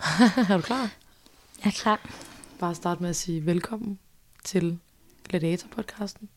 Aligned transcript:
er 0.50 0.56
du 0.56 0.62
klar? 0.62 0.90
Jeg 1.64 1.70
er 1.70 1.70
klar. 1.70 2.10
Bare 2.58 2.74
starte 2.74 3.02
med 3.02 3.10
at 3.10 3.16
sige 3.16 3.46
velkommen 3.46 3.98
til 4.44 4.78
Gladiator-podcasten. 5.32 6.28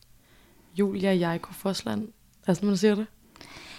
Julia 0.76 1.12
Jaiko 1.12 1.52
Fosland. 1.52 2.02
Er 2.02 2.46
det 2.46 2.56
sådan, 2.56 2.68
man 2.68 2.76
siger 2.76 2.94
det? 2.94 3.06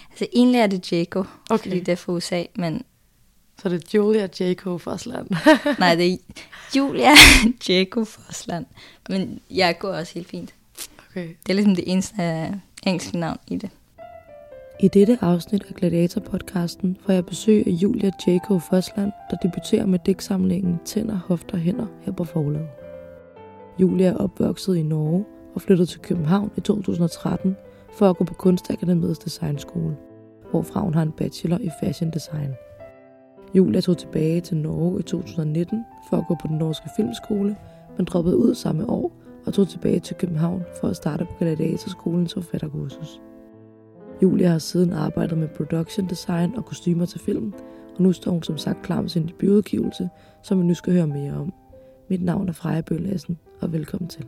Altså 0.09 0.27
egentlig 0.33 0.59
er 0.59 0.67
det 0.67 0.91
Jaco, 0.91 1.23
Okay. 1.49 1.63
fordi 1.63 1.79
det 1.79 1.91
er 1.91 1.95
fra 1.95 2.13
USA, 2.13 2.43
men 2.55 2.83
Så 3.61 3.67
er 3.67 3.69
det 3.69 3.93
Julia 3.93 4.27
Jaiko 4.39 4.77
Fosland. 4.77 5.27
nej, 5.79 5.95
det 5.95 6.13
er 6.13 6.17
Julia 6.77 7.11
Jaco 7.69 8.03
Forsland. 8.03 8.65
Men 9.09 9.39
jeg 9.49 9.79
går 9.79 9.89
også 9.93 10.13
helt 10.13 10.27
fint. 10.29 10.53
okay. 11.09 11.27
Det 11.27 11.49
er 11.49 11.53
ligesom 11.53 11.75
det 11.75 11.91
eneste 11.91 12.61
engelske 12.83 13.17
navn 13.17 13.37
i 13.47 13.57
det. 13.57 13.69
I 14.79 14.87
dette 14.87 15.17
afsnit 15.21 15.63
af 15.69 15.75
Gladiator-podcasten 15.75 16.97
får 16.99 17.13
jeg 17.13 17.25
besøg 17.25 17.67
af 17.67 17.71
Julia 17.71 18.11
Jacob 18.27 18.61
Fosland, 18.61 19.11
der 19.31 19.37
debuterer 19.37 19.85
med 19.85 19.99
digtsamlingen 20.05 20.79
Tænder, 20.85 21.19
Hofter, 21.27 21.57
Hænder 21.57 21.85
her 22.01 22.11
på 22.11 22.23
forlaget. 22.23 22.67
Julia 23.79 24.07
er 24.07 24.17
opvokset 24.17 24.75
i 24.75 24.83
Norge 24.83 25.25
og 25.55 25.61
flyttede 25.61 25.89
til 25.89 26.01
København 26.01 26.51
i 26.57 26.61
2013 26.61 27.55
for 27.93 28.09
at 28.09 28.17
gå 28.17 28.23
på 28.23 28.33
Kunstakademiets 28.33 29.19
designskole, 29.19 29.95
hvorfra 30.51 30.79
hun 30.79 30.93
har 30.93 31.01
en 31.01 31.11
bachelor 31.11 31.57
i 31.57 31.69
fashion 31.83 32.11
design. 32.11 32.53
Julia 33.53 33.81
tog 33.81 33.97
tilbage 33.97 34.41
til 34.41 34.57
Norge 34.57 34.99
i 34.99 35.03
2019 35.03 35.85
for 36.09 36.17
at 36.17 36.27
gå 36.27 36.35
på 36.41 36.47
den 36.47 36.57
norske 36.57 36.89
filmskole, 36.95 37.55
men 37.97 38.05
droppede 38.05 38.37
ud 38.37 38.55
samme 38.55 38.89
år 38.89 39.11
og 39.45 39.53
tog 39.53 39.67
tilbage 39.67 39.99
til 39.99 40.15
København 40.15 40.63
for 40.81 40.87
at 40.87 40.95
starte 40.95 41.25
på 41.25 41.31
Gladiatorskolens 41.39 42.33
forfatterkursus. 42.33 43.21
Julia 44.25 44.49
har 44.49 44.59
siden 44.59 44.93
arbejdet 44.93 45.37
med 45.37 45.47
production 45.47 46.09
design 46.09 46.55
og 46.55 46.65
kostymer 46.65 47.05
til 47.05 47.19
film, 47.19 47.53
og 47.95 48.01
nu 48.01 48.13
står 48.13 48.31
hun 48.31 48.43
som 48.43 48.57
sagt 48.57 48.81
klar 48.81 49.01
med 49.01 49.09
sin 49.09 49.27
debutudgivelse, 49.27 50.09
som 50.43 50.61
vi 50.61 50.65
nu 50.65 50.73
skal 50.73 50.93
høre 50.93 51.07
mere 51.07 51.33
om. 51.33 51.53
Mit 52.09 52.23
navn 52.23 52.49
er 52.49 52.53
Freja 52.53 52.81
Bøllassen, 52.81 53.37
og 53.61 53.73
velkommen 53.73 54.09
til. 54.09 54.25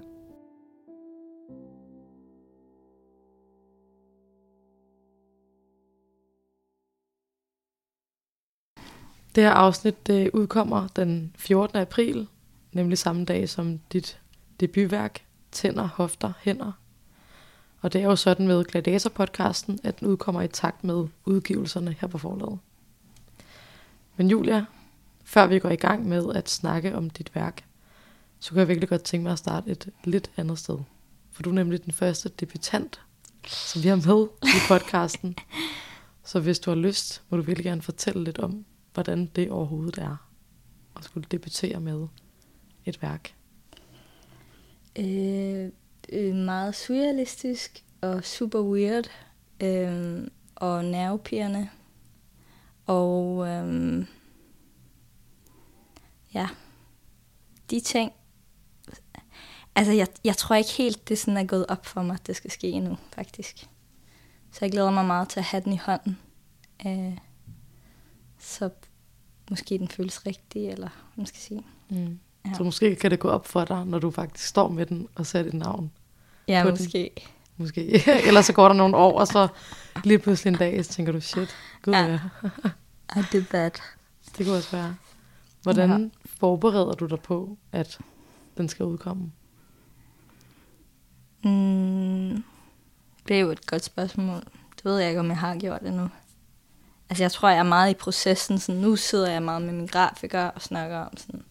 Det 9.36 9.44
her 9.44 9.52
afsnit 9.52 10.08
det 10.08 10.30
udkommer 10.34 10.88
den 10.96 11.36
14. 11.38 11.78
april, 11.78 12.28
nemlig 12.74 12.98
samme 12.98 13.26
dag 13.26 13.50
som 13.50 13.80
dit 13.94 14.22
debutværk, 14.60 15.26
Tænder, 15.52 15.88
Hofter, 15.88 16.34
Hænder, 16.42 16.72
og 17.88 17.94
det 17.94 18.02
er 18.02 18.06
jo 18.06 18.16
sådan 18.16 18.48
med 18.48 18.66
Gladiator-podcasten, 18.66 19.78
at 19.84 20.00
den 20.00 20.08
udkommer 20.08 20.42
i 20.42 20.48
takt 20.48 20.84
med 20.84 21.08
udgivelserne 21.26 21.96
her 22.00 22.08
på 22.08 22.18
forlaget. 22.18 22.60
Men 24.18 24.30
Julia, 24.30 24.66
før 25.24 25.48
vi 25.48 25.60
går 25.60 25.70
i 25.70 25.76
gang 25.76 26.08
med 26.08 26.36
at 26.36 26.50
snakke 26.50 26.96
om 26.96 27.10
dit 27.10 27.36
værk, 27.36 27.66
så 28.40 28.50
kan 28.50 28.60
jeg 28.60 28.68
virkelig 28.68 28.90
godt 28.90 29.04
tænke 29.04 29.24
mig 29.24 29.32
at 29.32 29.40
starte 29.40 29.72
et 29.72 29.90
lidt 30.04 30.32
andet 30.38 30.60
sted. 30.60 30.78
For 31.32 31.44
du 31.44 31.50
er 31.50 31.54
nemlig 31.54 31.86
den 31.86 31.94
første 31.94 32.30
debutant, 32.30 33.02
som 33.48 33.84
vi 33.84 33.88
har 33.88 33.96
med 33.96 34.28
i 34.44 34.60
podcasten. 34.68 35.36
Så 36.30 36.40
hvis 36.40 36.60
du 36.60 36.72
har 36.72 36.76
lyst, 36.76 37.24
må 37.30 37.38
du 37.38 37.44
virkelig 37.44 37.66
gerne 37.66 37.82
fortælle 37.82 38.24
lidt 38.24 38.40
om, 38.40 38.66
hvordan 38.94 39.26
det 39.36 39.52
overhovedet 39.52 39.98
er 39.98 40.28
at 40.98 41.04
skulle 41.04 41.28
debutere 41.32 41.80
med 41.80 42.08
et 42.86 43.02
værk. 43.02 43.34
Øh, 45.00 45.70
øh, 46.10 46.36
meget 46.36 46.76
surrealistisk 46.76 47.84
og 48.02 48.24
super 48.24 48.60
weird. 48.62 49.10
Øh, 49.64 50.28
og 50.60 50.86
nervepirrende. 50.86 51.70
Og 52.86 53.48
øh, 53.48 54.06
ja, 56.34 56.48
de 57.70 57.80
ting. 57.80 58.12
Altså, 59.76 59.94
jeg, 59.94 60.08
jeg 60.24 60.38
tror 60.38 60.56
ikke 60.56 60.72
helt, 60.72 61.10
det 61.10 61.18
sådan 61.18 61.38
er 61.38 61.44
gået 61.44 61.66
op 61.68 61.86
for 61.86 62.02
mig, 62.02 62.14
at 62.14 62.28
det 62.28 62.36
skal 62.36 62.52
ske 62.52 62.68
endnu, 62.70 62.98
faktisk. 63.14 63.70
Så 64.52 64.60
jeg 64.62 64.72
glæder 64.72 64.92
mig 64.92 65.06
meget 65.06 65.30
til 65.30 65.40
at 65.40 65.46
have 65.46 65.64
den 65.64 65.74
i 65.74 65.78
hånden. 65.78 66.18
Øh, 66.86 67.18
så 68.40 68.70
måske 69.50 69.78
den 69.78 69.88
føles 69.88 70.26
rigtig, 70.26 70.70
eller 70.70 70.90
hvad 70.90 71.16
man 71.16 71.26
skal 71.26 71.40
sige. 71.40 71.66
Mm. 71.90 72.20
Ja. 72.48 72.54
Så 72.58 72.64
måske 72.64 72.96
kan 72.96 73.12
det 73.12 73.20
gå 73.20 73.30
op 73.30 73.48
for 73.48 73.66
dig, 73.66 73.86
når 73.86 74.00
du 74.00 74.12
faktisk 74.12 74.48
står 74.48 74.68
med 74.68 74.86
den 74.86 75.08
og 75.16 75.26
sætter 75.26 75.52
dit 75.52 75.60
navn. 75.60 75.92
Ja, 76.48 76.62
på 76.64 76.70
den. 76.72 76.78
måske. 76.84 77.12
Måske. 77.58 78.04
Ellers 78.28 78.46
så 78.46 78.54
går 78.54 78.68
der 78.68 78.76
nogle 78.76 78.98
år, 78.98 79.20
og 79.20 79.28
så 79.28 79.48
lige 80.04 80.20
pludselig 80.20 80.52
en 80.52 80.58
dag, 80.60 80.86
så 80.86 80.92
tænker 80.92 81.12
du, 81.12 81.22
shit, 81.22 81.56
gud 81.82 81.94
Ja. 81.94 82.06
ja. 82.06 82.20
I 83.20 83.24
did 83.32 83.44
that. 83.44 83.82
Det 84.38 84.46
kunne 84.46 84.58
også 84.58 84.72
være. 84.72 84.96
Hvordan 85.64 85.90
Ja. 86.02 86.10
forbereder 86.40 86.94
du 86.94 87.06
dig 87.06 87.20
på, 87.20 87.58
at 87.72 88.00
den 88.58 88.70
skal 88.70 88.86
udkomme? 88.86 89.32
Mm, 91.44 92.44
det 93.28 93.36
er 93.36 93.40
jo 93.40 93.50
et 93.52 93.66
godt 93.66 93.84
spørgsmål. 93.84 94.40
Det 94.76 94.86
ved 94.86 94.98
jeg 94.98 95.10
ikke, 95.10 95.20
om 95.20 95.28
jeg 95.28 95.38
har 95.38 95.56
gjort 95.56 95.82
endnu. 95.82 96.10
Altså, 97.10 97.24
jeg 97.24 97.32
tror, 97.32 97.50
jeg 97.50 97.58
er 97.60 97.64
meget 97.64 97.92
i 97.92 97.94
processen. 97.94 98.60
Sådan, 98.60 98.82
nu 98.82 98.96
sidder 98.96 99.32
jeg 99.32 99.44
meget 99.44 99.62
med 99.62 99.74
min 99.74 99.88
grafiker 99.88 100.44
og 100.44 100.62
snakker 100.62 100.98
om, 100.98 101.18
sådan, 101.18 101.44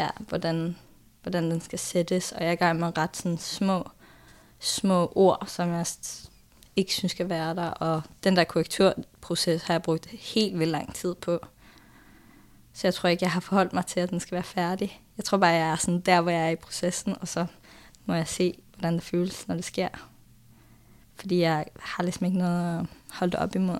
ja, 0.00 0.08
hvordan, 0.28 0.76
hvordan 1.22 1.50
den 1.50 1.60
skal 1.60 1.78
sættes. 1.78 2.32
Og 2.32 2.40
jeg 2.40 2.48
er 2.48 2.52
i 2.52 2.56
gang 2.56 2.80
med 2.80 2.98
ret 2.98 3.16
sådan, 3.16 3.38
små, 3.38 3.88
små 4.58 5.12
ord, 5.14 5.44
som 5.46 5.68
jeg 5.72 5.86
ikke 6.76 6.94
synes 6.94 7.12
skal 7.12 7.28
være 7.28 7.54
der. 7.54 7.66
Og 7.70 8.02
den 8.24 8.36
der 8.36 8.44
korrekturproces 8.44 9.62
har 9.62 9.74
jeg 9.74 9.82
brugt 9.82 10.06
helt 10.06 10.58
vildt 10.58 10.72
lang 10.72 10.94
tid 10.94 11.14
på. 11.14 11.38
Så 12.72 12.86
jeg 12.86 12.94
tror 12.94 13.08
ikke, 13.08 13.24
jeg 13.24 13.32
har 13.32 13.40
forholdt 13.40 13.72
mig 13.72 13.86
til, 13.86 14.00
at 14.00 14.10
den 14.10 14.20
skal 14.20 14.34
være 14.34 14.42
færdig. 14.42 15.02
Jeg 15.16 15.24
tror 15.24 15.38
bare, 15.38 15.50
jeg 15.50 15.70
er 15.70 15.76
sådan 15.76 16.00
der, 16.00 16.20
hvor 16.20 16.30
jeg 16.30 16.46
er 16.46 16.50
i 16.50 16.56
processen, 16.56 17.16
og 17.20 17.28
så 17.28 17.46
må 18.06 18.14
jeg 18.14 18.28
se, 18.28 18.54
hvordan 18.74 18.94
det 18.94 19.02
føles, 19.02 19.48
når 19.48 19.54
det 19.54 19.64
sker. 19.64 19.88
Fordi 21.16 21.40
jeg 21.40 21.66
har 21.80 22.02
ligesom 22.02 22.26
ikke 22.26 22.38
noget 22.38 22.78
at 22.80 22.86
holde 23.10 23.38
op 23.38 23.54
imod. 23.54 23.78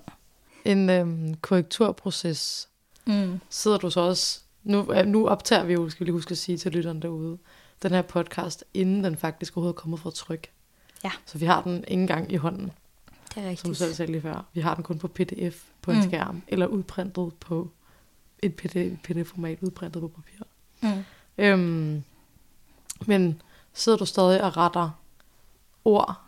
En 0.65 0.89
øhm, 0.89 1.35
korrekturproces, 1.35 2.67
Mm. 3.05 3.39
sidder 3.49 3.77
du 3.77 3.89
så 3.89 3.99
også... 3.99 4.39
Nu, 4.63 4.93
øh, 4.93 5.05
nu 5.05 5.27
optager 5.27 5.63
vi 5.63 5.73
jo, 5.73 5.89
skal 5.89 5.99
vi 5.99 6.05
lige 6.05 6.13
huske 6.13 6.31
at 6.31 6.37
sige 6.37 6.57
til 6.57 6.71
lytterne 6.71 7.01
derude, 7.01 7.37
den 7.83 7.91
her 7.91 8.01
podcast, 8.01 8.63
inden 8.73 9.03
den 9.03 9.17
faktisk 9.17 9.57
overhovedet 9.57 9.77
er 9.77 9.81
kommet 9.81 9.99
fra 9.99 10.11
tryk. 10.11 10.47
Ja. 11.03 11.11
Så 11.25 11.37
vi 11.37 11.45
har 11.45 11.61
den 11.61 11.75
ikke 11.77 12.01
engang 12.01 12.31
i 12.31 12.35
hånden, 12.35 12.71
Det 13.35 13.37
er 13.37 13.41
som 13.41 13.43
du 13.43 13.49
rigtigt. 13.49 13.77
selv 13.77 13.93
sagde 13.93 14.11
lige 14.11 14.21
før. 14.21 14.45
Vi 14.53 14.61
har 14.61 14.75
den 14.75 14.83
kun 14.83 14.99
på 14.99 15.07
pdf 15.07 15.63
på 15.81 15.91
en 15.91 15.97
Mm. 15.97 16.03
skærm, 16.03 16.41
eller 16.47 16.67
udprintet 16.67 17.33
på 17.39 17.69
et 18.39 18.55
pdf-format, 18.55 19.57
udprintet 19.61 20.01
på 20.01 20.07
papir. 20.07 20.45
Mm. 20.81 21.03
Øhm, 21.37 22.03
men 23.05 23.41
sidder 23.73 23.97
du 23.97 24.05
stadig 24.05 24.43
og 24.43 24.57
retter 24.57 24.89
ord? 25.85 26.21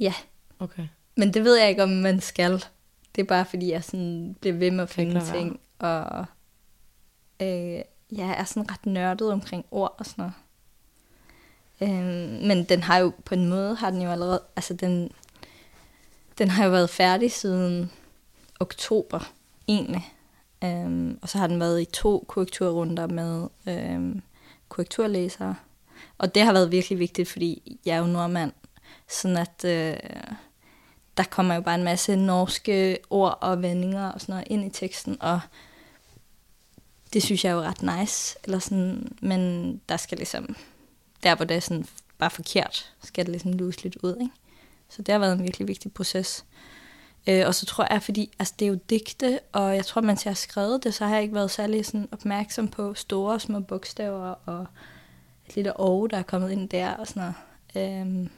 Ja, 0.00 0.14
Okay. 0.58 0.88
men 1.16 1.34
det 1.34 1.44
ved 1.44 1.56
jeg 1.58 1.68
ikke, 1.68 1.82
om 1.82 1.88
man 1.88 2.20
skal. 2.20 2.64
Det 3.14 3.22
er 3.22 3.26
bare 3.26 3.44
fordi, 3.44 3.70
jeg 3.70 3.84
sådan 3.84 4.36
bliver 4.40 4.56
ved 4.56 4.70
med 4.70 4.82
at 4.82 4.90
finde 4.90 5.20
ting. 5.32 5.60
Og 5.78 6.24
øh, 7.40 7.80
jeg 8.12 8.36
er 8.38 8.44
sådan 8.44 8.70
ret 8.70 8.86
nørdet 8.86 9.32
omkring 9.32 9.64
ord 9.70 9.94
og 9.98 10.06
sådan 10.06 10.22
noget. 10.22 10.34
Øh, 11.80 12.46
men 12.48 12.64
den 12.64 12.82
har 12.82 12.98
jo 12.98 13.12
på 13.24 13.34
en 13.34 13.48
måde, 13.48 13.74
har 13.74 13.90
den 13.90 14.02
jo 14.02 14.10
allerede, 14.10 14.42
altså 14.56 14.74
den, 14.74 15.10
den 16.38 16.48
har 16.48 16.64
jo 16.64 16.70
været 16.70 16.90
færdig 16.90 17.32
siden 17.32 17.90
oktober, 18.60 19.32
egentlig. 19.68 20.14
Øh, 20.64 21.14
og 21.22 21.28
så 21.28 21.38
har 21.38 21.46
den 21.46 21.60
været 21.60 21.82
i 21.82 21.84
to 21.84 22.24
korrekturrunder 22.28 23.06
med 23.06 23.48
øh, 23.68 24.22
korrekturlæsere. 24.68 25.54
Og 26.18 26.34
det 26.34 26.42
har 26.42 26.52
været 26.52 26.72
virkelig 26.72 26.98
vigtigt, 26.98 27.28
fordi 27.28 27.80
jeg 27.86 27.94
er 27.96 27.98
jo 27.98 28.06
nordmand. 28.06 28.52
Sådan 29.08 29.36
at 29.36 29.64
øh, 29.64 29.96
der 31.16 31.24
kommer 31.30 31.54
jo 31.54 31.60
bare 31.60 31.74
en 31.74 31.84
masse 31.84 32.16
norske 32.16 32.98
ord 33.10 33.38
og 33.40 33.62
vendinger 33.62 34.10
og 34.10 34.20
sådan 34.20 34.32
noget 34.32 34.48
ind 34.50 34.64
i 34.64 34.70
teksten. 34.70 35.16
Og 35.20 35.40
det 37.12 37.22
synes 37.22 37.44
jeg 37.44 37.50
er 37.50 37.54
jo 37.54 37.62
ret 37.62 38.00
nice. 38.00 38.38
Eller 38.44 38.58
sådan, 38.58 39.16
men 39.22 39.72
der 39.88 39.96
skal 39.96 40.18
ligesom, 40.18 40.56
der 41.22 41.34
hvor 41.34 41.44
det 41.44 41.56
er 41.56 41.60
sådan 41.60 41.86
bare 42.18 42.30
forkert, 42.30 42.92
skal 43.04 43.26
det 43.26 43.32
ligesom 43.32 43.52
luse 43.52 43.82
lidt 43.82 43.96
ud. 43.96 44.16
Ikke? 44.20 44.34
Så 44.88 45.02
det 45.02 45.12
har 45.12 45.18
været 45.18 45.32
en 45.32 45.42
virkelig 45.42 45.68
vigtig 45.68 45.92
proces. 45.92 46.44
Øh, 47.26 47.46
og 47.46 47.54
så 47.54 47.66
tror 47.66 47.86
jeg, 47.90 48.02
fordi 48.02 48.30
altså, 48.38 48.54
det 48.58 48.64
er 48.64 48.68
jo 48.68 48.78
digte, 48.90 49.40
og 49.52 49.76
jeg 49.76 49.86
tror, 49.86 50.00
mens 50.00 50.24
jeg 50.24 50.30
har 50.30 50.34
skrevet 50.36 50.84
det, 50.84 50.94
så 50.94 51.06
har 51.06 51.14
jeg 51.14 51.22
ikke 51.22 51.34
været 51.34 51.50
særlig 51.50 51.86
sådan, 51.86 52.08
opmærksom 52.12 52.68
på 52.68 52.94
store 52.94 53.34
og 53.34 53.40
små 53.40 53.60
bogstaver, 53.60 54.34
og 54.46 54.66
et 55.48 55.54
lille 55.54 55.80
O, 55.80 56.06
der 56.06 56.16
er 56.16 56.22
kommet 56.22 56.50
ind 56.50 56.68
der, 56.68 56.90
og 56.90 57.06
sådan 57.06 57.32
noget. 57.74 58.00
Øhm, 58.00 58.30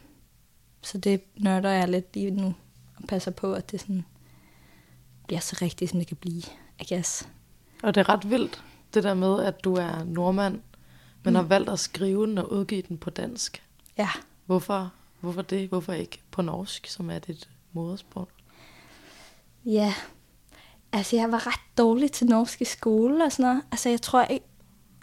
så 0.83 0.99
det 0.99 1.21
nørder 1.37 1.71
jeg 1.71 1.89
lidt 1.89 2.15
lige 2.15 2.31
nu, 2.31 2.55
og 2.97 3.09
passer 3.09 3.31
på, 3.31 3.53
at 3.53 3.71
det 3.71 3.81
sådan 3.81 4.05
bliver 5.27 5.41
så 5.41 5.57
rigtigt, 5.63 5.91
som 5.91 5.99
det 5.99 6.09
kan 6.09 6.17
blive, 6.17 6.43
I 6.81 6.95
guess. 6.95 7.29
Og 7.83 7.95
det 7.95 8.01
er 8.01 8.09
ret 8.09 8.31
vildt, 8.31 8.63
det 8.95 9.03
der 9.03 9.15
med, 9.15 9.43
at 9.43 9.65
du 9.65 9.75
er 9.75 10.05
nordmand, 10.05 10.61
men 11.25 11.33
mm. 11.33 11.35
har 11.35 11.43
valgt 11.43 11.71
at 11.71 11.79
skrive 11.79 12.27
den 12.27 12.39
og 12.39 12.53
udgive 12.53 12.83
den 12.83 12.99
på 12.99 13.11
dansk. 13.11 13.63
Ja, 13.99 14.09
Hvorfor, 14.47 14.93
hvorfor 15.21 15.43
det? 15.43 15.69
Hvorfor 15.69 15.93
ikke 15.93 16.21
på 16.31 16.43
norsk, 16.43 16.87
som 16.87 17.11
er 17.11 17.19
dit 17.19 17.49
modersprog? 17.73 18.29
Ja, 19.65 19.95
Altså, 20.93 21.17
jeg 21.17 21.33
var 21.33 21.47
ret 21.47 21.79
dårlig 21.79 22.13
til 22.13 22.27
norsk 22.27 22.61
i 22.61 22.65
skole 22.65 23.25
og 23.25 23.33
sådan 23.33 23.43
noget. 23.43 23.63
Altså, 23.71 23.89
jeg 23.89 24.03
tror 24.03 24.25
ikke... 24.25 24.47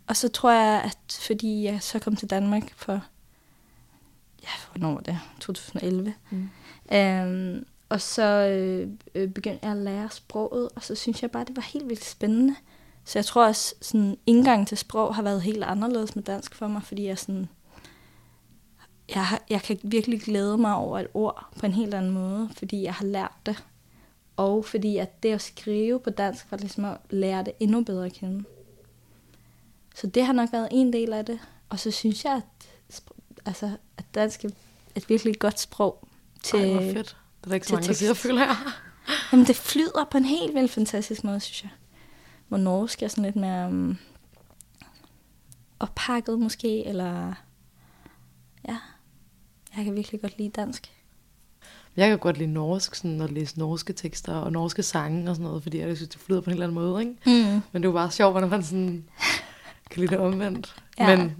Og 0.07 0.15
så 0.15 0.29
tror 0.29 0.51
jeg, 0.51 0.81
at 0.81 1.19
fordi 1.27 1.63
jeg 1.63 1.81
så 1.81 1.99
kom 1.99 2.15
til 2.15 2.29
Danmark 2.29 2.73
for... 2.75 3.01
Ja, 4.43 4.49
hvornår 4.71 4.93
var 4.93 5.01
det? 5.01 5.19
2011. 5.39 6.13
Mm. 6.29 6.49
Øhm, 6.91 7.65
og 7.89 8.01
så 8.01 8.23
øh, 8.23 8.89
øh, 9.15 9.29
begyndte 9.29 9.59
jeg 9.65 9.71
at 9.71 9.77
lære 9.77 10.09
sproget, 10.11 10.69
og 10.75 10.83
så 10.83 10.95
synes 10.95 11.21
jeg 11.21 11.31
bare, 11.31 11.45
det 11.45 11.55
var 11.55 11.61
helt 11.61 11.89
vildt 11.89 12.05
spændende. 12.05 12.55
Så 13.03 13.19
jeg 13.19 13.25
tror 13.25 13.45
også, 13.45 13.75
sådan 13.81 14.17
indgang 14.25 14.67
til 14.67 14.77
sprog 14.77 15.15
har 15.15 15.21
været 15.21 15.41
helt 15.41 15.63
anderledes 15.63 16.15
med 16.15 16.23
dansk 16.23 16.55
for 16.55 16.67
mig, 16.67 16.83
fordi 16.83 17.05
jeg 17.05 17.17
sådan... 17.17 17.49
Jeg, 19.09 19.25
har, 19.25 19.41
jeg 19.49 19.61
kan 19.61 19.79
virkelig 19.83 20.21
glæde 20.21 20.57
mig 20.57 20.75
over 20.75 20.99
et 20.99 21.07
ord 21.13 21.47
på 21.59 21.65
en 21.65 21.73
helt 21.73 21.93
anden 21.93 22.11
måde, 22.11 22.49
fordi 22.57 22.83
jeg 22.83 22.93
har 22.93 23.05
lært 23.05 23.33
det. 23.45 23.63
Og 24.37 24.65
fordi 24.65 24.97
at 24.97 25.23
det 25.23 25.31
at 25.31 25.41
skrive 25.41 25.99
på 25.99 26.09
dansk 26.09 26.51
var 26.51 26.57
ligesom 26.57 26.85
at 26.85 26.97
lære 27.09 27.43
det 27.43 27.53
endnu 27.59 27.83
bedre 27.83 28.05
at 28.05 28.13
kende. 28.13 28.43
Så 29.95 30.07
det 30.07 30.25
har 30.25 30.33
nok 30.33 30.51
været 30.51 30.67
en 30.71 30.93
del 30.93 31.13
af 31.13 31.25
det. 31.25 31.39
Og 31.69 31.79
så 31.79 31.91
synes 31.91 32.25
jeg, 32.25 32.33
at, 32.33 32.69
altså, 33.45 33.71
at 33.97 34.05
dansk 34.15 34.45
er 34.45 34.49
et 34.95 35.09
virkelig 35.09 35.39
godt 35.39 35.59
sprog 35.59 36.07
til... 36.43 36.59
Ej, 36.59 36.93
fedt. 36.93 37.17
Det 37.45 37.51
er 37.51 37.55
ikke 37.55 37.67
så 37.67 37.73
mange, 37.73 37.87
der 37.87 37.93
siger, 37.93 38.13
føler 38.13 38.41
jeg. 38.41 38.55
Jamen, 39.31 39.47
det 39.47 39.55
flyder 39.55 40.07
på 40.11 40.17
en 40.17 40.25
helt 40.25 40.55
vildt 40.55 40.71
fantastisk 40.71 41.23
måde, 41.23 41.39
synes 41.39 41.63
jeg. 41.63 41.71
Hvor 42.47 42.57
norsk 42.57 43.03
er 43.03 43.07
sådan 43.07 43.23
lidt 43.23 43.35
mere 43.35 43.67
um, 43.67 43.97
oppakket 45.79 46.39
måske, 46.39 46.85
eller... 46.85 47.33
Ja, 48.67 48.77
jeg 49.77 49.85
kan 49.85 49.95
virkelig 49.95 50.21
godt 50.21 50.37
lide 50.37 50.49
dansk. 50.49 50.91
Jeg 51.95 52.09
kan 52.09 52.19
godt 52.19 52.37
lide 52.37 52.53
norsk, 52.53 52.95
sådan 52.95 53.21
at 53.21 53.31
læse 53.31 53.59
norske 53.59 53.93
tekster 53.93 54.33
og 54.33 54.51
norske 54.51 54.83
sange 54.83 55.29
og 55.29 55.35
sådan 55.35 55.47
noget, 55.47 55.63
fordi 55.63 55.79
jeg 55.79 55.97
synes, 55.97 56.09
det 56.09 56.21
flyder 56.21 56.41
på 56.41 56.49
en 56.49 56.53
helt 56.53 56.63
anden 56.63 56.75
måde, 56.75 57.01
ikke? 57.01 57.15
Mm. 57.25 57.61
Men 57.71 57.81
det 57.81 57.85
er 57.85 57.89
jo 57.89 57.91
bare 57.91 58.11
sjovt, 58.11 58.33
hvordan 58.33 58.49
man 58.49 58.63
sådan 58.63 59.05
kan 59.91 59.99
lide 59.99 60.11
det 60.11 60.19
omvendt. 60.19 60.75
Ja. 60.99 61.17
Men 61.17 61.35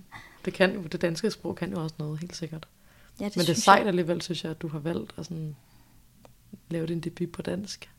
det, 0.46 0.54
kan 0.54 0.74
jo, 0.74 0.81
det 0.81 1.01
danske 1.01 1.31
sprog 1.31 1.56
kan 1.56 1.72
jo 1.72 1.84
også 1.84 1.96
noget, 2.00 2.19
helt 2.19 2.36
sikkert. 2.36 2.68
Ja, 3.19 3.25
det 3.25 3.38
Men 3.38 3.46
det 3.46 3.51
er 3.51 3.62
sejt 3.62 3.80
jeg. 3.80 3.88
alligevel, 3.88 4.22
synes 4.22 4.44
jeg, 4.44 4.51
at 4.51 4.62
du 4.62 4.68
har 4.68 4.80
valgt 4.80 5.13
at 5.18 5.25
sådan 5.25 5.56
lave 6.69 6.88
din 6.88 7.00
debut 7.00 7.31
på 7.31 7.41
dansk. 7.41 7.89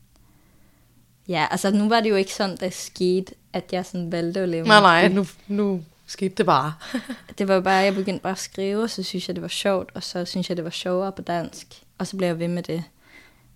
Ja, 1.27 1.47
altså 1.51 1.71
nu 1.71 1.89
var 1.89 1.99
det 2.01 2.09
jo 2.09 2.15
ikke 2.15 2.33
sådan, 2.33 2.57
der 2.57 2.69
skete, 2.69 3.33
at 3.53 3.73
jeg 3.73 3.85
sådan 3.85 4.11
valgte 4.11 4.39
at 4.39 4.49
lave 4.49 4.67
Nej, 4.67 4.79
nej, 4.79 5.07
nu, 5.07 5.25
nu 5.47 5.83
skete 6.05 6.35
det 6.35 6.45
bare. 6.45 6.73
Det 7.37 7.47
var 7.47 7.59
bare, 7.59 7.73
jeg 7.73 7.95
begyndte 7.95 8.23
bare 8.23 8.31
at 8.31 8.37
skrive, 8.39 8.83
og 8.83 8.89
så 8.89 9.03
synes 9.03 9.27
jeg, 9.27 9.35
det 9.35 9.41
var 9.41 9.47
sjovt, 9.47 9.91
og 9.93 10.03
så 10.03 10.25
synes 10.25 10.49
jeg, 10.49 10.57
det 10.57 10.63
var 10.65 10.71
sjovere 10.71 11.11
på 11.11 11.21
dansk. 11.21 11.83
Og 11.97 12.07
så 12.07 12.17
blev 12.17 12.27
jeg 12.27 12.39
ved 12.39 12.47
med 12.47 12.63
det. 12.63 12.83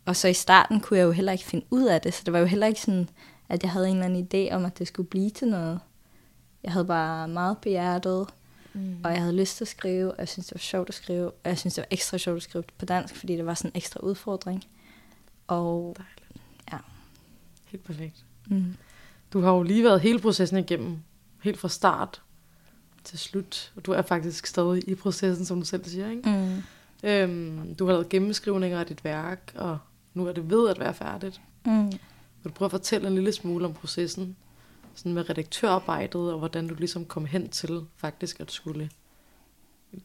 Og 0.05 0.15
så 0.15 0.27
i 0.27 0.33
starten 0.33 0.79
kunne 0.79 0.99
jeg 0.99 1.05
jo 1.05 1.11
heller 1.11 1.31
ikke 1.31 1.43
finde 1.43 1.65
ud 1.69 1.83
af 1.85 2.01
det, 2.01 2.13
så 2.13 2.21
det 2.25 2.33
var 2.33 2.39
jo 2.39 2.45
heller 2.45 2.67
ikke 2.67 2.81
sådan, 2.81 3.09
at 3.49 3.63
jeg 3.63 3.71
havde 3.71 3.89
en 3.89 3.93
eller 4.03 4.05
anden 4.05 4.27
idé 4.49 4.53
om, 4.55 4.65
at 4.65 4.79
det 4.79 4.87
skulle 4.87 5.09
blive 5.09 5.29
til 5.29 5.47
noget. 5.47 5.79
Jeg 6.63 6.71
havde 6.71 6.85
bare 6.85 7.27
meget 7.27 7.57
på 7.57 7.69
hjertet, 7.69 8.27
Mm. 8.73 8.95
og 9.03 9.11
jeg 9.11 9.21
havde 9.21 9.35
lyst 9.35 9.57
til 9.57 9.63
at 9.63 9.67
skrive, 9.67 10.11
og 10.11 10.19
jeg 10.19 10.27
synes, 10.27 10.45
det 10.47 10.55
var 10.55 10.59
sjovt 10.59 10.89
at 10.89 10.95
skrive, 10.95 11.25
og 11.27 11.33
jeg 11.45 11.57
synes, 11.59 11.73
det 11.73 11.81
var 11.81 11.87
ekstra 11.91 12.17
sjovt 12.17 12.37
at 12.37 12.43
skrive 12.43 12.63
på 12.77 12.85
dansk, 12.85 13.15
fordi 13.15 13.35
det 13.37 13.45
var 13.45 13.53
sådan 13.53 13.71
en 13.71 13.77
ekstra 13.77 13.99
udfordring. 13.99 14.63
Og 15.51 15.95
Dejligt. 15.97 16.41
Ja. 16.71 16.77
Helt 17.65 17.83
perfekt. 17.83 18.25
mm, 18.47 18.75
Du 19.33 19.41
har 19.41 19.51
jo 19.51 19.63
lige 19.63 19.83
været 19.83 20.01
hele 20.01 20.19
processen 20.19 20.57
igennem, 20.57 20.97
helt 21.43 21.59
fra 21.59 21.69
start 21.69 22.21
til 23.03 23.19
slut. 23.19 23.73
Og 23.75 23.85
du 23.85 23.91
er 23.91 24.01
faktisk 24.01 24.45
stadig 24.45 24.89
i 24.89 24.95
processen, 24.95 25.45
som 25.45 25.59
du 25.59 25.65
selv 25.65 25.85
siger, 25.85 26.09
ikke? 26.09 26.29
mm, 26.29 26.63
Øhm, 27.03 27.75
du 27.75 27.85
har 27.85 27.91
lavet 27.93 28.09
gennemskrivninger 28.09 28.79
af 28.79 28.85
dit 28.85 29.03
værk, 29.03 29.51
og 29.55 29.77
nu 30.13 30.27
er 30.27 30.31
det 30.31 30.49
ved 30.49 30.69
at 30.69 30.79
være 30.79 30.93
færdigt. 30.93 31.41
mm. 31.65 31.85
Vil 32.43 32.49
du 32.49 32.49
prøve 32.49 32.67
at 32.67 32.71
fortælle 32.71 33.07
en 33.07 33.15
lille 33.15 33.31
smule 33.31 33.65
om 33.65 33.73
processen? 33.73 34.35
Sådan 34.95 35.13
med 35.13 35.29
redaktørarbejdet, 35.29 36.31
og 36.33 36.39
hvordan 36.39 36.67
du 36.67 36.75
ligesom 36.75 37.05
kom 37.05 37.25
hen 37.25 37.49
til 37.49 37.81
faktisk 37.95 38.39
at 38.39 38.51
skulle 38.51 38.89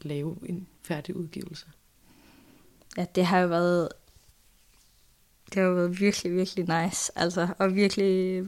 lave 0.01 0.37
en 0.49 0.67
færdig 0.83 1.15
udgivelse. 1.15 1.65
Ja, 2.97 3.05
det 3.15 3.25
har 3.25 3.39
jo 3.39 3.47
været, 3.47 3.89
det 5.53 5.63
har 5.63 5.69
været 5.69 5.99
virkelig, 5.99 6.35
virkelig 6.35 6.83
nice. 6.83 7.11
Altså, 7.15 7.47
og 7.59 7.75
virkelig... 7.75 8.43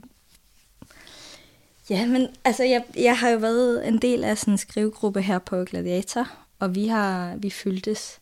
Ja, 1.89 2.07
men 2.07 2.27
altså, 2.45 2.63
jeg, 2.63 2.83
jeg 2.95 3.17
har 3.17 3.29
jo 3.29 3.37
været 3.37 3.87
en 3.87 3.97
del 3.97 4.23
af 4.23 4.37
sådan 4.37 4.53
en 4.53 4.57
skrivegruppe 4.57 5.21
her 5.21 5.39
på 5.39 5.63
Gladiator, 5.63 6.27
og 6.59 6.75
vi 6.75 6.87
har, 6.87 7.35
vi 7.35 7.49
fyldtes 7.49 8.19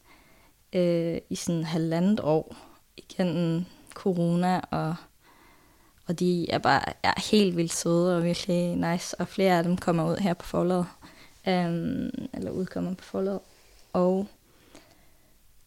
øh, 0.74 1.18
i 1.30 1.36
sådan 1.36 1.64
halvandet 1.64 2.20
år 2.20 2.56
igennem 2.98 3.66
corona, 3.94 4.60
og, 4.60 4.96
og 6.08 6.20
de 6.20 6.52
er 6.52 6.58
bare 6.58 6.84
er 7.04 7.32
helt 7.32 7.58
vildt 7.58 7.74
søde 7.74 8.18
og 8.18 8.24
virkelig 8.24 8.76
nice, 8.76 9.22
og 9.22 9.28
flere 9.28 9.58
af 9.58 9.64
dem 9.64 9.78
kommer 9.78 10.12
ud 10.12 10.18
her 10.18 10.34
på 10.34 10.46
forlaget, 10.46 10.86
øhm, 11.48 12.10
eller 12.34 12.52
udkommer 12.52 12.94
på 12.94 13.04
forlaget, 13.04 13.40
og 13.94 14.28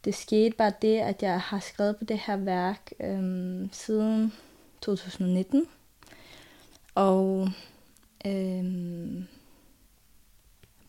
det 0.05 0.15
skete 0.15 0.57
bare 0.57 0.73
det, 0.83 0.99
at 0.99 1.23
jeg 1.23 1.41
har 1.41 1.61
skrevet 1.61 1.97
på 1.97 2.05
det 2.05 2.19
her 2.19 2.37
værk 2.37 2.93
øhm, 3.01 3.69
siden 3.73 4.33
2019. 4.81 5.67
Og 6.95 7.49
øhm, 8.27 9.27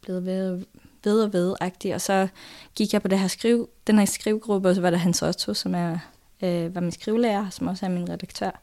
blevet 0.02 0.26
ved, 0.26 0.66
ved 1.04 1.24
og 1.24 1.34
ved 1.34 1.56
-agtig. 1.62 1.94
Og 1.94 2.02
så 2.02 2.28
gik 2.76 2.94
jeg 2.94 3.02
på 3.02 3.08
det 3.08 3.20
her 3.20 3.28
skrive, 3.28 3.68
den 3.88 3.98
her 4.00 4.06
skrivegruppe, 4.06 4.70
og 4.70 4.76
så 4.76 4.82
var 4.82 4.90
der 4.90 4.98
Hans 4.98 5.22
Otto, 5.22 5.54
som 5.54 5.76
er, 5.76 5.98
øh, 6.42 6.76
var 6.76 6.82
min 6.82 6.92
skrivelærer, 6.92 7.50
som 7.50 7.68
også 7.68 7.86
er 7.86 7.90
min 7.90 8.10
redaktør, 8.10 8.62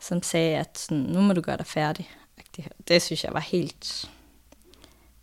som 0.00 0.22
sagde, 0.22 0.56
at 0.56 0.78
sådan, 0.78 1.02
nu 1.02 1.20
må 1.20 1.32
du 1.32 1.40
gøre 1.40 1.56
dig 1.56 1.66
færdig. 1.66 2.10
-agtig. 2.40 2.68
Det 2.88 3.02
synes 3.02 3.24
jeg 3.24 3.32
var 3.32 3.40
helt... 3.40 4.10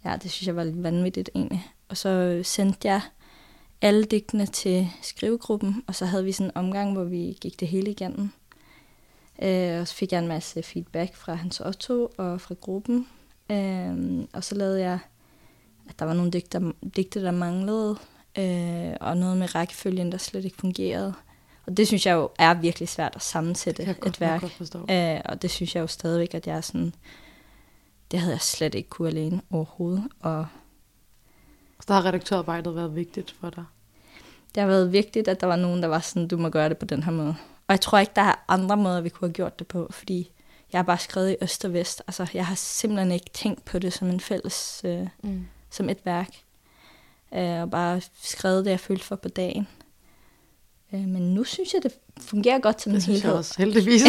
Ja, 0.06 0.18
det 0.24 0.31
synes 0.31 0.48
jeg 0.48 0.56
var 0.56 0.63
lidt 0.63 0.83
vanvittigt 0.83 1.30
egentlig. 1.36 1.71
Og 1.89 1.98
så 1.98 2.42
sendte 2.44 2.88
jeg 2.88 3.01
alle 3.86 4.06
digtene 4.06 4.46
til 4.46 4.88
skrivegruppen, 5.02 5.84
og 5.88 5.96
så 5.96 6.06
havde 6.06 6.24
vi 6.24 6.32
sådan 6.32 6.52
en 6.52 6.58
omgang, 6.58 6.94
hvor 6.94 7.04
vi 7.04 7.38
gik 7.42 7.60
det 7.60 7.68
hele 7.68 7.92
igennem. 7.92 8.30
Øh, 9.42 9.82
og 9.82 9.88
så 9.88 9.96
fik 9.96 10.12
jeg 10.12 10.20
en 10.20 10.28
masse 10.28 10.64
feedback 10.64 11.16
fra 11.16 11.34
Hans 11.34 11.60
Otto 11.60 12.12
og 12.18 12.42
fra 12.42 12.56
gruppen. 12.62 13.08
Øh, 13.52 14.26
og 14.34 14.44
så 14.44 14.56
lavede 14.56 14.80
jeg, 14.82 15.00
at 15.90 16.00
der 16.00 16.06
var 16.06 16.14
nogle 16.14 16.32
digter, 16.32 16.72
digte, 16.96 17.22
der 17.22 17.32
manglede, 17.32 17.98
øh, 18.38 18.96
og 19.02 19.18
noget 19.18 19.38
med 19.38 19.56
rækkefølgen, 19.56 20.12
der 20.12 20.18
slet 20.18 20.46
ikke 20.46 20.58
fungerede. 20.58 21.14
Og 21.66 21.78
det 21.78 21.88
synes 21.88 22.06
jeg 22.06 22.14
jo 22.14 22.30
er 22.40 22.54
virkelig 22.54 22.90
svært 22.90 23.16
at 23.16 23.22
sammensætte 23.22 23.81
Det 23.81 23.88
jeg 23.88 23.92
et 23.92 24.00
godt, 24.02 24.22
værk. 24.22 24.42
godt. 24.42 24.92
Øh, 24.92 25.22
og 25.26 25.42
det 25.42 25.52
synes 25.52 25.76
jeg 25.76 25.81
jo 25.81 25.88
stadigvæk, 25.88 26.34
at 26.34 26.48
jeg 26.48 26.58
er 26.58 26.62
sådan... 26.62 26.94
Det 28.12 28.20
havde 28.20 28.34
jeg 28.34 28.42
slet 28.42 28.76
ikke 28.76 28.90
kunne 28.90 29.07
alene 29.07 29.42
overhovedet. 29.52 30.04
Og 30.19 30.45
Så 31.88 31.94
har 31.94 32.06
redaktørarbejdet 32.06 32.76
været 32.76 32.95
vigtigt 32.95 33.36
for 33.40 33.50
dig. 33.50 33.64
Det 34.56 34.62
har 34.62 34.68
været 34.68 34.92
vigtigt, 34.92 35.28
at 35.28 35.42
der 35.42 35.47
var 35.47 35.56
nogen, 35.56 35.81
der 35.81 35.88
var 35.88 36.00
sådan, 36.00 36.28
du 36.28 36.38
må 36.38 36.50
gøre 36.50 36.69
det 36.69 36.78
på 36.78 36.85
den 36.85 37.04
her 37.04 37.12
måde. 37.12 37.35
Og 37.68 37.71
jeg 37.74 37.81
tror 37.81 37.97
ikke, 38.00 38.12
der 38.16 38.21
er 38.21 38.44
andre 38.47 38.78
måder, 38.78 39.02
vi 39.02 39.09
kunne 39.09 39.28
have 39.28 39.33
gjort 39.33 39.59
det 39.59 39.68
på, 39.68 39.88
fordi 39.92 40.31
jeg 40.74 40.80
har 40.80 40.83
bare 40.83 40.97
skrevet 40.97 41.31
i 41.31 41.35
øst 41.42 41.66
og 41.66 41.74
vest. 41.74 42.02
Altså, 42.07 42.28
jeg 42.33 42.45
har 42.45 42.56
simpelthen 42.56 43.12
ikke 43.12 43.30
tænkt 43.33 43.66
på 43.66 43.80
det 43.80 43.94
som 43.94 44.07
en 44.07 44.19
fælles, 44.19 44.81
øh, 44.85 45.07
Mm. 45.24 45.45
som 45.71 45.90
et 45.90 45.97
værk. 46.06 46.30
Øh, 47.35 47.62
og 47.62 47.69
bare 47.71 48.02
skrevet 48.24 48.66
det, 48.66 48.71
jeg 48.71 48.80
følte 48.80 49.06
for 49.06 49.16
på 49.16 49.30
dagen. 49.30 49.68
Øh, 50.94 51.00
men 51.07 51.33
nu 51.33 51.44
synes 51.44 51.74
jeg, 51.74 51.83
det 51.83 51.92
fungerer 52.21 52.59
godt 52.59 52.81
som 52.81 52.92
Det 52.92 52.97
en 52.97 53.02
synes 53.02 53.16
jeg 53.16 53.21
helhed. 53.21 53.38
også, 53.38 53.56
heldigvis. 53.57 54.02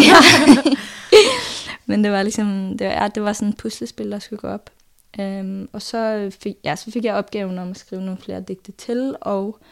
Men 1.87 2.05
det 2.05 2.12
var 2.12 2.23
ligesom, 2.23 2.79
det 2.79 2.87
var, 2.87 3.09
det 3.09 3.23
var 3.23 3.33
sådan 3.33 3.49
et 3.49 3.57
puslespil, 3.57 4.11
der 4.11 4.19
skulle 4.19 4.41
gå 4.41 4.49
op. 4.49 4.71
Øhm, 5.21 5.69
og 5.73 5.83
så 5.83 6.31
fik, 6.41 6.55
ja, 6.65 6.76
så 6.76 6.91
fik 6.91 7.05
jeg 7.05 7.15
opgaven 7.15 7.59
om 7.59 7.71
at 7.71 7.79
skrive 7.79 8.03
nogle 8.03 8.21
flere 8.21 8.41
digte 8.41 8.73
til, 8.73 9.17
og 9.21 9.59
øh, 9.61 9.67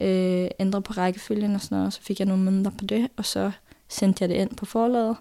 ændre 0.00 0.82
på 0.82 0.92
rækkefølgen 0.92 1.54
og 1.54 1.60
sådan 1.60 1.78
noget. 1.78 1.92
Så 1.92 2.02
fik 2.02 2.18
jeg 2.18 2.26
nogle 2.26 2.42
måneder 2.42 2.70
på 2.70 2.84
det, 2.84 3.08
og 3.16 3.24
så 3.24 3.52
sendte 3.88 4.22
jeg 4.22 4.28
det 4.28 4.34
ind 4.34 4.56
på 4.56 4.66
forlaget. 4.66 5.16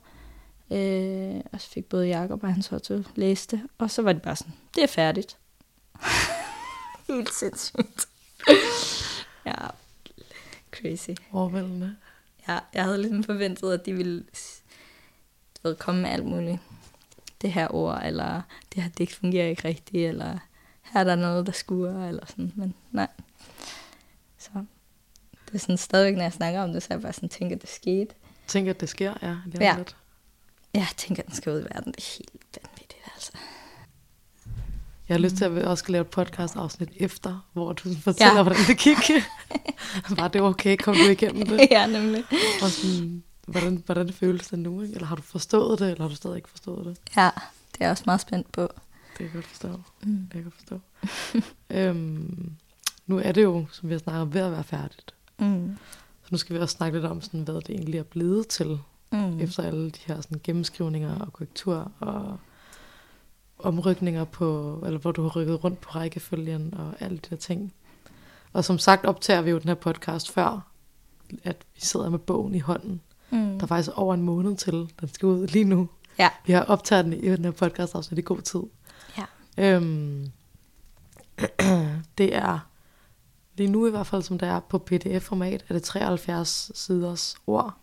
Øh, 0.72 1.42
og 1.52 1.62
så 1.62 1.70
fik 1.70 1.86
både 1.86 2.08
Jacob 2.08 2.44
og 2.44 2.54
hans 2.54 2.72
Otto 2.72 3.04
læst 3.16 3.52
det, 3.52 3.62
og 3.78 3.92
så 3.92 4.02
var 4.02 4.14
det 4.14 4.22
bare 4.22 4.36
sådan, 4.36 4.54
det 4.76 4.84
er 4.84 4.88
færdigt. 4.88 5.38
Helt 7.08 7.34
sindssygt. 7.34 8.08
ja, 9.46 9.68
crazy. 10.72 11.10
Overvældende. 11.32 11.96
Ja, 12.48 12.60
jeg 12.74 12.84
havde 12.84 12.98
ligesom 12.98 13.24
forventet, 13.24 13.74
at 13.74 13.86
de 13.86 13.94
ville 13.94 14.26
du 15.56 15.68
ved, 15.68 15.76
komme 15.76 16.02
med 16.02 16.10
alt 16.10 16.26
muligt. 16.26 16.60
Det 17.42 17.52
her 17.52 17.76
ord, 17.76 18.02
eller 18.06 18.42
det 18.76 18.84
her 18.84 18.90
digt 18.90 19.14
fungerer 19.14 19.48
ikke 19.48 19.68
rigtigt, 19.68 20.10
eller 20.10 20.38
her 20.82 21.00
er 21.00 21.04
der 21.04 21.16
noget, 21.16 21.46
der 21.46 21.52
skuer, 21.52 22.08
eller 22.08 22.26
sådan. 22.26 22.52
Men 22.56 22.74
nej. 22.92 23.08
Det 25.54 25.60
er 25.60 25.62
sådan 25.62 25.78
stadigvæk, 25.78 26.16
når 26.16 26.24
jeg 26.24 26.34
snakker 26.34 26.62
om 26.62 26.74
det, 26.74 26.84
så 26.84 26.88
jeg 26.90 27.02
bare 27.02 27.14
sådan 27.14 27.30
tænker, 27.30 27.56
at 27.56 27.62
det 27.62 27.70
skete. 27.70 28.16
Tænker, 28.48 28.72
at 28.72 28.80
det 28.82 28.90
sker, 28.90 29.14
ja. 29.22 29.36
Lige 29.46 29.64
Ja. 29.64 29.78
lidt. 29.78 29.96
Jeg 30.74 30.88
tænker, 30.98 31.24
at 31.24 31.28
den 31.28 31.36
skal 31.36 31.54
ud 31.54 31.60
i 31.60 31.64
verden. 31.64 31.92
Det 31.94 31.98
er 31.98 32.12
helt 32.18 32.58
vanvittigt, 32.64 33.02
altså. 33.16 33.32
Jeg 35.10 35.16
har 35.16 35.20
lyst 35.20 35.36
til 35.36 35.46
at 35.46 35.56
vi 35.56 35.62
også 35.62 35.82
skal 35.82 35.92
lave 35.92 36.02
et 36.02 36.08
podcast 36.08 36.56
afsnit 36.56 36.90
efter, 36.96 37.48
hvor 37.54 37.74
du 37.74 37.96
fortæller, 38.02 38.36
Ja. 38.36 38.44
hvordan 38.44 38.60
det 38.68 38.78
gik. 38.78 39.12
Var 40.20 40.28
det 40.28 40.42
okay? 40.42 40.78
Kom 40.78 40.96
du 40.96 41.10
igennem 41.10 41.46
det? 41.48 41.68
ja, 41.72 41.88
nemlig. 41.88 42.24
Og 42.62 42.70
sådan, 42.70 43.24
hvordan, 43.48 43.84
hvordan 43.86 44.14
føles 44.14 44.48
det 44.48 44.60
nu? 44.60 44.82
Ikke? 44.82 44.94
Eller 44.96 45.08
har 45.08 45.16
du 45.16 45.22
forstået 45.22 45.80
det, 45.80 45.90
eller 45.92 46.02
har 46.04 46.10
du 46.10 46.16
stadig 46.16 46.36
ikke 46.36 46.50
forstået 46.50 46.86
det? 46.86 46.98
Ja, 47.18 47.30
det 47.72 47.80
er 47.82 47.86
jeg 47.86 47.92
også 47.92 48.04
meget 48.06 48.22
spændt 48.22 48.52
på. 48.52 48.62
Det 48.62 49.18
kan 49.18 49.26
jeg 49.26 49.34
godt 49.34 49.46
forstå. 49.46 49.68
Mm. 50.04 50.18
Det 50.18 50.30
kan 50.32 50.38
jeg 50.38 50.44
godt 50.44 50.56
forstå. 50.56 50.80
øhm, 51.70 52.52
nu 53.08 53.20
er 53.20 53.32
det 53.32 53.44
jo, 53.44 53.66
som 53.72 53.90
vi 53.90 53.94
har 53.94 54.00
snakket 54.00 54.22
om, 54.22 54.34
ved 54.34 54.42
at 54.42 54.52
være 54.52 54.64
færdigt. 54.64 55.14
Mm. 55.40 55.78
Så 56.24 56.28
nu 56.32 56.38
skal 56.38 56.56
vi 56.56 56.62
også 56.62 56.76
snakke 56.78 56.98
lidt 57.00 57.12
om, 57.12 57.22
sådan, 57.22 57.42
hvad 57.42 57.56
det 57.56 57.70
egentlig 57.70 58.00
er 58.00 58.04
blevet 58.04 58.48
til, 58.48 58.80
Mm. 59.12 59.40
efter 59.40 59.64
alle 59.64 59.90
de 59.90 60.00
her 60.06 60.22
sådan, 60.22 60.42
gennemskrivninger 60.44 61.20
og 61.20 61.34
korrektur 61.34 61.92
og 62.00 62.38
omrykninger 63.60 64.24
på, 64.24 64.80
eller 64.86 65.00
hvor 65.00 65.12
du 65.12 65.22
har 65.22 65.30
rykket 65.30 65.64
rundt 65.64 65.82
på 65.82 65.90
rækkefølgen 65.90 66.74
og 66.74 66.94
alle 67.00 67.18
de 67.18 67.30
der 67.30 67.36
ting. 67.36 67.74
Og 68.54 68.66
som 68.66 68.78
sagt 68.78 69.06
optager 69.06 69.42
vi 69.42 69.50
jo 69.50 69.58
den 69.58 69.68
her 69.68 69.76
podcast 69.76 70.32
før, 70.32 70.68
at 71.44 71.58
vi 71.76 71.82
sidder 71.82 72.10
med 72.10 72.20
bogen 72.20 72.56
i 72.56 72.60
hånden. 72.60 73.02
Mm. 73.30 73.38
Der 73.40 73.64
er 73.64 73.68
faktisk 73.68 73.98
over 73.98 74.14
en 74.14 74.22
måned 74.22 74.56
til, 74.58 74.90
den 75.02 75.10
skal 75.14 75.26
ud 75.26 75.48
lige 75.48 75.66
nu. 75.66 75.90
Ja. 76.20 76.30
Vi 76.46 76.54
har 76.54 76.62
optaget 76.64 77.06
den 77.06 77.14
i 77.14 77.30
den 77.30 77.44
her 77.46 77.52
podcast 77.52 77.96
afsnit 77.96 78.18
i 78.20 78.22
god 78.22 78.42
tid. 78.42 78.62
Ja. 79.18 79.26
Øhm, 79.76 80.32
det 82.18 82.36
er 82.36 82.60
lige 83.56 83.70
nu 83.70 83.88
i 83.88 83.90
hvert 83.90 84.08
fald, 84.08 84.22
som 84.22 84.38
det 84.38 84.48
er 84.48 84.60
på 84.60 84.78
pdf-format, 84.78 85.66
er 85.70 85.74
det 85.74 85.84
73 85.84 86.72
siders 86.76 87.36
ord, 87.48 87.74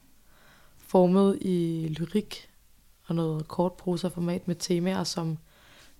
formet 0.79 1.39
i 1.41 1.87
lyrik 1.99 2.49
og 3.07 3.15
noget 3.15 3.49
kort 3.49 3.73
prosa-format 3.73 4.49
med 4.49 4.55
temaer 4.55 5.05
som 5.05 5.39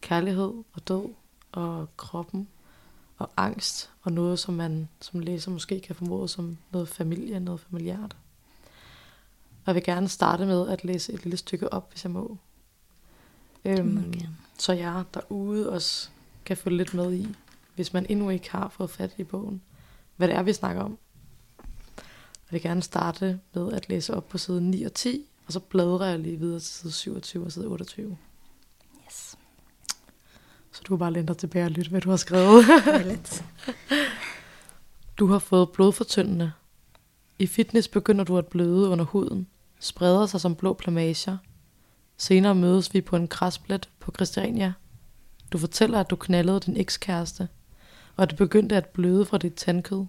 kærlighed 0.01 0.53
og 0.73 0.89
død 0.89 1.05
og 1.53 1.89
kroppen 1.97 2.49
og 3.19 3.31
angst 3.37 3.91
og 4.03 4.13
noget, 4.13 4.39
som 4.39 4.55
man 4.55 4.89
som 5.01 5.21
læser 5.21 5.51
måske 5.51 5.81
kan 5.81 5.95
formode 5.95 6.29
som 6.29 6.59
noget 6.71 6.89
familie, 6.89 7.41
noget 7.41 7.61
familiært. 7.61 8.17
Og 9.51 9.67
jeg 9.67 9.75
vil 9.75 9.85
gerne 9.85 10.09
starte 10.09 10.47
med 10.47 10.69
at 10.69 10.85
læse 10.85 11.13
et 11.13 11.25
lille 11.25 11.37
stykke 11.37 11.73
op, 11.73 11.91
hvis 11.91 12.05
jeg 12.05 12.11
må. 12.11 12.37
Øhm, 13.65 14.15
så 14.59 14.73
jeg 14.73 15.05
derude 15.15 15.71
også 15.71 16.09
kan 16.45 16.57
følge 16.57 16.77
lidt 16.77 16.95
med 16.95 17.13
i, 17.13 17.29
hvis 17.81 17.93
man 17.93 18.07
endnu 18.09 18.31
ikke 18.31 18.51
har 18.51 18.69
fået 18.69 18.91
fat 18.91 19.15
i 19.19 19.25
bogen, 19.25 19.63
hvad 20.17 20.29
det 20.29 20.37
er, 20.37 20.43
vi 20.43 20.53
snakker 20.53 20.83
om. 20.83 20.99
Jeg 21.59 22.53
vil 22.53 22.63
gerne 22.63 22.83
starte 22.83 23.41
med 23.55 23.73
at 23.73 23.89
læse 23.89 24.15
op 24.15 24.29
på 24.29 24.39
side 24.39 24.61
9 24.61 24.83
og 24.83 24.95
10, 24.95 25.27
og 25.47 25.53
så 25.53 25.61
bladrer 25.61 26.07
jeg 26.07 26.19
lige 26.19 26.37
videre 26.37 26.61
til 26.61 26.73
side 26.75 26.93
27 26.93 27.45
og 27.45 27.53
side 27.53 27.67
28. 27.67 28.17
Yes. 29.07 29.37
Så 30.73 30.83
du 30.89 30.97
bare 30.97 31.13
læne 31.13 31.27
dig 31.27 31.37
tilbage 31.37 31.65
og 31.65 31.71
lytte, 31.71 31.91
hvad 31.91 32.01
du 32.01 32.11
har 32.11 32.17
skrevet. 32.17 32.65
Lidt. 33.11 33.45
Du 35.19 35.27
har 35.27 35.39
fået 35.39 35.73
blodfortyndende. 35.73 36.53
I 37.39 37.47
fitness 37.47 37.89
begynder 37.89 38.25
du 38.25 38.39
at 38.39 38.47
bløde 38.47 38.89
under 38.89 39.05
huden, 39.05 39.47
spreder 39.79 40.27
sig 40.27 40.41
som 40.41 40.55
blå 40.55 40.73
plamager. 40.73 41.37
Senere 42.17 42.55
mødes 42.55 42.95
vi 42.95 43.01
på 43.01 43.17
en 43.17 43.29
græsplet 43.29 43.89
på 44.01 44.13
Christiania. 44.17 44.73
Du 45.53 45.59
fortæller, 45.59 46.01
at 46.01 46.11
du 46.11 46.17
knaldede 46.17 46.61
din 46.61 46.77
ekskæreste, 46.77 47.49
og 48.21 48.31
det 48.31 48.39
begyndte 48.39 48.77
at 48.77 48.89
bløde 48.89 49.25
fra 49.25 49.39
dit 49.39 49.55
tandkød. 49.55 50.07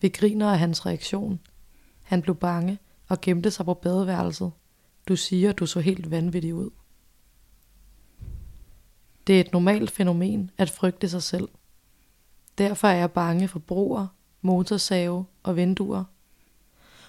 Vi 0.00 0.08
griner 0.08 0.52
af 0.52 0.58
hans 0.58 0.86
reaktion. 0.86 1.40
Han 2.02 2.22
blev 2.22 2.36
bange 2.36 2.78
og 3.08 3.20
gemte 3.20 3.50
sig 3.50 3.64
på 3.64 3.74
badeværelset. 3.74 4.52
Du 5.08 5.16
siger, 5.16 5.52
du 5.52 5.66
så 5.66 5.80
helt 5.80 6.10
vanvittig 6.10 6.54
ud. 6.54 6.70
Det 9.26 9.36
er 9.36 9.40
et 9.40 9.52
normalt 9.52 9.90
fænomen 9.90 10.50
at 10.58 10.70
frygte 10.70 11.08
sig 11.08 11.22
selv. 11.22 11.48
Derfor 12.58 12.88
er 12.88 12.96
jeg 12.96 13.12
bange 13.12 13.48
for 13.48 13.58
broer, 13.58 14.06
motorsave 14.42 15.24
og 15.42 15.56
vinduer. 15.56 16.04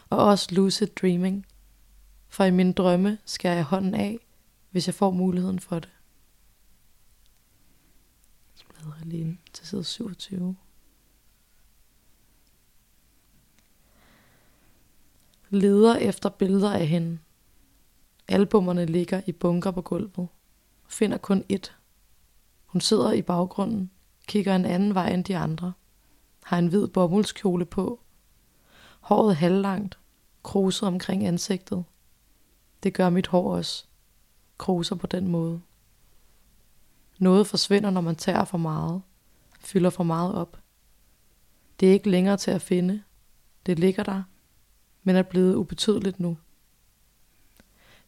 Og 0.09 0.17
også 0.17 0.55
lucid 0.55 0.87
dreaming. 0.87 1.45
For 2.27 2.43
i 2.43 2.51
mine 2.51 2.73
drømme 2.73 3.17
skærer 3.25 3.55
jeg 3.55 3.63
hånden 3.63 3.95
af, 3.95 4.17
hvis 4.71 4.87
jeg 4.87 4.95
får 4.95 5.11
muligheden 5.11 5.59
for 5.59 5.79
det 5.79 5.89
været 8.85 9.01
alene 9.01 9.37
til 9.53 9.67
side 9.67 9.83
27. 9.83 10.55
Leder 15.49 15.95
efter 15.95 16.29
billeder 16.29 16.73
af 16.73 16.87
hende. 16.87 17.19
Albummerne 18.27 18.85
ligger 18.85 19.21
i 19.25 19.31
bunker 19.31 19.71
på 19.71 19.81
gulvet. 19.81 20.27
Finder 20.87 21.17
kun 21.17 21.43
ét. 21.53 21.71
Hun 22.65 22.81
sidder 22.81 23.11
i 23.11 23.21
baggrunden, 23.21 23.91
kigger 24.27 24.55
en 24.55 24.65
anden 24.65 24.93
vej 24.93 25.09
end 25.09 25.23
de 25.23 25.37
andre. 25.37 25.73
Har 26.43 26.57
en 26.57 26.67
hvid 26.67 26.87
bomuldskjole 26.87 27.65
på. 27.65 27.99
Håret 28.99 29.35
halvlangt, 29.35 29.99
kruset 30.43 30.87
omkring 30.87 31.27
ansigtet. 31.27 31.83
Det 32.83 32.93
gør 32.93 33.09
mit 33.09 33.27
hår 33.27 33.55
også. 33.55 33.85
Kruser 34.57 34.95
på 34.95 35.07
den 35.07 35.27
måde. 35.27 35.61
Noget 37.19 37.47
forsvinder, 37.47 37.89
når 37.89 38.01
man 38.01 38.15
tager 38.15 38.45
for 38.45 38.57
meget. 38.57 39.01
Fylder 39.59 39.89
for 39.89 40.03
meget 40.03 40.35
op. 40.35 40.59
Det 41.79 41.89
er 41.89 41.93
ikke 41.93 42.09
længere 42.09 42.37
til 42.37 42.51
at 42.51 42.61
finde. 42.61 43.03
Det 43.65 43.79
ligger 43.79 44.03
der, 44.03 44.23
men 45.03 45.15
er 45.15 45.23
blevet 45.23 45.55
ubetydeligt 45.55 46.19
nu. 46.19 46.37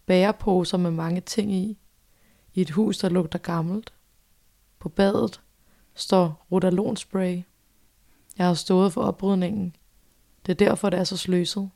Bæreposer 0.06 0.78
med 0.78 0.92
mange 0.92 1.22
ting 1.22 1.54
i. 1.54 1.78
I 2.54 2.62
et 2.62 2.70
hus, 2.70 2.98
der 2.98 3.10
lugter 3.10 3.40
gammelt. 3.40 3.94
På 4.80 4.90
badet 4.90 5.42
står 5.94 6.46
rotalonspray. 6.52 7.42
Jeg 8.38 8.48
har 8.48 8.54
stået 8.54 8.94
for 8.94 9.02
oprydningen. 9.02 9.76
Det 10.46 10.52
er 10.52 10.66
derfor, 10.66 10.90
det 10.90 11.00
er 11.00 11.04
så 11.04 11.18
sløset. 11.18 11.70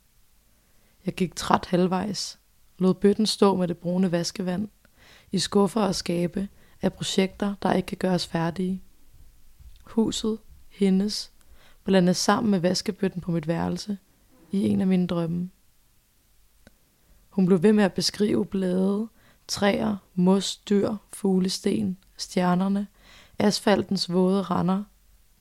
Jeg 1.05 1.13
gik 1.13 1.35
træt 1.35 1.65
halvvejs. 1.65 2.39
Lod 2.77 2.93
bøtten 2.93 3.25
stå 3.25 3.55
med 3.55 3.67
det 3.67 3.77
brune 3.77 4.11
vaskevand. 4.11 4.67
I 5.31 5.39
skuffer 5.39 5.81
og 5.81 5.95
skabe 5.95 6.47
af 6.85 6.93
projekter, 6.93 7.55
der 7.61 7.73
ikke 7.73 7.85
kan 7.85 7.97
gøres 7.97 8.27
færdige. 8.27 8.81
Huset, 9.83 10.37
hendes, 10.69 11.31
blandet 11.83 12.15
sammen 12.15 12.51
med 12.51 12.59
vaskebøtten 12.59 13.21
på 13.21 13.31
mit 13.31 13.47
værelse 13.47 13.97
i 14.51 14.67
en 14.67 14.81
af 14.81 14.87
mine 14.87 15.07
drømme. 15.07 15.49
Hun 17.29 17.45
blev 17.45 17.63
ved 17.63 17.73
med 17.73 17.83
at 17.83 17.93
beskrive 17.93 18.45
blade, 18.45 19.07
træer, 19.47 19.97
mos, 20.15 20.57
dyr, 20.57 20.95
fuglesten, 21.13 21.97
stjernerne, 22.17 22.87
asfaltens 23.39 24.13
våde 24.13 24.43
render, 24.43 24.83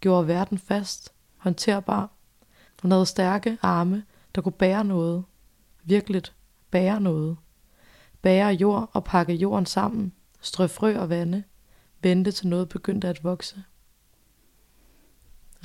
gjorde 0.00 0.28
verden 0.28 0.58
fast, 0.58 1.12
håndterbar. 1.36 2.10
Hun 2.82 2.90
havde 2.90 3.06
stærke 3.06 3.58
arme, 3.62 4.04
der 4.34 4.40
kunne 4.40 4.52
bære 4.52 4.84
noget. 4.84 5.24
Virkeligt 5.84 6.34
bære 6.70 7.00
noget. 7.00 7.36
Bære 8.22 8.48
jord 8.52 8.90
og 8.92 9.04
pakke 9.04 9.34
jorden 9.34 9.66
sammen, 9.66 10.12
strø 10.44 10.66
frø 10.66 10.98
og 10.98 11.08
vande, 11.08 11.42
vente 12.02 12.32
til 12.32 12.48
noget 12.48 12.68
begyndte 12.68 13.08
at 13.08 13.24
vokse. 13.24 13.64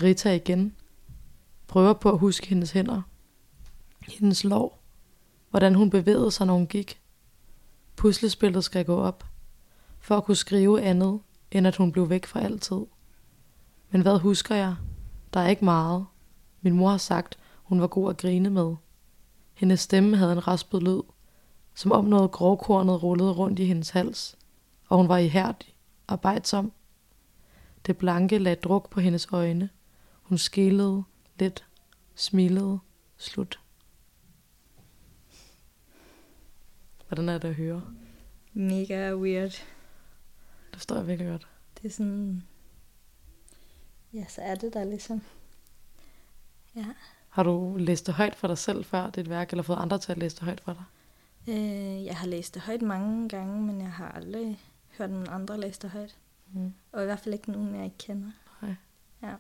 Rita 0.02 0.36
igen. 0.36 0.76
Prøver 1.68 1.94
på 1.94 2.12
at 2.12 2.20
huske 2.20 2.48
hendes 2.48 2.72
hænder. 2.72 3.02
Hendes 4.08 4.44
lov, 4.44 4.80
Hvordan 5.50 5.76
hun 5.76 5.90
bevægede 5.90 6.32
sig, 6.32 6.48
når 6.48 6.54
hun 6.54 6.68
gik. 6.68 7.02
Puslespillet 7.96 8.64
skal 8.64 8.86
gå 8.86 8.96
op. 8.96 9.26
For 10.00 10.18
at 10.18 10.24
kunne 10.24 10.36
skrive 10.36 10.82
andet, 10.82 11.20
end 11.52 11.68
at 11.68 11.76
hun 11.76 11.92
blev 11.92 12.10
væk 12.10 12.26
for 12.26 12.40
altid. 12.40 12.82
Men 13.92 14.02
hvad 14.02 14.20
husker 14.20 14.56
jeg? 14.56 14.76
Der 15.34 15.40
er 15.40 15.48
ikke 15.48 15.66
meget. 15.66 16.06
Min 16.62 16.74
mor 16.74 16.90
har 16.90 16.98
sagt, 16.98 17.40
hun 17.64 17.82
var 17.82 17.88
god 17.88 18.10
at 18.10 18.18
grine 18.18 18.50
med. 18.50 18.76
Hendes 19.54 19.80
stemme 19.80 20.18
havde 20.18 20.32
en 20.32 20.48
raspet 20.48 20.84
lyd, 20.84 21.02
som 21.76 21.92
om 21.92 22.06
noget 22.06 22.32
grovkornet 22.32 23.04
rullede 23.04 23.32
rundt 23.32 23.60
i 23.60 23.66
hendes 23.66 23.90
hals, 23.90 24.38
og 24.90 24.98
hun 24.98 25.08
var 25.10 25.18
ihærdig, 25.18 25.76
arbejdsom. 26.08 26.72
Det 27.86 27.98
blanke 27.98 28.38
lagde 28.38 28.62
druk 28.62 28.90
på 28.90 29.00
hendes 29.00 29.28
øjne. 29.32 29.70
Hun 30.22 30.38
skilede 30.38 31.04
lidt, 31.40 31.68
smilede, 32.16 32.80
slut. 33.18 33.60
Hvordan 37.08 37.30
er 37.30 37.38
det 37.38 37.48
at 37.48 37.56
høre? 37.56 37.84
Mega 38.54 39.16
weird. 39.16 39.52
Det 40.72 40.76
forstår 40.76 40.96
jeg 40.96 41.08
virkelig 41.08 41.32
godt. 41.32 41.48
Det 41.78 41.86
er 41.86 41.94
sådan... 41.94 42.44
Ja, 44.14 44.26
så 44.28 44.42
er 44.42 44.56
det 44.56 44.74
der 44.74 44.84
ligesom. 44.84 45.22
Ja. 46.76 46.86
Har 47.30 47.44
du 47.44 47.76
læst 47.80 48.08
det 48.08 48.14
højt 48.14 48.36
for 48.36 48.48
dig 48.48 48.58
selv 48.58 48.86
før 48.86 49.10
dit 49.10 49.30
værk, 49.30 49.50
eller 49.50 49.64
fået 49.64 49.78
andre 49.78 49.98
til 49.98 50.12
at 50.12 50.18
læse 50.18 50.36
det 50.36 50.44
højt 50.44 50.62
for 50.62 50.74
dig? 50.74 50.84
Øh, 51.48 52.06
jeg 52.06 52.18
har 52.18 52.28
læst 52.28 52.54
det 52.54 52.62
højt 52.62 52.82
mange 52.82 53.30
gange, 53.30 53.62
men 53.62 53.82
jeg 53.82 53.92
har 53.92 54.12
aldrig 54.12 54.60
hørt 55.00 55.12
nogen 55.12 55.28
andre 55.30 55.60
læse 55.60 55.80
det 55.82 55.90
højt. 55.90 56.18
Mm. 56.54 56.74
Og 56.92 57.02
i 57.02 57.06
hvert 57.06 57.20
fald 57.20 57.34
ikke 57.34 57.52
nogen, 57.52 57.76
jeg 57.76 57.86
ikke 57.86 57.98
kender. 57.98 58.32
Nej. 58.62 58.76
Ja. 59.22 59.34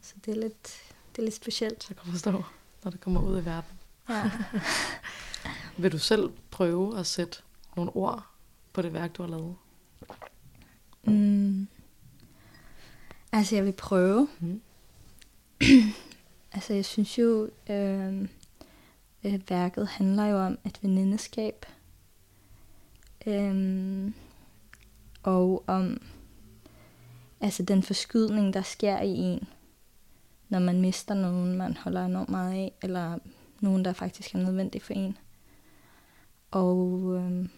Så 0.00 0.14
det 0.24 0.36
er 0.36 0.40
lidt, 0.40 0.82
det 1.12 1.18
er 1.18 1.22
lidt 1.22 1.34
specielt. 1.34 1.86
Jeg 1.88 1.96
kan 1.96 2.12
forstå, 2.12 2.44
når 2.84 2.90
det 2.90 3.00
kommer 3.00 3.22
ud 3.22 3.42
i 3.42 3.44
verden. 3.44 3.78
Ja. 4.08 4.30
Vil 5.82 5.92
du 5.92 5.98
selv 5.98 6.30
prøve 6.50 6.98
at 6.98 7.06
sætte 7.06 7.38
nogle 7.76 7.96
ord 7.96 8.26
på 8.72 8.82
det 8.82 8.92
værk, 8.92 9.16
du 9.16 9.22
har 9.22 9.30
lavet? 9.30 9.56
Mm. 11.04 11.68
Altså, 13.32 13.54
jeg 13.54 13.64
vil 13.64 13.72
prøve. 13.72 14.28
Mm. 14.40 14.62
altså, 16.54 16.74
jeg 16.74 16.84
synes 16.84 17.18
jo, 17.18 17.50
øh, 17.70 18.28
Øh, 19.24 19.40
værket 19.48 19.88
handler 19.88 20.24
jo 20.24 20.38
om 20.38 20.58
et 20.66 20.78
venindeskab. 20.82 21.66
Øhm, 23.26 24.14
og 25.22 25.64
om 25.66 26.02
altså 27.40 27.62
den 27.62 27.82
forskydning, 27.82 28.54
der 28.54 28.62
sker 28.62 29.00
i 29.00 29.16
en, 29.16 29.48
når 30.48 30.58
man 30.58 30.80
mister 30.80 31.14
nogen, 31.14 31.56
man 31.56 31.76
holder 31.76 32.06
enormt 32.06 32.28
meget 32.28 32.52
af, 32.52 32.72
eller 32.82 33.18
nogen, 33.60 33.84
der 33.84 33.92
faktisk 33.92 34.34
er 34.34 34.38
nødvendig 34.38 34.82
for 34.82 34.92
en. 34.92 35.18
Og, 36.50 37.14
øh, 37.16 37.48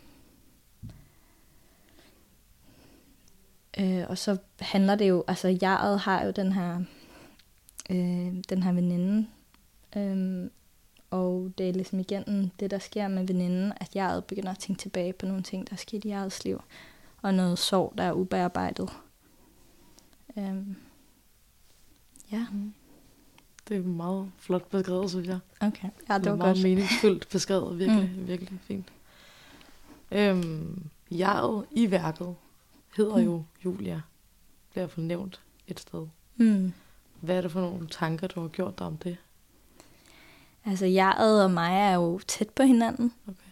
øh, 3.79 4.07
og 4.09 4.19
så 4.19 4.37
handler 4.61 4.95
det 4.95 5.09
jo, 5.09 5.25
altså 5.29 5.59
jeg 5.61 5.99
har 6.01 6.25
jo 6.25 6.31
den 6.31 6.53
her, 6.53 6.81
øh, 7.91 8.43
den 8.49 8.63
her 8.63 8.73
veninde, 8.73 9.27
øh, 9.97 10.51
og 11.11 11.53
det 11.59 11.69
er 11.69 11.73
ligesom 11.73 12.01
igen 12.01 12.53
det, 12.61 12.71
der 12.71 12.79
sker 12.79 13.09
med 13.09 13.27
veninden, 13.27 13.73
at 13.77 13.95
jeg 13.95 14.23
begynder 14.29 14.51
at 14.51 14.59
tænke 14.59 14.83
tilbage 14.83 15.13
på 15.13 15.27
nogle 15.27 15.43
ting, 15.43 15.67
der 15.67 15.73
er 15.73 15.77
sket 15.77 16.05
i 16.05 16.09
jeres 16.09 16.45
liv, 16.45 16.63
og 17.25 17.35
noget 17.35 17.59
sorg, 17.59 17.95
der 17.99 18.05
er 18.05 18.13
ubearbejdet. 18.13 18.89
Øhm, 20.39 20.77
ja. 22.33 22.47
Mm. 22.53 22.75
Det 23.69 23.77
er 23.77 23.83
meget 23.83 24.31
flot 24.39 24.69
beskrevet, 24.71 25.11
synes 25.11 25.29
jeg. 25.29 25.39
Okay, 25.61 25.89
ja, 26.09 26.15
det, 26.15 26.25
det 26.25 26.31
var 26.31 26.37
meget 26.37 26.57
godt. 26.57 26.63
meningsfuldt 26.63 27.29
beskrevet, 27.29 27.79
virkelig, 27.79 28.11
mm. 28.17 28.29
virkelig 28.29 28.61
fint. 28.63 28.93
Øhm, 30.13 30.91
jeget 31.11 31.67
i 31.71 31.91
værket 31.91 32.35
hedder 32.97 33.17
mm. 33.17 33.25
jo 33.25 33.45
Julia, 33.65 34.01
bliver 34.71 34.87
fornævnt 34.87 35.41
et 35.67 35.81
sted. 35.81 36.07
Mm. 36.37 36.73
Hvad 37.21 37.37
er 37.37 37.41
det 37.41 37.53
for 37.53 37.61
nogle 37.61 37.89
tanker, 37.89 38.27
du 38.27 38.41
har 38.41 38.49
gjort 38.49 38.79
dig 38.79 38.87
om 38.87 38.97
det? 38.97 39.17
Altså, 40.65 40.87
jeget 40.87 41.45
og 41.45 41.51
mig 41.51 41.73
er 41.73 41.95
jo 41.95 42.19
tæt 42.19 42.49
på 42.51 42.63
hinanden. 42.63 43.13
Okay. 43.29 43.44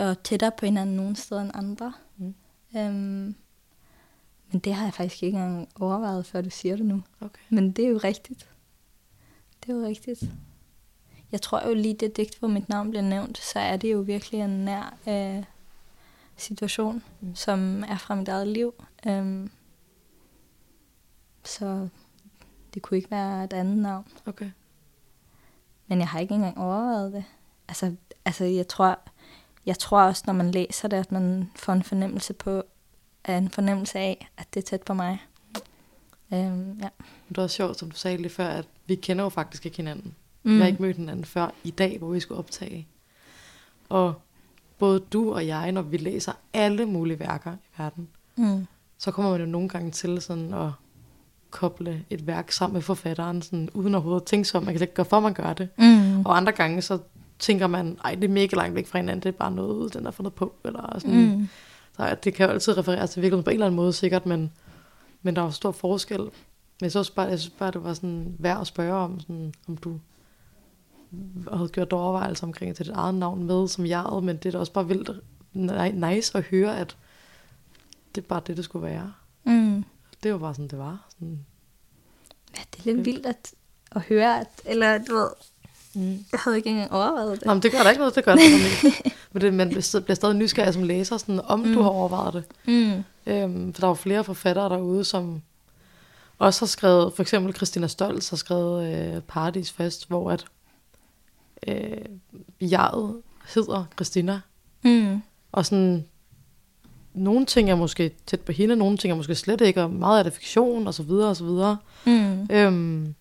Og, 0.00 0.22
tættere 0.22 0.52
på 0.58 0.66
hinanden 0.66 0.96
nogle 0.96 1.16
steder 1.16 1.40
end 1.40 1.50
andre. 1.54 1.92
Mm. 2.16 2.34
Øhm, 2.76 3.34
men 4.50 4.60
det 4.64 4.74
har 4.74 4.84
jeg 4.84 4.94
faktisk 4.94 5.22
ikke 5.22 5.38
engang 5.38 5.68
overvejet, 5.80 6.26
før 6.26 6.40
du 6.40 6.50
siger 6.50 6.76
det 6.76 6.86
nu. 6.86 7.02
Okay. 7.20 7.42
Men 7.48 7.72
det 7.72 7.84
er 7.84 7.88
jo 7.88 7.98
rigtigt. 7.98 8.48
Det 9.60 9.72
er 9.72 9.76
jo 9.76 9.86
rigtigt. 9.86 10.24
Jeg 11.32 11.42
tror 11.42 11.68
jo 11.68 11.74
lige 11.74 11.94
det 11.94 12.16
digt, 12.16 12.38
hvor 12.38 12.48
mit 12.48 12.68
navn 12.68 12.90
bliver 12.90 13.02
nævnt, 13.02 13.38
så 13.38 13.58
er 13.58 13.76
det 13.76 13.92
jo 13.92 13.98
virkelig 13.98 14.40
en 14.40 14.64
nær 14.64 14.96
øh, 15.08 15.44
situation, 16.36 17.02
mm. 17.20 17.34
som 17.34 17.84
er 17.88 17.96
fra 17.96 18.14
mit 18.14 18.28
eget 18.28 18.48
liv. 18.48 18.74
Øhm, 19.06 19.50
så 21.44 21.88
det 22.74 22.82
kunne 22.82 22.96
ikke 22.96 23.10
være 23.10 23.44
et 23.44 23.52
andet 23.52 23.78
navn. 23.78 24.06
Okay. 24.26 24.50
Men 25.86 25.98
jeg 25.98 26.08
har 26.08 26.20
ikke 26.20 26.34
engang 26.34 26.58
overvejet 26.58 27.12
det. 27.12 27.24
Altså, 27.68 27.94
altså 28.24 28.44
jeg 28.44 28.68
tror, 28.68 28.98
jeg 29.68 29.78
tror 29.78 30.02
også, 30.02 30.22
når 30.26 30.32
man 30.32 30.50
læser 30.50 30.88
det, 30.88 30.96
at 30.96 31.12
man 31.12 31.50
får 31.56 31.72
en 31.72 31.82
fornemmelse 31.82 32.32
på, 32.32 32.62
en 33.28 33.50
fornemmelse 33.50 33.98
af, 33.98 34.30
at 34.38 34.46
det 34.54 34.60
er 34.62 34.64
tæt 34.64 34.82
på 34.82 34.94
mig. 34.94 35.18
Øhm, 36.32 36.78
ja. 36.82 36.88
Det 37.28 37.38
også 37.38 37.56
sjovt, 37.56 37.78
som 37.78 37.90
du 37.90 37.96
sagde 37.96 38.16
lige 38.16 38.30
før, 38.30 38.48
at 38.48 38.64
vi 38.86 38.94
kender 38.94 39.24
jo 39.24 39.28
faktisk 39.28 39.66
ikke 39.66 39.76
hinanden. 39.76 40.14
Mm. 40.42 40.54
Vi 40.54 40.60
har 40.60 40.66
ikke 40.66 40.82
mødt 40.82 40.96
hinanden 40.96 41.24
før 41.24 41.50
i 41.64 41.70
dag, 41.70 41.98
hvor 41.98 42.08
vi 42.08 42.20
skulle 42.20 42.38
optage. 42.38 42.86
Og 43.88 44.14
både 44.78 45.00
du 45.00 45.34
og 45.34 45.46
jeg, 45.46 45.72
når 45.72 45.82
vi 45.82 45.96
læser 45.96 46.32
alle 46.52 46.86
mulige 46.86 47.20
værker 47.20 47.52
i 47.52 47.78
verden, 47.78 48.08
mm. 48.36 48.66
så 48.98 49.10
kommer 49.10 49.30
man 49.30 49.40
jo 49.40 49.46
nogle 49.46 49.68
gange 49.68 49.90
til 49.90 50.20
sådan 50.20 50.54
at 50.54 50.70
koble 51.50 52.04
et 52.10 52.26
værk 52.26 52.52
sammen 52.52 52.74
med 52.74 52.82
forfatteren, 52.82 53.42
sådan, 53.42 53.70
uden 53.74 53.94
overhovedet 53.94 54.20
at 54.20 54.26
tænke 54.26 54.48
sig 54.48 54.58
om, 54.58 54.64
man 54.64 54.74
kan 54.74 54.82
ikke 54.82 54.94
gøre 54.94 55.06
for, 55.06 55.16
at 55.16 55.22
man 55.22 55.34
gør 55.34 55.52
det. 55.52 55.68
Mm. 55.78 56.26
Og 56.26 56.36
andre 56.36 56.52
gange, 56.52 56.82
så 56.82 56.98
tænker 57.38 57.66
man, 57.66 57.98
ej, 58.04 58.14
det 58.14 58.24
er 58.24 58.28
mega 58.28 58.56
langt 58.56 58.74
væk 58.74 58.86
fra 58.86 58.98
hinanden, 58.98 59.22
det 59.22 59.28
er 59.28 59.38
bare 59.38 59.50
noget, 59.50 59.94
den 59.94 60.06
er 60.06 60.10
fundet 60.10 60.34
på, 60.34 60.54
eller 60.64 60.98
sådan. 60.98 61.36
Mm. 61.36 61.48
Så 61.96 62.16
det 62.24 62.34
kan 62.34 62.46
jo 62.46 62.52
altid 62.52 62.78
referere 62.78 63.06
til 63.06 63.22
virkeligheden 63.22 63.44
på 63.44 63.50
en 63.50 63.54
eller 63.54 63.66
anden 63.66 63.76
måde, 63.76 63.92
sikkert, 63.92 64.26
men, 64.26 64.52
men 65.22 65.36
der 65.36 65.42
er 65.42 65.46
jo 65.46 65.50
stor 65.50 65.72
forskel. 65.72 66.20
Men 66.20 66.30
jeg 66.82 66.90
synes 66.90 67.10
bare, 67.10 67.26
jeg 67.26 67.40
synes 67.40 67.54
bare 67.58 67.70
det 67.70 67.84
var 67.84 67.94
sådan 67.94 68.36
værd 68.38 68.60
at 68.60 68.66
spørge 68.66 68.94
om, 68.94 69.20
sådan, 69.20 69.54
om 69.68 69.76
du 69.76 70.00
havde 71.52 71.68
gjort 71.68 71.92
overvejelser 71.92 72.46
omkring 72.46 72.76
til 72.76 72.86
dit 72.86 72.94
eget 72.94 73.14
navn 73.14 73.44
med 73.44 73.68
som 73.68 73.86
jeg, 73.86 74.04
men 74.22 74.36
det 74.36 74.46
er 74.46 74.50
da 74.50 74.58
også 74.58 74.72
bare 74.72 74.88
vildt 74.88 75.10
nice 75.94 76.38
at 76.38 76.44
høre, 76.44 76.78
at 76.78 76.96
det 78.14 78.22
er 78.24 78.26
bare 78.26 78.42
det, 78.46 78.56
det 78.56 78.64
skulle 78.64 78.86
være. 78.86 79.12
Mm. 79.44 79.84
Det 80.22 80.32
var 80.32 80.38
bare 80.38 80.54
sådan, 80.54 80.68
det 80.68 80.78
var. 80.78 81.06
Sådan. 81.08 81.46
Ja, 82.56 82.62
det 82.72 82.80
er 82.80 82.94
lidt 82.94 83.06
vildt 83.06 83.26
at, 83.26 83.54
at 83.92 84.02
høre, 84.02 84.40
at, 84.40 84.48
eller 84.64 84.98
du 84.98 85.14
ved, 85.14 85.28
mm. 85.94 86.24
jeg 86.32 86.40
havde 86.44 86.56
ikke 86.56 86.70
engang 86.70 86.92
overvejet 86.92 87.38
det. 87.38 87.46
Nå, 87.46 87.54
men 87.54 87.62
det 87.62 87.72
gør 87.72 87.78
der 87.78 87.90
ikke 87.90 87.98
noget, 87.98 88.14
det 88.14 88.24
gør 88.24 88.34
det 88.34 88.42
ikke. 88.42 89.14
men 89.32 89.42
det, 89.42 89.54
man 89.54 89.68
bliver 89.68 90.14
stadig 90.14 90.36
nysgerrig 90.36 90.74
som 90.74 90.82
læser, 90.82 91.16
sådan, 91.16 91.40
om 91.44 91.60
mm. 91.60 91.74
du 91.74 91.82
har 91.82 91.90
overvejet 91.90 92.34
det. 92.34 92.44
Mm. 92.66 93.04
Øhm, 93.26 93.72
for 93.72 93.80
der 93.80 93.86
er 93.86 93.90
jo 93.90 93.94
flere 93.94 94.24
forfattere 94.24 94.68
derude, 94.68 95.04
som 95.04 95.42
også 96.38 96.60
har 96.60 96.66
skrevet, 96.66 97.12
for 97.12 97.22
eksempel 97.22 97.54
Christina 97.54 97.86
Stolz 97.86 98.30
har 98.30 98.36
skrevet 98.36 98.94
øh, 98.94 99.22
Paradis 99.22 99.72
Fest, 99.72 100.08
hvor 100.08 100.30
at 100.30 100.44
øh, 101.66 102.04
jeget 102.60 103.16
hedder 103.54 103.84
Christina. 103.96 104.40
Mm. 104.84 105.22
Og 105.52 105.66
sådan, 105.66 106.04
nogle 107.14 107.46
ting 107.46 107.70
er 107.70 107.74
måske 107.74 108.10
tæt 108.26 108.40
på 108.40 108.52
hende, 108.52 108.76
nogle 108.76 108.96
ting 108.96 109.10
er 109.10 109.16
måske 109.16 109.34
slet 109.34 109.60
ikke, 109.60 109.82
og 109.82 109.90
meget 109.90 110.18
af 110.18 110.24
det 110.24 110.32
fiktion, 110.32 110.86
og 110.86 110.94
så 110.94 111.02
videre, 111.02 111.28
og 111.28 111.36
så 111.36 111.44
videre. 111.44 111.76
Mm. 112.06 112.46
Øhm, 112.50 113.14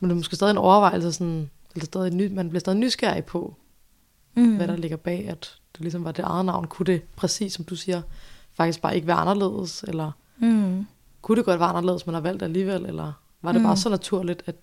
men 0.00 0.10
det 0.10 0.10
er 0.10 0.14
måske 0.14 0.36
stadig 0.36 0.50
en 0.50 0.58
overvejelse, 0.58 1.12
sådan, 1.12 1.50
eller 1.74 1.84
stadig 1.84 2.14
ny, 2.14 2.32
man 2.32 2.48
bliver 2.48 2.60
stadig 2.60 2.78
nysgerrig 2.78 3.24
på, 3.24 3.56
mm. 4.34 4.56
hvad 4.56 4.68
der 4.68 4.76
ligger 4.76 4.96
bag, 4.96 5.28
at 5.28 5.58
det 5.72 5.80
ligesom 5.80 6.04
var 6.04 6.12
det 6.12 6.24
eget 6.24 6.44
navn. 6.44 6.66
Kunne 6.66 6.86
det, 6.86 7.02
præcis 7.16 7.52
som 7.52 7.64
du 7.64 7.76
siger, 7.76 8.02
faktisk 8.52 8.80
bare 8.80 8.94
ikke 8.94 9.06
være 9.06 9.16
anderledes, 9.16 9.82
eller 9.82 10.12
mm. 10.38 10.86
kunne 11.22 11.36
det 11.36 11.44
godt 11.44 11.60
være 11.60 11.68
anderledes, 11.68 12.06
men 12.06 12.14
har 12.14 12.20
valgt 12.20 12.42
alligevel, 12.42 12.86
eller 12.86 13.12
var 13.42 13.52
det 13.52 13.60
mm. 13.60 13.66
bare 13.66 13.76
så 13.76 13.88
naturligt, 13.88 14.42
at 14.46 14.56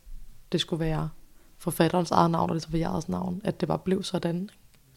det 0.52 0.62
skulle 0.62 0.80
være 0.80 1.10
forfatterens 1.58 2.12
eget 2.12 2.32
navn, 2.32 2.50
og 2.50 2.56
ligesom 2.56 2.72
for 2.72 2.78
jeres 2.78 3.10
navn, 3.10 3.42
at 3.44 3.60
det 3.62 3.68
bare 3.68 3.80
blev 3.80 4.04
sådan. 4.04 4.50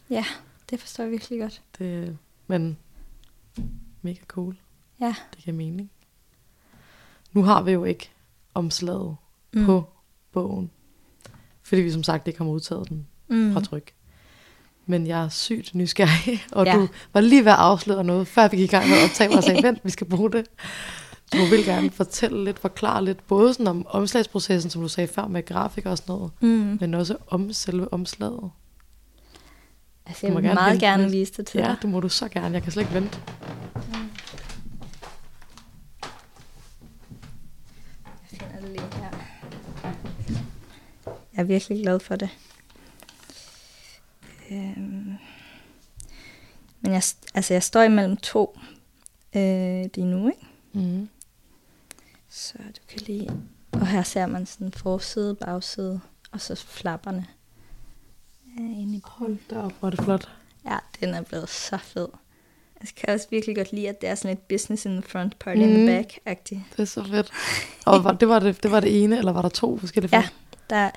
Ja, 0.09 0.25
det 0.69 0.79
forstår 0.79 1.03
jeg 1.03 1.11
virkelig 1.11 1.39
godt. 1.39 1.61
Det, 1.79 2.17
men 2.47 2.77
mega 4.01 4.25
cool. 4.27 4.57
Ja. 5.01 5.15
Det 5.33 5.43
giver 5.43 5.57
mening. 5.57 5.91
Nu 7.33 7.43
har 7.43 7.61
vi 7.61 7.71
jo 7.71 7.83
ikke 7.83 8.09
omslaget 8.53 9.15
mm. 9.53 9.65
på 9.65 9.83
bogen, 10.31 10.71
fordi 11.69 11.81
vi 11.81 11.91
som 11.91 12.03
sagt 12.03 12.27
ikke 12.27 12.39
har 12.39 12.45
modtaget 12.45 12.89
den 12.89 13.07
mm. 13.29 13.53
fra 13.53 13.61
tryk. 13.61 13.91
Men 14.85 15.07
jeg 15.07 15.23
er 15.23 15.29
sygt 15.29 15.75
nysgerrig, 15.75 16.43
og 16.51 16.65
ja. 16.65 16.73
du 16.73 16.87
var 17.13 17.21
lige 17.21 17.45
ved 17.45 17.51
at 17.51 17.57
afsløre 17.57 18.03
noget, 18.03 18.27
før 18.27 18.47
vi 18.47 18.57
gik 18.57 18.69
i 18.69 18.71
gang 18.71 18.89
med 18.89 18.97
at 18.97 19.03
optage, 19.03 19.37
og 19.37 19.43
sagde, 19.47 19.63
vent, 19.63 19.79
vi 19.83 19.89
skal 19.89 20.07
bruge 20.07 20.31
det. 20.31 20.45
Du 21.33 21.37
vil 21.49 21.65
gerne 21.65 21.91
fortælle 21.91 22.43
lidt, 22.43 22.59
forklare 22.59 23.05
lidt, 23.05 23.27
både 23.27 23.53
sådan 23.53 23.67
om 23.67 23.87
omslagsprocessen, 23.89 24.71
som 24.71 24.81
du 24.81 24.87
sagde 24.87 25.07
før 25.07 25.27
med 25.27 25.45
grafik 25.45 25.85
og 25.85 25.97
sådan 25.97 26.15
noget, 26.15 26.31
mm. 26.41 26.77
men 26.81 26.93
også 26.93 27.17
om 27.27 27.53
selve 27.53 27.93
omslaget. 27.93 28.49
Altså, 30.05 30.27
jeg 30.27 30.35
vil 30.35 30.43
gerne 30.43 30.55
meget 30.55 30.79
gerne 30.79 31.11
vise 31.11 31.33
det 31.37 31.47
til 31.47 31.59
Ja, 31.59 31.67
dig. 31.67 31.75
det 31.81 31.89
må 31.89 31.99
du 31.99 32.09
så 32.09 32.27
gerne. 32.27 32.53
Jeg 32.53 32.63
kan 32.63 32.71
slet 32.71 32.83
ikke 32.83 32.93
vente. 32.93 33.17
Mm. 33.75 33.81
Jeg 38.31 38.39
finder 38.39 38.59
det 38.61 38.69
lige 38.69 38.81
her. 38.81 39.09
Jeg 41.05 41.13
er 41.39 41.43
virkelig 41.43 41.81
glad 41.81 41.99
for 41.99 42.15
det. 42.15 42.29
Øhm. 44.51 45.13
Men 46.81 46.91
jeg, 46.91 47.03
altså, 47.33 47.53
jeg 47.53 47.63
står 47.63 47.81
imellem 47.81 48.17
to 48.17 48.59
øh, 49.35 49.85
lige 49.95 50.05
nu, 50.05 50.27
ikke? 50.27 50.47
Mm. 50.73 51.09
Så 52.29 52.53
du 52.57 52.81
kan 52.89 53.01
lige... 53.01 53.29
Og 53.71 53.87
her 53.87 54.03
ser 54.03 54.25
man 54.25 54.45
sådan 54.45 54.71
forside, 54.71 55.35
bagside, 55.35 56.01
og 56.31 56.41
så 56.41 56.55
flapperne 56.55 57.27
øh, 58.59 58.79
inde 58.79 58.97
i 58.97 59.01
Hold 59.05 59.37
da 59.49 59.59
op, 59.59 59.73
hvor 59.79 59.87
er 59.87 59.89
det 59.89 60.03
flot. 60.03 60.29
Ja, 60.65 60.77
den 60.99 61.13
er 61.13 61.21
blevet 61.21 61.49
så 61.49 61.77
fed. 61.77 62.07
Jeg 62.81 62.89
kan 62.95 63.13
også 63.13 63.27
virkelig 63.29 63.55
godt 63.55 63.71
lide, 63.71 63.89
at 63.89 64.01
det 64.01 64.09
er 64.09 64.15
sådan 64.15 64.35
lidt 64.35 64.47
business 64.47 64.85
in 64.85 64.91
the 64.91 65.01
front, 65.01 65.39
party 65.39 65.57
mm. 65.57 65.63
in 65.63 65.69
the 65.69 65.97
back-agtigt. 65.97 66.59
Det 66.71 66.79
er 66.79 66.85
så 66.85 67.03
fedt. 67.03 67.31
Og 67.85 68.03
var, 68.03 68.11
det, 68.11 68.27
var 68.27 68.39
det, 68.39 68.63
det 68.63 68.71
var 68.71 68.79
det 68.79 69.03
ene, 69.03 69.17
eller 69.17 69.31
var 69.31 69.41
der 69.41 69.49
to 69.49 69.77
forskellige 69.77 70.17
Ja, 70.17 70.27
der, 70.69 70.91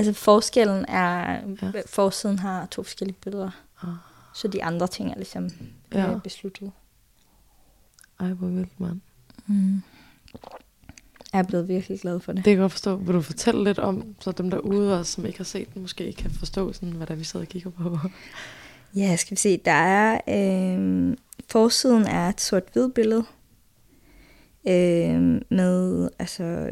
altså 0.00 0.12
forskellen 0.12 0.84
er, 0.88 1.40
ja. 1.62 1.72
forsiden 1.86 2.38
har 2.38 2.66
to 2.66 2.82
forskellige 2.82 3.16
billeder. 3.24 3.50
Ah. 3.82 3.88
Så 4.34 4.48
de 4.48 4.64
andre 4.64 4.86
ting 4.86 5.10
er 5.10 5.14
ligesom 5.14 5.50
Ja. 5.94 6.10
øh, 6.14 6.20
besluttet. 6.20 6.72
Ej, 8.20 8.28
hvor 8.28 8.48
vildt, 8.48 8.80
mand. 8.80 9.00
Mm. 9.46 9.82
Jeg 11.32 11.38
er 11.38 11.42
blevet 11.42 11.68
virkelig 11.68 12.00
glad 12.00 12.20
for 12.20 12.32
det. 12.32 12.36
Det 12.36 12.44
kan 12.44 12.52
jeg 12.52 12.60
godt 12.60 12.72
forstå. 12.72 12.96
Vil 12.96 13.14
du 13.14 13.20
fortælle 13.22 13.64
lidt 13.64 13.78
om, 13.78 14.14
så 14.20 14.32
dem 14.32 14.50
derude 14.50 14.98
også, 14.98 15.12
som 15.12 15.26
ikke 15.26 15.38
har 15.38 15.44
set 15.44 15.74
den, 15.74 15.82
måske 15.82 16.12
kan 16.12 16.30
forstå, 16.30 16.72
sådan, 16.72 16.92
hvad 16.92 17.06
der 17.06 17.14
vi 17.14 17.24
sidder 17.24 17.46
og 17.46 17.48
kigger 17.48 17.70
på? 17.70 17.98
Ja, 18.96 19.16
skal 19.16 19.30
vi 19.30 19.36
se. 19.36 19.56
Der 19.64 19.72
er... 19.72 20.20
Øh, 20.28 21.16
forsiden 21.48 22.02
er 22.06 22.28
et 22.28 22.40
sort-hvid 22.40 22.88
billede. 22.88 23.24
Øh, 24.68 25.40
med 25.50 26.08
altså, 26.18 26.70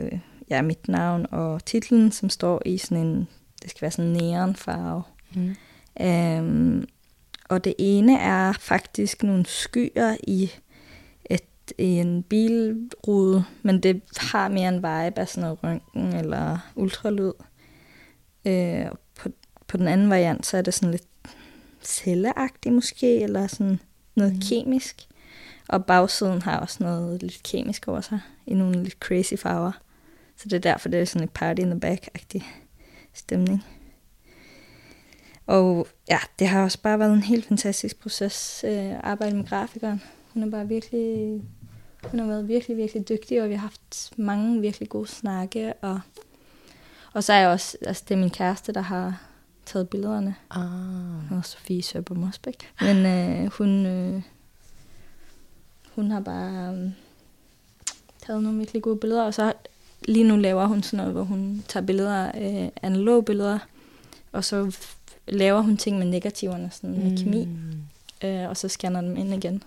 ja, 0.51 0.63
mit 0.63 0.89
navn 0.89 1.27
og 1.31 1.65
titlen, 1.65 2.13
som 2.13 2.29
står 2.31 2.63
i 2.67 2.79
sådan 2.79 3.07
en 3.07 3.29
det 3.63 3.71
skal 3.71 3.83
være 3.83 3.91
sådan 3.91 4.11
en 4.11 4.17
neonfarve. 4.17 5.03
Mm. 5.35 5.57
Øhm, 6.01 6.89
og 7.49 7.65
det 7.65 7.75
ene 7.79 8.19
er 8.19 8.53
faktisk 8.53 9.23
nogle 9.23 9.47
skyer 9.47 10.17
i, 10.23 10.51
et, 11.31 11.73
i 11.79 11.85
en 11.85 12.23
bilrude, 12.23 13.45
men 13.63 13.83
det 13.83 14.03
har 14.17 14.49
mere 14.49 14.69
en 14.69 14.77
vibe 14.77 15.21
af 15.21 15.29
sådan 15.29 15.43
noget 15.43 15.59
røntgen 15.65 16.13
eller 16.13 16.59
ultralyd. 16.75 17.33
Øh, 18.45 18.87
på, 19.19 19.29
på 19.67 19.77
den 19.77 19.89
anden 19.89 20.11
variant, 20.11 20.47
så 20.47 20.57
er 20.57 20.63
det 20.63 20.75
sådan 20.75 20.91
lidt 20.91 21.09
celleagtigt 21.83 22.75
måske, 22.75 23.21
eller 23.21 23.47
sådan 23.47 23.81
noget 24.15 24.33
mm. 24.33 24.41
kemisk. 24.41 25.09
Og 25.69 25.85
bagsiden 25.85 26.43
har 26.43 26.61
også 26.61 26.85
noget 26.85 27.23
lidt 27.23 27.43
kemisk 27.43 27.89
over 27.89 28.01
sig, 28.01 28.21
i 28.47 28.55
nogle 28.55 28.83
lidt 28.83 28.97
crazy 29.01 29.35
farver. 29.35 29.73
Så 30.39 30.45
det 30.45 30.53
er 30.53 30.73
derfor, 30.73 30.89
det 30.89 31.01
er 31.01 31.05
sådan 31.05 31.25
et 31.25 31.31
party 31.31 31.61
in 31.61 31.71
the 31.71 31.81
back-agtig 31.81 32.45
stemning. 33.15 33.65
Og 35.47 35.87
ja, 36.09 36.19
det 36.39 36.49
har 36.49 36.63
også 36.63 36.81
bare 36.83 36.99
været 36.99 37.13
en 37.13 37.23
helt 37.23 37.45
fantastisk 37.45 38.01
proces 38.01 38.65
øh, 38.67 38.73
at 38.73 39.01
arbejde 39.03 39.37
med 39.37 39.47
grafikeren. 39.47 40.03
Hun 40.35 40.43
er 40.43 40.51
bare 40.51 40.69
virkelig, 40.69 41.43
hun 42.05 42.21
har 42.21 42.27
været 42.27 42.49
virkelig, 42.49 42.77
virkelig 42.77 43.09
dygtig, 43.09 43.43
og 43.43 43.49
vi 43.49 43.55
har 43.55 43.61
haft 43.61 44.13
mange 44.17 44.61
virkelig 44.61 44.89
gode 44.89 45.09
snakke. 45.09 45.73
Og, 45.73 46.01
og 47.13 47.25
så 47.25 47.33
er 47.33 47.39
jeg 47.39 47.49
også, 47.49 47.79
altså 47.87 48.05
det 48.09 48.15
er 48.15 48.19
min 48.19 48.31
kæreste, 48.31 48.73
der 48.73 48.81
har 48.81 49.23
taget 49.67 49.89
billederne. 49.89 50.35
Ah. 50.51 51.33
Og 51.39 51.45
Sofie 51.45 51.83
Søber 51.83 52.15
Mosbæk. 52.15 52.73
Men 52.81 53.07
øh, 53.07 53.51
hun, 53.53 53.87
øh, 53.87 54.23
hun 55.95 56.11
har 56.11 56.21
bare 56.21 56.75
øh, 56.75 56.91
taget 58.27 58.43
nogle 58.43 58.59
virkelig 58.59 58.83
gode 58.83 58.97
billeder, 58.97 59.23
og 59.23 59.35
så 59.35 59.53
lige 60.09 60.25
nu 60.29 60.37
laver 60.37 60.67
hun 60.67 60.83
sådan 60.83 60.97
noget, 60.97 61.13
hvor 61.13 61.23
hun 61.23 61.65
tager 61.69 61.87
billeder, 61.87 62.29
øh, 62.35 62.69
analoge 62.83 63.23
billeder, 63.25 63.59
og 64.33 64.45
så 64.45 64.77
laver 65.29 65.61
hun 65.61 65.77
ting 65.77 65.99
med 65.99 66.07
negativerne, 66.07 66.71
sådan 66.73 66.91
med 66.99 67.11
Mm. 67.11 67.17
kemi, 67.17 67.49
øh, 68.25 68.49
og 68.49 68.57
så 68.57 68.69
scanner 68.69 69.01
dem 69.01 69.17
ind 69.17 69.35
igen. 69.35 69.63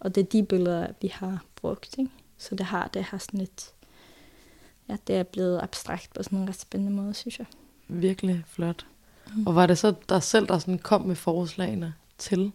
Og 0.00 0.14
det 0.14 0.20
er 0.20 0.26
de 0.26 0.42
billeder, 0.42 0.86
vi 1.02 1.08
har 1.08 1.44
brugt, 1.56 1.94
ikke? 1.98 2.10
Så 2.38 2.54
det 2.54 2.66
har, 2.66 2.88
det 2.94 3.02
har 3.02 3.18
sådan 3.18 3.40
lidt, 3.40 3.70
ja, 4.88 4.96
det 5.06 5.16
er 5.16 5.22
blevet 5.22 5.60
abstrakt 5.62 6.14
på 6.14 6.22
sådan 6.22 6.38
en 6.38 6.48
ret 6.48 6.60
spændende 6.60 6.92
måde, 7.02 7.14
synes 7.14 7.38
jeg. 7.38 7.46
Virkelig 7.88 8.44
flot. 8.48 8.86
Mm. 9.36 9.46
Og 9.46 9.54
var 9.54 9.66
det 9.66 9.78
så 9.78 9.94
dig 10.08 10.22
selv, 10.22 10.46
der 10.48 10.58
sådan 10.58 10.78
kom 10.78 11.02
med 11.02 11.16
forslagene 11.16 11.94
til 12.18 12.52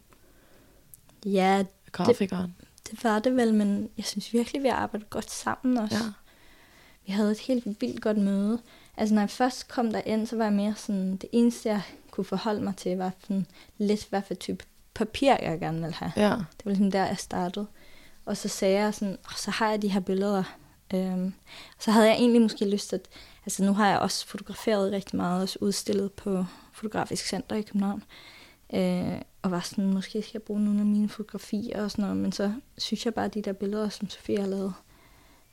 Ja, 1.25 1.63
grafikeren? 1.91 2.55
det 2.91 3.03
var 3.03 3.19
det 3.19 3.35
vel, 3.35 3.53
men 3.53 3.89
jeg 3.97 4.05
synes 4.05 4.33
virkelig, 4.33 4.63
vi 4.63 4.67
har 4.67 4.75
arbejdet 4.75 5.09
godt 5.09 5.31
sammen 5.31 5.77
også. 5.77 5.95
Ja. 5.95 6.01
Vi 7.05 7.11
havde 7.11 7.31
et 7.31 7.39
helt 7.39 7.65
vildt 7.81 8.01
godt 8.01 8.17
møde. 8.17 8.61
Altså, 8.97 9.15
når 9.15 9.21
jeg 9.21 9.29
først 9.29 9.67
kom 9.67 9.91
derind, 9.91 10.27
så 10.27 10.35
var 10.35 10.43
jeg 10.43 10.53
mere 10.53 10.75
sådan, 10.77 11.15
det 11.15 11.29
eneste, 11.31 11.69
jeg 11.69 11.81
kunne 12.11 12.25
forholde 12.25 12.61
mig 12.61 12.75
til, 12.75 12.97
var 12.97 13.11
sådan 13.21 13.45
lidt, 13.77 14.07
hvad 14.09 14.21
for 14.21 14.33
type 14.33 14.63
papir, 14.93 15.35
jeg 15.41 15.59
gerne 15.59 15.79
ville 15.79 15.95
have. 15.95 16.11
Ja. 16.15 16.29
Det 16.29 16.65
var 16.65 16.71
ligesom 16.71 16.91
der, 16.91 17.05
jeg 17.05 17.17
startede. 17.17 17.67
Og 18.25 18.37
så 18.37 18.47
sagde 18.47 18.79
jeg 18.79 18.93
sådan, 18.93 19.17
oh, 19.25 19.35
så 19.37 19.51
har 19.51 19.69
jeg 19.69 19.81
de 19.81 19.87
her 19.87 19.99
billeder. 19.99 20.43
Øhm, 20.93 21.33
så 21.79 21.91
havde 21.91 22.07
jeg 22.07 22.15
egentlig 22.15 22.41
måske 22.41 22.69
lyst 22.69 22.89
til, 22.89 22.95
at, 22.95 23.07
altså 23.45 23.63
nu 23.63 23.73
har 23.73 23.89
jeg 23.89 23.99
også 23.99 24.27
fotograferet 24.27 24.91
rigtig 24.91 25.17
meget, 25.17 25.41
også 25.41 25.57
udstillet 25.61 26.11
på 26.11 26.45
Fotografisk 26.73 27.27
Center 27.27 27.55
i 27.55 27.61
København. 27.61 28.03
Øh, 28.73 29.21
og 29.41 29.51
var 29.51 29.59
sådan, 29.59 29.93
måske 29.93 30.21
skal 30.21 30.31
jeg 30.33 30.41
bruge 30.41 30.63
nogle 30.63 30.79
af 30.79 30.85
mine 30.85 31.09
fotografier 31.09 31.83
og 31.83 31.91
sådan 31.91 32.03
noget, 32.03 32.17
men 32.17 32.31
så 32.31 32.53
synes 32.77 33.05
jeg 33.05 33.13
bare, 33.13 33.25
at 33.25 33.33
de 33.33 33.41
der 33.41 33.53
billeder, 33.53 33.89
som 33.89 34.09
Sofie 34.09 34.39
har 34.39 34.47
lavet, 34.47 34.73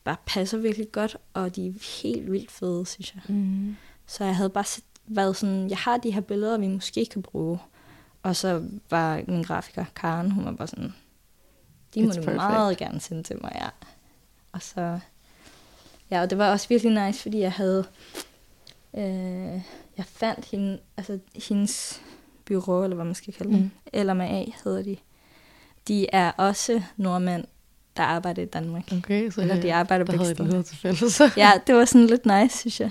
bare 0.09 0.17
passer 0.27 0.59
virkelig 0.59 0.93
godt, 0.93 1.17
og 1.35 1.57
de 1.57 1.67
er 1.67 2.03
helt 2.03 2.33
vildt 2.33 2.51
fede, 2.51 2.87
synes 2.87 3.15
jeg. 3.15 3.23
Mm. 3.37 3.77
Så 4.07 4.25
jeg 4.25 4.37
havde 4.37 4.51
bare 4.51 4.65
været 5.07 5.37
sådan, 5.37 5.71
jeg 5.71 5.79
har 5.79 5.97
de 5.97 6.11
her 6.11 6.21
billeder, 6.21 6.59
vi 6.59 6.67
måske 6.69 7.07
kan 7.07 7.23
bruge. 7.23 7.59
Og 8.23 8.37
så 8.37 8.63
var 8.91 9.21
min 9.29 9.43
grafiker, 9.43 9.85
Karen, 9.97 10.31
hun 10.31 10.45
var 10.45 10.53
bare 10.53 10.69
sådan, 10.69 10.95
de 11.95 12.03
må 12.03 12.11
It's 12.11 12.15
du 12.15 12.21
perfect. 12.23 12.37
meget 12.37 12.77
gerne 12.79 13.01
sende 13.01 13.23
til 13.23 13.37
mig, 13.43 13.53
ja. 13.55 13.69
Og 14.53 14.63
så, 14.63 14.99
ja, 16.11 16.21
og 16.23 16.31
det 16.31 16.39
var 16.39 16.51
også 16.53 16.69
virkelig 16.69 17.07
nice, 17.07 17.23
fordi 17.23 17.39
jeg 17.39 17.53
havde, 17.53 17.85
øh, 18.97 19.61
jeg 19.97 20.05
fandt 20.07 20.45
hende, 20.45 20.79
altså 20.97 21.19
hendes 21.49 22.03
bureau, 22.45 22.85
eller 22.85 22.95
hvad 22.95 23.05
man 23.05 23.15
skal 23.15 23.35
kalde 23.35 23.53
det, 23.53 23.59
Mm. 23.61 23.65
mm. 23.65 23.71
eller 23.93 24.15
med 24.15 24.27
A 24.27 24.45
hedder 24.65 24.83
de. 24.83 24.97
De 25.89 26.07
er 26.13 26.31
også 26.31 26.83
nordmænd, 26.97 27.45
der 27.99 28.05
arbejder 28.05 28.43
i 28.43 28.47
Danmark. 28.47 28.93
Okay, 28.93 29.31
så 29.31 29.41
Eller 29.41 29.61
de 29.61 29.75
arbejder 29.75 30.05
der 30.05 30.17
havde 30.25 30.45
noget 30.49 30.67
til 30.67 30.77
fælles. 30.77 31.21
Ja, 31.37 31.53
det 31.67 31.75
var 31.75 31.85
sådan 31.85 32.07
lidt 32.07 32.27
nice, 32.27 32.59
synes 32.59 32.81
jeg. 32.81 32.91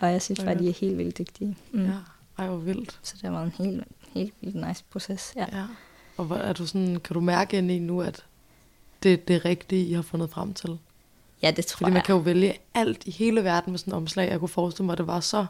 Og 0.00 0.12
jeg 0.12 0.22
synes 0.22 0.38
bare, 0.40 0.48
godt. 0.48 0.58
de 0.58 0.68
er 0.68 0.72
helt 0.72 0.98
vildt 0.98 1.18
dygtige. 1.18 1.56
Mm. 1.72 1.84
ja. 1.86 1.92
Ej, 2.38 2.46
hvor 2.46 2.56
vildt. 2.56 2.98
Så 3.02 3.14
det 3.22 3.32
været 3.32 3.44
en 3.58 3.64
helt, 3.66 3.84
helt 4.14 4.34
vildt 4.40 4.66
nice 4.68 4.84
proces. 4.90 5.32
Ja. 5.36 5.46
Ja. 5.52 5.64
Og 6.16 6.24
hvor 6.24 6.36
er 6.36 6.52
du 6.52 6.66
sådan, 6.66 7.00
kan 7.04 7.14
du 7.14 7.20
mærke 7.20 7.58
ind 7.58 7.70
i 7.70 7.78
nu, 7.78 8.00
at 8.02 8.24
det 9.02 9.12
er 9.12 9.16
det 9.16 9.44
rigtige, 9.44 9.86
I 9.86 9.92
har 9.92 10.02
fundet 10.02 10.30
frem 10.30 10.54
til? 10.54 10.78
ja, 11.42 11.50
det 11.50 11.66
tror 11.66 11.76
Fordi 11.78 11.90
man 11.90 11.96
jeg. 11.96 12.04
kan 12.04 12.14
jo 12.14 12.20
vælge 12.20 12.54
alt 12.74 13.02
i 13.06 13.10
hele 13.10 13.44
verden 13.44 13.70
med 13.70 13.78
sådan 13.78 13.92
et 13.92 13.96
omslag. 13.96 14.30
Jeg 14.30 14.38
kunne 14.38 14.48
forestille 14.48 14.86
mig, 14.86 14.92
at 14.92 14.98
det 14.98 15.06
var 15.06 15.20
så, 15.20 15.46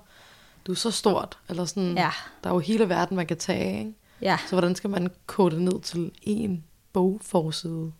du 0.66 0.72
er 0.72 0.76
så 0.76 0.90
stort. 0.90 1.38
Eller 1.48 1.64
sådan, 1.64 1.94
Ja, 1.94 2.10
Der 2.44 2.50
er 2.50 2.54
jo 2.54 2.58
hele 2.60 2.88
verden, 2.88 3.16
man 3.16 3.26
kan 3.26 3.36
tage 3.36 3.78
ikke? 3.78 3.94
ja. 4.22 4.38
Så 4.48 4.54
hvordan 4.56 4.74
skal 4.76 4.90
man 4.90 5.10
kode 5.26 5.54
det 5.54 5.62
ned 5.62 5.80
til 5.80 6.10
én 6.26 6.50
bogforside? 6.92 7.92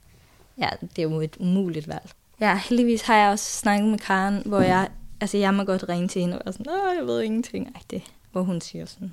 Ja, 0.58 0.68
det 0.80 0.98
er 0.98 1.02
jo 1.02 1.20
et 1.20 1.36
umuligt 1.40 1.88
valg. 1.88 2.10
Ja, 2.40 2.60
heldigvis 2.68 3.02
har 3.02 3.16
jeg 3.16 3.30
også 3.30 3.58
snakket 3.58 3.90
med 3.90 3.98
Karen, 3.98 4.42
hvor 4.46 4.60
jeg, 4.60 4.88
altså 5.20 5.36
jeg 5.36 5.54
må 5.54 5.64
godt 5.64 5.88
ringe 5.88 6.08
til 6.08 6.20
hende 6.20 6.38
og 6.38 6.42
være 6.44 6.52
sådan, 6.52 6.72
Åh, 6.72 6.96
jeg 6.98 7.06
ved 7.06 7.22
ingenting. 7.22 7.66
Ej, 7.74 7.80
det, 7.90 8.02
hvor 8.32 8.42
hun 8.42 8.60
siger 8.60 8.86
sådan, 8.86 9.12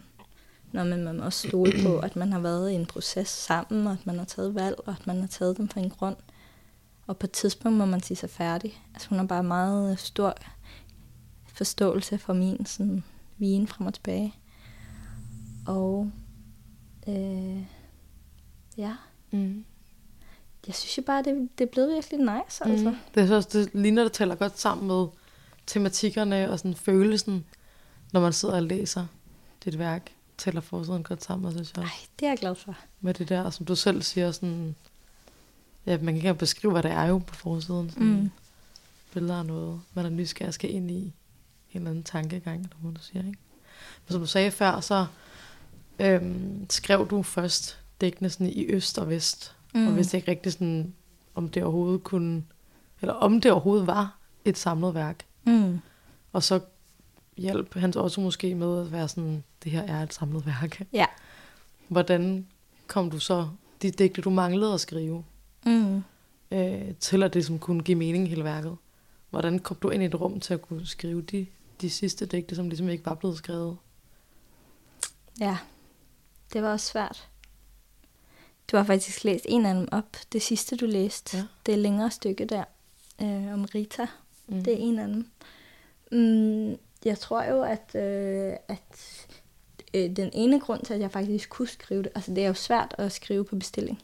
Nå, 0.71 0.84
men 0.84 1.04
man 1.04 1.17
må 1.17 1.23
også 1.25 1.47
stole 1.47 1.71
på, 1.84 1.99
at 1.99 2.15
man 2.15 2.32
har 2.34 2.39
været 2.39 2.71
i 2.71 2.73
en 2.73 2.86
proces 2.86 3.27
sammen, 3.30 3.88
og 3.88 3.93
at 3.93 4.06
man 4.08 4.17
har 4.17 4.25
taget 4.25 4.56
valg, 4.56 4.75
og 4.86 4.95
at 4.99 5.08
man 5.08 5.19
har 5.19 5.27
taget 5.27 5.58
dem 5.58 5.67
for 5.67 5.80
en 5.80 5.89
grund. 5.89 6.15
Og 7.08 7.17
på 7.17 7.25
et 7.25 7.32
tidspunkt 7.32 7.77
må 7.77 7.86
man 7.86 8.01
sige 8.01 8.17
sig 8.17 8.30
færdig. 8.30 8.82
Altså 8.93 9.10
hun 9.10 9.17
har 9.17 9.25
bare 9.25 9.43
meget 9.43 9.99
stor 9.99 10.34
forståelse 11.54 12.17
for 12.17 12.34
min 12.34 12.65
sådan, 12.65 13.04
vien 13.38 13.67
frem 13.67 13.88
og 13.88 13.93
tilbage. 13.93 14.34
Og 15.67 16.12
øh, 17.08 17.63
ja, 18.77 18.95
Mm. 19.32 19.65
Jeg 20.67 20.76
synes 20.76 20.97
jo 20.97 21.04
bare, 21.04 21.24
det, 21.24 21.50
det 21.58 21.63
er 21.67 21.71
blevet 21.71 21.93
virkelig 21.93 22.19
nice, 22.19 22.65
altså. 22.65 22.89
Mm. 22.89 22.95
Det, 23.15 23.24
er 23.24 23.28
så 23.28 23.36
også, 23.36 23.50
det 23.54 23.69
ligner, 23.74 24.04
det 24.04 24.12
taler 24.12 24.36
godt 24.36 24.60
sammen 24.60 24.88
med 24.88 25.08
tematikkerne 25.67 26.52
og 26.52 26.60
sådan 26.60 26.76
følelsen, 26.76 27.45
når 28.12 28.21
man 28.21 28.34
sidder 28.34 28.56
og 28.56 28.63
læser 28.63 29.06
dit 29.65 29.80
værk. 29.80 30.12
Tæller 30.38 30.62
forsiden 30.62 31.04
godt 31.04 31.24
sammen, 31.24 31.52
synes 31.52 31.74
jeg. 31.76 31.84
Ej, 31.84 31.89
det 32.19 32.26
er 32.26 32.30
jeg 32.30 32.38
glad 32.38 32.56
for. 32.56 32.76
Med 33.02 33.13
det 33.13 33.30
der, 33.30 33.50
som 33.50 33.65
du 33.65 33.76
selv 33.76 34.02
siger, 34.02 34.32
sådan... 34.32 34.76
Ja, 35.86 35.97
man 35.97 36.06
kan 36.06 36.15
ikke 36.15 36.34
beskrive, 36.34 36.71
hvad 36.71 36.84
det 36.84 36.91
er 36.91 37.06
jo 37.06 37.17
på 37.17 37.36
forsiden. 37.36 37.89
Sådan 37.89 38.08
Mm. 38.08 38.32
Billeder 39.13 39.39
af 39.39 39.45
noget, 39.45 39.82
man 39.93 40.06
er 40.06 40.10
nysgerrig 40.10 40.54
skal 40.54 40.74
ind 40.74 40.91
i. 40.91 40.93
En 40.93 41.13
eller 41.74 41.89
anden 41.89 42.04
tankegang, 42.04 42.60
eller 42.60 42.76
hvad 42.82 42.93
du 42.93 43.02
siger, 43.02 43.26
ikke? 43.26 43.39
Men 44.08 44.12
som 44.12 44.19
du 44.19 44.28
sagde 44.28 44.52
før, 44.52 44.80
så 44.80 45.06
øhm, 46.00 46.65
skrev 46.69 47.08
du 47.10 47.24
først 47.24 47.80
dækkene 48.02 48.30
sådan 48.30 48.47
i 48.47 48.65
øst 48.65 48.97
og 48.97 49.10
vest. 49.10 49.56
Mm. 49.74 49.88
Og 49.88 49.96
vidste 49.96 50.18
ikke 50.18 50.32
rigtig 50.32 50.52
sådan, 50.54 50.94
om 51.36 51.50
det 51.50 51.64
overhovedet 51.64 52.04
kunne... 52.04 52.44
Eller 53.02 53.14
om 53.14 53.42
det 53.42 53.52
overhovedet 53.52 53.88
var 53.88 54.18
et 54.46 54.58
samlet 54.58 54.94
værk. 54.94 55.26
Mm. 55.44 55.80
Og 56.34 56.44
så 56.44 56.60
hjalp 57.38 57.74
Hans 57.76 57.96
også 57.96 58.22
måske 58.22 58.56
med 58.56 58.82
at 58.82 58.92
være 58.92 59.08
sådan, 59.08 59.44
det 59.64 59.72
her 59.72 59.82
er 59.82 60.04
et 60.04 60.14
samlet 60.14 60.46
værk. 60.46 60.82
Ja. 60.94 61.06
Hvordan 61.88 62.48
kom 62.88 63.12
du 63.12 63.20
så, 63.20 63.50
de 63.82 63.92
digte, 63.92 64.22
du 64.22 64.30
manglede 64.30 64.74
at 64.74 64.82
skrive, 64.82 65.24
Mm. 65.66 66.04
øh, 66.52 66.94
til 67.00 67.24
at 67.24 67.34
det 67.34 67.46
som 67.46 67.60
kunne 67.60 67.84
give 67.84 67.98
mening 67.98 68.26
i 68.26 68.30
hele 68.30 68.44
værket? 68.44 68.78
Hvordan 69.30 69.60
kom 69.60 69.78
du 69.82 69.90
ind 69.90 70.04
i 70.04 70.06
et 70.06 70.22
rum 70.22 70.40
til 70.40 70.54
at 70.54 70.62
kunne 70.62 70.86
skrive 70.86 71.22
de, 71.22 71.46
de 71.82 71.90
sidste 71.90 72.26
digte, 72.26 72.56
som 72.56 72.70
ligesom 72.70 72.90
ikke 72.90 73.06
var 73.06 73.14
blevet 73.16 73.38
skrevet? 73.38 73.78
Ja, 75.40 75.58
det 76.54 76.64
var 76.64 76.72
også 76.72 76.86
svært. 76.92 77.28
Du 78.71 78.78
har 78.78 78.84
faktisk 78.84 79.24
læst 79.24 79.45
en 79.50 79.65
af 79.65 79.74
dem 79.76 79.88
op. 79.91 80.17
Det 80.34 80.41
sidste, 80.41 80.76
du 80.76 80.86
læste. 80.86 81.38
Ja. 81.38 81.43
Det 81.65 81.71
er 81.74 81.78
længere 81.78 82.12
stykke 82.12 82.45
der. 82.45 82.63
Øh, 83.21 83.54
om 83.54 83.65
Rita. 83.76 84.06
Mm. 84.47 84.63
Det 84.63 84.74
er 84.74 84.78
en 84.78 85.00
af 85.00 85.08
dem. 85.08 85.26
Mm, 86.12 86.78
jeg 87.06 87.19
tror 87.19 87.43
jo, 87.43 87.62
at, 87.63 87.95
øh, 87.95 88.54
at 88.67 89.28
øh, 89.93 90.15
den 90.15 90.30
ene 90.34 90.60
grund 90.60 90.82
til, 90.86 90.93
at 90.93 91.00
jeg 91.00 91.12
faktisk 91.12 91.50
kunne 91.50 91.67
skrive 91.67 92.04
det, 92.04 92.12
altså 92.15 92.34
det 92.34 92.43
er 92.43 92.47
jo 92.47 92.54
svært 92.54 92.95
at 92.97 93.12
skrive 93.12 93.45
på 93.45 93.56
bestilling. 93.56 94.02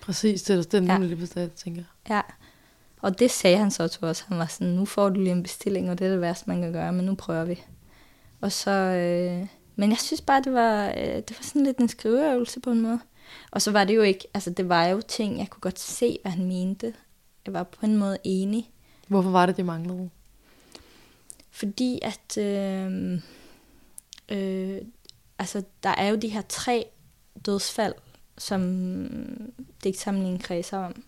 Præcis, 0.00 0.42
det 0.42 0.74
er 0.74 0.78
er 0.80 0.84
Ja. 0.84 0.98
lige 0.98 1.16
bestemt, 1.16 1.54
tænker 1.54 1.82
jeg. 2.08 2.14
Ja. 2.16 2.20
Og 3.02 3.18
det 3.18 3.30
sagde 3.30 3.56
han 3.56 3.70
så 3.70 3.88
til 3.88 4.04
os. 4.04 4.20
Han 4.20 4.38
var 4.38 4.46
sådan, 4.46 4.72
nu 4.72 4.84
får 4.84 5.08
du 5.08 5.20
lige 5.20 5.32
en 5.32 5.42
bestilling, 5.42 5.90
og 5.90 5.98
det 5.98 6.06
er 6.06 6.10
det 6.10 6.20
værste, 6.20 6.44
man 6.50 6.62
kan 6.62 6.72
gøre, 6.72 6.92
men 6.92 7.04
nu 7.06 7.14
prøver 7.14 7.44
vi. 7.44 7.62
Og 8.40 8.52
så, 8.52 8.70
øh, 8.70 9.46
men 9.76 9.90
jeg 9.90 9.98
synes 9.98 10.20
bare, 10.20 10.42
det 10.42 10.52
var, 10.52 10.88
øh, 10.88 10.96
det 11.16 11.30
var 11.30 11.42
sådan 11.42 11.64
lidt 11.64 11.78
en 11.78 11.88
skriveøvelse 11.88 12.60
på 12.60 12.70
en 12.70 12.80
måde. 12.80 13.00
Og 13.50 13.62
så 13.62 13.72
var 13.72 13.84
det 13.84 13.96
jo 13.96 14.02
ikke, 14.02 14.28
altså 14.34 14.50
det 14.50 14.68
var 14.68 14.86
jo 14.86 15.00
ting, 15.00 15.38
jeg 15.38 15.48
kunne 15.50 15.60
godt 15.60 15.78
se, 15.78 16.18
hvad 16.22 16.32
han 16.32 16.46
mente. 16.46 16.94
Jeg 17.46 17.54
var 17.54 17.62
på 17.62 17.86
en 17.86 17.96
måde 17.96 18.18
enig. 18.24 18.70
Hvorfor 19.08 19.30
var 19.30 19.46
det, 19.46 19.56
de 19.56 19.62
manglede? 19.62 20.10
Fordi 21.50 21.98
at, 22.02 22.38
øh, 22.38 23.12
øh, 24.28 24.82
altså, 25.38 25.62
der 25.82 25.90
er 25.90 26.08
jo 26.08 26.16
de 26.16 26.28
her 26.28 26.42
tre 26.48 26.86
dødsfald, 27.46 27.94
som 28.38 28.62
digtsamlingen 29.84 30.38
kredser 30.38 30.78
om. 30.78 31.04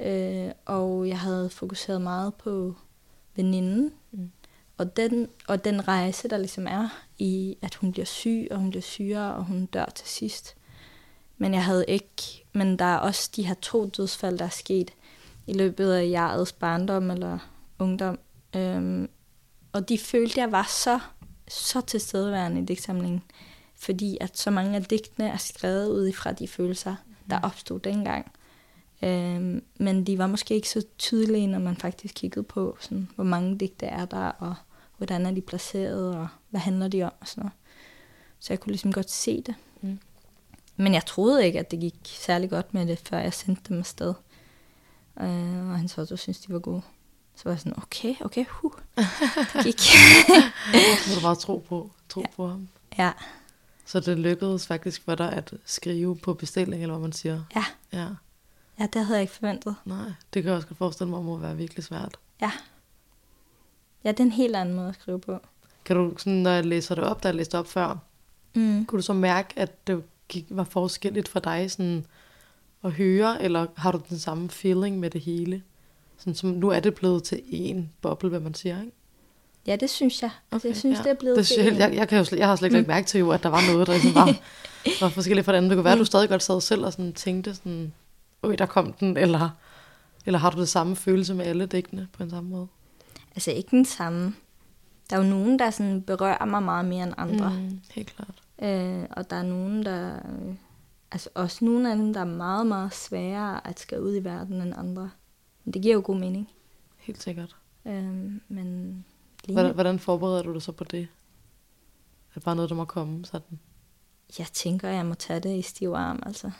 Øh, 0.00 0.50
og 0.66 1.08
jeg 1.08 1.18
havde 1.18 1.50
fokuseret 1.50 2.02
meget 2.02 2.34
på 2.34 2.74
veninden, 3.36 3.92
mm. 4.12 4.30
og, 4.76 4.96
den, 4.96 5.28
og 5.48 5.64
den 5.64 5.88
rejse, 5.88 6.28
der 6.28 6.38
ligesom 6.38 6.66
er 6.66 7.04
i, 7.18 7.56
at 7.62 7.74
hun 7.74 7.92
bliver 7.92 8.06
syg, 8.06 8.48
og 8.50 8.56
hun 8.56 8.70
bliver 8.70 8.82
sygere, 8.82 9.34
og 9.34 9.44
hun 9.44 9.66
dør 9.66 9.84
til 9.84 10.08
sidst. 10.08 10.56
Men 11.38 11.54
jeg 11.54 11.64
havde 11.64 11.84
ikke, 11.88 12.44
men 12.52 12.78
der 12.78 12.84
er 12.84 12.96
også 12.96 13.30
de 13.36 13.46
her 13.46 13.54
to 13.54 13.86
dødsfald, 13.86 14.38
der 14.38 14.44
er 14.44 14.48
sket 14.48 14.90
i 15.46 15.52
løbet 15.52 15.92
af 15.92 16.10
jeres 16.10 16.52
barndom 16.52 17.10
eller 17.10 17.38
ungdom. 17.78 18.18
Øhm, 18.56 19.08
og 19.72 19.88
de 19.88 19.98
følte 19.98 20.40
jeg 20.40 20.52
var 20.52 20.66
så, 20.70 21.00
så 21.48 21.80
tilstedeværende 21.80 22.60
i 22.62 22.64
digtsamlingen, 22.64 23.22
fordi 23.76 24.18
at 24.20 24.38
så 24.38 24.50
mange 24.50 24.76
af 24.76 24.84
digtene 24.84 25.28
er 25.28 25.36
skrevet 25.36 25.88
ud 25.88 26.12
fra 26.12 26.32
de 26.32 26.48
følelser, 26.48 26.94
der 27.30 27.40
opstod 27.40 27.80
dengang. 27.80 28.32
Øhm, 29.02 29.64
men 29.76 30.06
de 30.06 30.18
var 30.18 30.26
måske 30.26 30.54
ikke 30.54 30.68
så 30.68 30.82
tydelige, 30.98 31.46
når 31.46 31.58
man 31.58 31.76
faktisk 31.76 32.14
kiggede 32.14 32.44
på, 32.44 32.76
sådan, 32.80 33.08
hvor 33.14 33.24
mange 33.24 33.58
digte 33.58 33.86
er 33.86 34.04
der, 34.04 34.28
og 34.28 34.54
hvordan 34.96 35.26
er 35.26 35.30
de 35.30 35.40
placeret, 35.40 36.16
og 36.16 36.28
hvad 36.50 36.60
handler 36.60 36.88
de 36.88 37.02
om, 37.02 37.12
og 37.20 37.28
sådan 37.28 37.42
noget. 37.42 37.52
Så 38.40 38.52
jeg 38.52 38.60
kunne 38.60 38.72
ligesom 38.72 38.92
godt 38.92 39.10
se 39.10 39.42
det. 39.42 39.54
Mm. 39.80 39.98
Men 40.80 40.94
jeg 40.94 41.06
troede 41.06 41.46
ikke, 41.46 41.58
at 41.58 41.70
det 41.70 41.80
gik 41.80 41.94
særlig 42.04 42.50
godt 42.50 42.74
med 42.74 42.86
det, 42.86 42.98
før 42.98 43.18
jeg 43.18 43.34
sendte 43.34 43.62
dem 43.68 43.78
afsted. 43.78 44.14
Øh, 45.20 45.70
og 45.70 45.78
han 45.78 45.88
så, 45.88 46.04
du 46.04 46.16
synes, 46.16 46.40
de 46.40 46.52
var 46.52 46.58
gode. 46.58 46.82
Så 47.34 47.42
var 47.44 47.50
jeg 47.50 47.60
sådan, 47.60 47.82
okay, 47.82 48.14
okay, 48.20 48.44
huh. 48.48 48.72
Det 49.52 49.64
gik. 49.64 49.80
så 51.04 51.14
du 51.14 51.20
bare 51.22 51.36
tro 51.36 51.64
på, 51.68 51.90
tro 52.08 52.20
ja. 52.20 52.26
på 52.36 52.48
ham. 52.48 52.68
Ja. 52.98 53.12
Så 53.84 54.00
det 54.00 54.18
lykkedes 54.18 54.66
faktisk 54.66 55.04
for 55.04 55.14
dig 55.14 55.32
at 55.32 55.54
skrive 55.64 56.16
på 56.16 56.34
bestilling, 56.34 56.82
eller 56.82 56.94
hvad 56.94 57.02
man 57.02 57.12
siger? 57.12 57.42
Ja. 57.54 57.64
Ja. 57.92 58.08
Ja, 58.78 58.86
det 58.92 59.04
havde 59.04 59.16
jeg 59.16 59.22
ikke 59.22 59.34
forventet. 59.34 59.76
Nej, 59.84 60.12
det 60.34 60.42
kan 60.42 60.44
jeg 60.44 60.56
også 60.56 60.68
godt 60.68 60.78
forestille 60.78 61.10
mig, 61.10 61.24
må 61.24 61.36
være 61.36 61.56
virkelig 61.56 61.84
svært. 61.84 62.16
Ja. 62.40 62.52
Ja, 64.04 64.10
det 64.10 64.20
er 64.20 64.24
en 64.24 64.32
helt 64.32 64.56
anden 64.56 64.74
måde 64.74 64.88
at 64.88 64.94
skrive 64.94 65.20
på. 65.20 65.38
Kan 65.84 65.96
du, 65.96 66.14
sådan, 66.18 66.32
når 66.32 66.50
jeg 66.50 66.66
læser 66.66 66.94
det 66.94 67.04
op, 67.04 67.22
der 67.22 67.28
jeg 67.28 67.36
læste 67.36 67.58
op 67.58 67.66
før, 67.66 67.98
mm. 68.54 68.86
kunne 68.86 68.98
du 68.98 69.02
så 69.02 69.12
mærke, 69.12 69.48
at 69.56 69.86
det 69.86 70.02
gik, 70.28 70.46
var 70.50 70.64
forskelligt 70.64 71.28
for 71.28 71.40
dig 71.40 71.70
sådan, 71.70 72.06
at 72.84 72.92
høre, 72.92 73.42
eller 73.42 73.66
har 73.76 73.92
du 73.92 74.00
den 74.08 74.18
samme 74.18 74.50
feeling 74.50 74.98
med 74.98 75.10
det 75.10 75.20
hele? 75.20 75.62
Sådan, 76.18 76.34
som, 76.34 76.50
nu 76.50 76.68
er 76.68 76.80
det 76.80 76.94
blevet 76.94 77.22
til 77.22 77.42
en 77.50 77.92
boble, 78.00 78.28
hvad 78.28 78.40
man 78.40 78.54
siger, 78.54 78.80
ikke? 78.80 78.92
Ja, 79.66 79.76
det 79.76 79.90
synes 79.90 80.22
jeg. 80.22 80.30
Okay, 80.50 80.68
jeg 80.68 80.76
synes, 80.76 80.98
ja. 80.98 81.02
det 81.02 81.10
er 81.10 81.14
blevet 81.14 81.36
det 81.36 81.46
til 81.46 81.64
jeg, 81.64 81.78
jeg, 81.78 81.94
jeg, 81.94 82.08
kan 82.08 82.18
jo 82.18 82.24
slet, 82.24 82.38
jeg 82.38 82.48
har 82.48 82.56
slet 82.56 82.68
ikke 82.68 82.80
mm. 82.80 82.86
mærke 82.86 83.06
til, 83.06 83.18
jo, 83.18 83.30
at 83.30 83.42
der 83.42 83.48
var 83.48 83.72
noget, 83.72 83.86
der 83.86 83.92
ligesom 83.92 84.14
var, 84.14 84.34
var 85.00 85.08
forskelligt 85.08 85.44
fra 85.44 85.52
det 85.52 85.56
andet. 85.56 85.70
Det 85.70 85.76
kunne 85.76 85.84
være, 85.84 85.92
at 85.92 85.98
du 85.98 86.02
mm. 86.02 86.06
stadig 86.06 86.28
godt 86.28 86.42
sad 86.42 86.60
selv 86.60 86.84
og 86.84 86.92
sådan 86.92 87.12
tænkte 87.12 87.54
sådan, 87.54 87.92
øj, 88.42 88.56
der 88.56 88.66
kom 88.66 88.92
den, 88.92 89.16
eller, 89.16 89.50
eller 90.26 90.38
har 90.38 90.50
du 90.50 90.60
det 90.60 90.68
samme 90.68 90.96
følelse 90.96 91.34
med 91.34 91.44
alle 91.46 91.66
digtene 91.66 92.08
på 92.12 92.22
en 92.22 92.30
samme 92.30 92.50
måde? 92.50 92.66
Altså 93.34 93.50
ikke 93.50 93.70
den 93.70 93.84
samme. 93.84 94.34
Der 95.10 95.16
er 95.16 95.20
jo 95.24 95.30
nogen, 95.30 95.58
der 95.58 95.70
sådan 95.70 96.02
berører 96.02 96.44
mig 96.44 96.62
meget 96.62 96.84
mere 96.84 97.04
end 97.04 97.14
andre. 97.16 97.50
Mm, 97.50 97.80
helt 97.90 98.16
klart. 98.16 98.34
Øh, 98.62 99.04
og 99.10 99.30
der 99.30 99.36
er 99.36 99.42
nogen, 99.42 99.84
der... 99.84 100.16
Øh, 100.16 100.54
altså 101.12 101.30
også 101.34 101.64
nogle 101.64 101.90
af 101.90 101.96
dem, 101.96 102.12
der 102.12 102.20
er 102.20 102.24
meget, 102.24 102.66
meget 102.66 102.94
sværere 102.94 103.66
at 103.66 103.80
skal 103.80 104.00
ud 104.00 104.16
i 104.16 104.24
verden 104.24 104.60
end 104.60 104.74
andre. 104.76 105.10
Men 105.64 105.74
det 105.74 105.82
giver 105.82 105.94
jo 105.94 106.02
god 106.04 106.16
mening. 106.16 106.50
Helt 106.96 107.22
sikkert. 107.22 107.56
Øh, 107.86 108.32
men 108.48 109.04
lige... 109.44 109.54
hvordan, 109.54 109.74
hvordan 109.74 109.98
forbereder 109.98 110.42
du 110.42 110.52
dig 110.52 110.62
så 110.62 110.72
på 110.72 110.84
det? 110.84 111.00
Er 112.30 112.34
det 112.34 112.42
bare 112.42 112.56
noget, 112.56 112.70
der 112.70 112.76
må 112.76 112.84
komme 112.84 113.24
sådan? 113.24 113.58
Jeg 114.38 114.46
tænker, 114.46 114.88
jeg 114.88 115.06
må 115.06 115.14
tage 115.14 115.40
det 115.40 115.58
i 115.58 115.62
stiv 115.62 115.92
arm, 115.92 116.22
altså. 116.26 116.50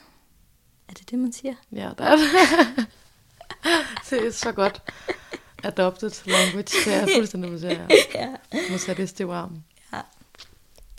Er 0.88 0.92
det 0.92 1.10
det, 1.10 1.18
man 1.18 1.32
siger? 1.32 1.54
Ja, 1.72 1.90
det 1.98 2.06
er 2.06 2.16
det. 2.16 2.86
det 4.10 4.26
er 4.26 4.30
så 4.30 4.52
godt. 4.52 4.82
Adopted 5.64 6.26
language, 6.26 6.62
det 6.62 6.94
er 6.94 7.06
fuldstændig, 7.16 7.50
man 7.50 7.60
siger. 7.60 7.86
Ja. 8.14 8.28
Man 8.70 8.78
tage 8.78 8.96
det 8.96 9.02
i 9.02 9.06
stiv 9.06 9.26
arm. 9.28 9.62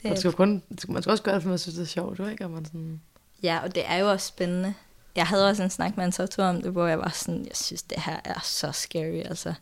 Det 0.03 0.09
man, 0.09 0.17
skal 0.17 0.31
kun, 0.31 0.63
man 0.87 1.01
skal 1.01 1.11
også 1.11 1.23
gøre 1.23 1.35
det, 1.35 1.41
fordi 1.41 1.49
man 1.49 1.59
synes, 1.59 1.75
det 1.75 1.81
er 1.81 1.87
sjovt, 1.87 2.19
ikke? 2.31 2.45
Og 2.45 2.51
man 2.51 2.65
sådan... 2.65 3.01
Ja, 3.43 3.59
og 3.63 3.75
det 3.75 3.83
er 3.85 3.95
jo 3.95 4.11
også 4.11 4.27
spændende. 4.27 4.73
Jeg 5.15 5.27
havde 5.27 5.49
også 5.49 5.63
en 5.63 5.69
snak 5.69 5.97
med 5.97 6.05
en 6.05 6.11
så 6.11 6.27
om 6.37 6.61
det, 6.61 6.71
hvor 6.71 6.87
jeg 6.87 6.99
var 6.99 7.09
sådan, 7.09 7.45
jeg 7.45 7.55
synes, 7.55 7.83
det 7.83 8.01
her 8.01 8.19
er 8.23 8.39
så 8.43 8.71
scary, 8.71 9.21
altså. 9.25 9.53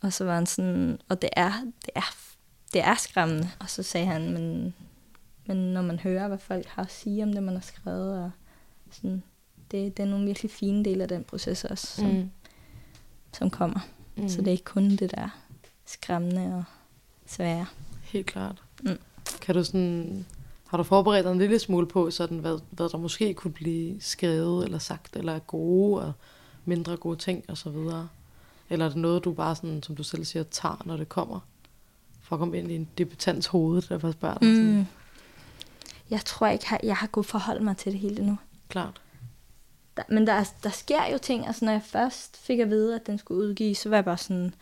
Og 0.00 0.12
så 0.12 0.24
var 0.24 0.34
han 0.34 0.46
sådan, 0.46 0.98
og 1.08 1.22
det 1.22 1.30
er, 1.32 1.52
det 1.84 1.90
er, 1.94 2.14
det 2.72 2.80
er 2.84 2.94
skræmmende. 2.94 3.50
Og 3.60 3.70
så 3.70 3.82
sagde 3.82 4.06
han, 4.06 4.32
men, 4.32 4.74
men 5.46 5.56
når 5.56 5.82
man 5.82 5.98
hører, 5.98 6.28
hvad 6.28 6.38
folk 6.38 6.66
har 6.66 6.82
at 6.82 6.92
sige 6.92 7.22
om 7.22 7.32
det, 7.32 7.42
man 7.42 7.54
har 7.54 7.60
skrevet, 7.60 8.24
og 8.24 8.30
sådan, 8.90 9.22
det, 9.70 9.96
det 9.96 10.02
er 10.02 10.06
nogle 10.06 10.26
virkelig 10.26 10.50
fine 10.50 10.84
dele 10.84 11.02
af 11.02 11.08
den 11.08 11.24
proces 11.24 11.64
også, 11.64 11.86
som, 11.86 12.06
mm. 12.06 12.30
som 13.32 13.50
kommer. 13.50 13.80
Mm. 14.16 14.28
Så 14.28 14.38
det 14.38 14.46
er 14.46 14.52
ikke 14.52 14.64
kun 14.64 14.90
det 14.90 15.10
der 15.10 15.28
skræmmende 15.86 16.54
og 16.54 16.64
svære. 17.26 17.66
Helt 18.02 18.26
klart. 18.26 18.62
Mm. 18.82 18.98
Kan 19.40 19.54
du 19.54 19.64
sådan, 19.64 20.26
har 20.68 20.76
du 20.76 20.82
forberedt 20.82 21.24
dig 21.24 21.32
en 21.32 21.38
lille 21.38 21.58
smule 21.58 21.86
på, 21.86 22.10
sådan, 22.10 22.38
hvad, 22.38 22.58
hvad 22.70 22.88
der 22.88 22.98
måske 22.98 23.34
kunne 23.34 23.52
blive 23.52 24.00
skrevet 24.00 24.64
eller 24.64 24.78
sagt, 24.78 25.16
eller 25.16 25.38
gode 25.38 26.02
og 26.02 26.12
mindre 26.64 26.96
gode 26.96 27.16
ting 27.16 27.44
og 27.48 27.56
så 27.56 27.70
videre? 27.70 28.08
Eller 28.70 28.84
er 28.84 28.88
det 28.88 28.98
noget, 28.98 29.24
du 29.24 29.32
bare, 29.32 29.56
sådan, 29.56 29.82
som 29.82 29.96
du 29.96 30.02
selv 30.02 30.24
siger, 30.24 30.42
tager, 30.42 30.82
når 30.84 30.96
det 30.96 31.08
kommer? 31.08 31.40
For 32.22 32.36
at 32.36 32.40
komme 32.40 32.58
ind 32.58 32.70
i 32.70 32.74
en 32.74 32.88
debutants 32.98 33.46
hoved, 33.46 33.82
der 33.82 33.98
først 33.98 34.18
spørger 34.18 34.38
dig? 34.38 34.48
Mm. 34.48 34.86
Jeg 36.10 36.24
tror 36.24 36.46
ikke, 36.46 36.78
jeg 36.82 36.96
har 36.96 37.06
kunnet 37.06 37.26
forholde 37.26 37.64
mig 37.64 37.76
til 37.76 37.92
det 37.92 38.00
hele 38.00 38.26
nu. 38.26 38.36
Klart. 38.68 39.00
Der, 39.96 40.02
men 40.08 40.26
der, 40.26 40.44
der 40.62 40.70
sker 40.70 41.12
jo 41.12 41.18
ting, 41.18 41.46
altså 41.46 41.64
når 41.64 41.72
jeg 41.72 41.82
først 41.84 42.36
fik 42.36 42.58
at 42.58 42.70
vide, 42.70 42.94
at 42.94 43.06
den 43.06 43.18
skulle 43.18 43.40
udgives, 43.40 43.78
så 43.78 43.88
var 43.88 43.96
jeg 43.96 44.04
bare 44.04 44.18
sådan, 44.18 44.54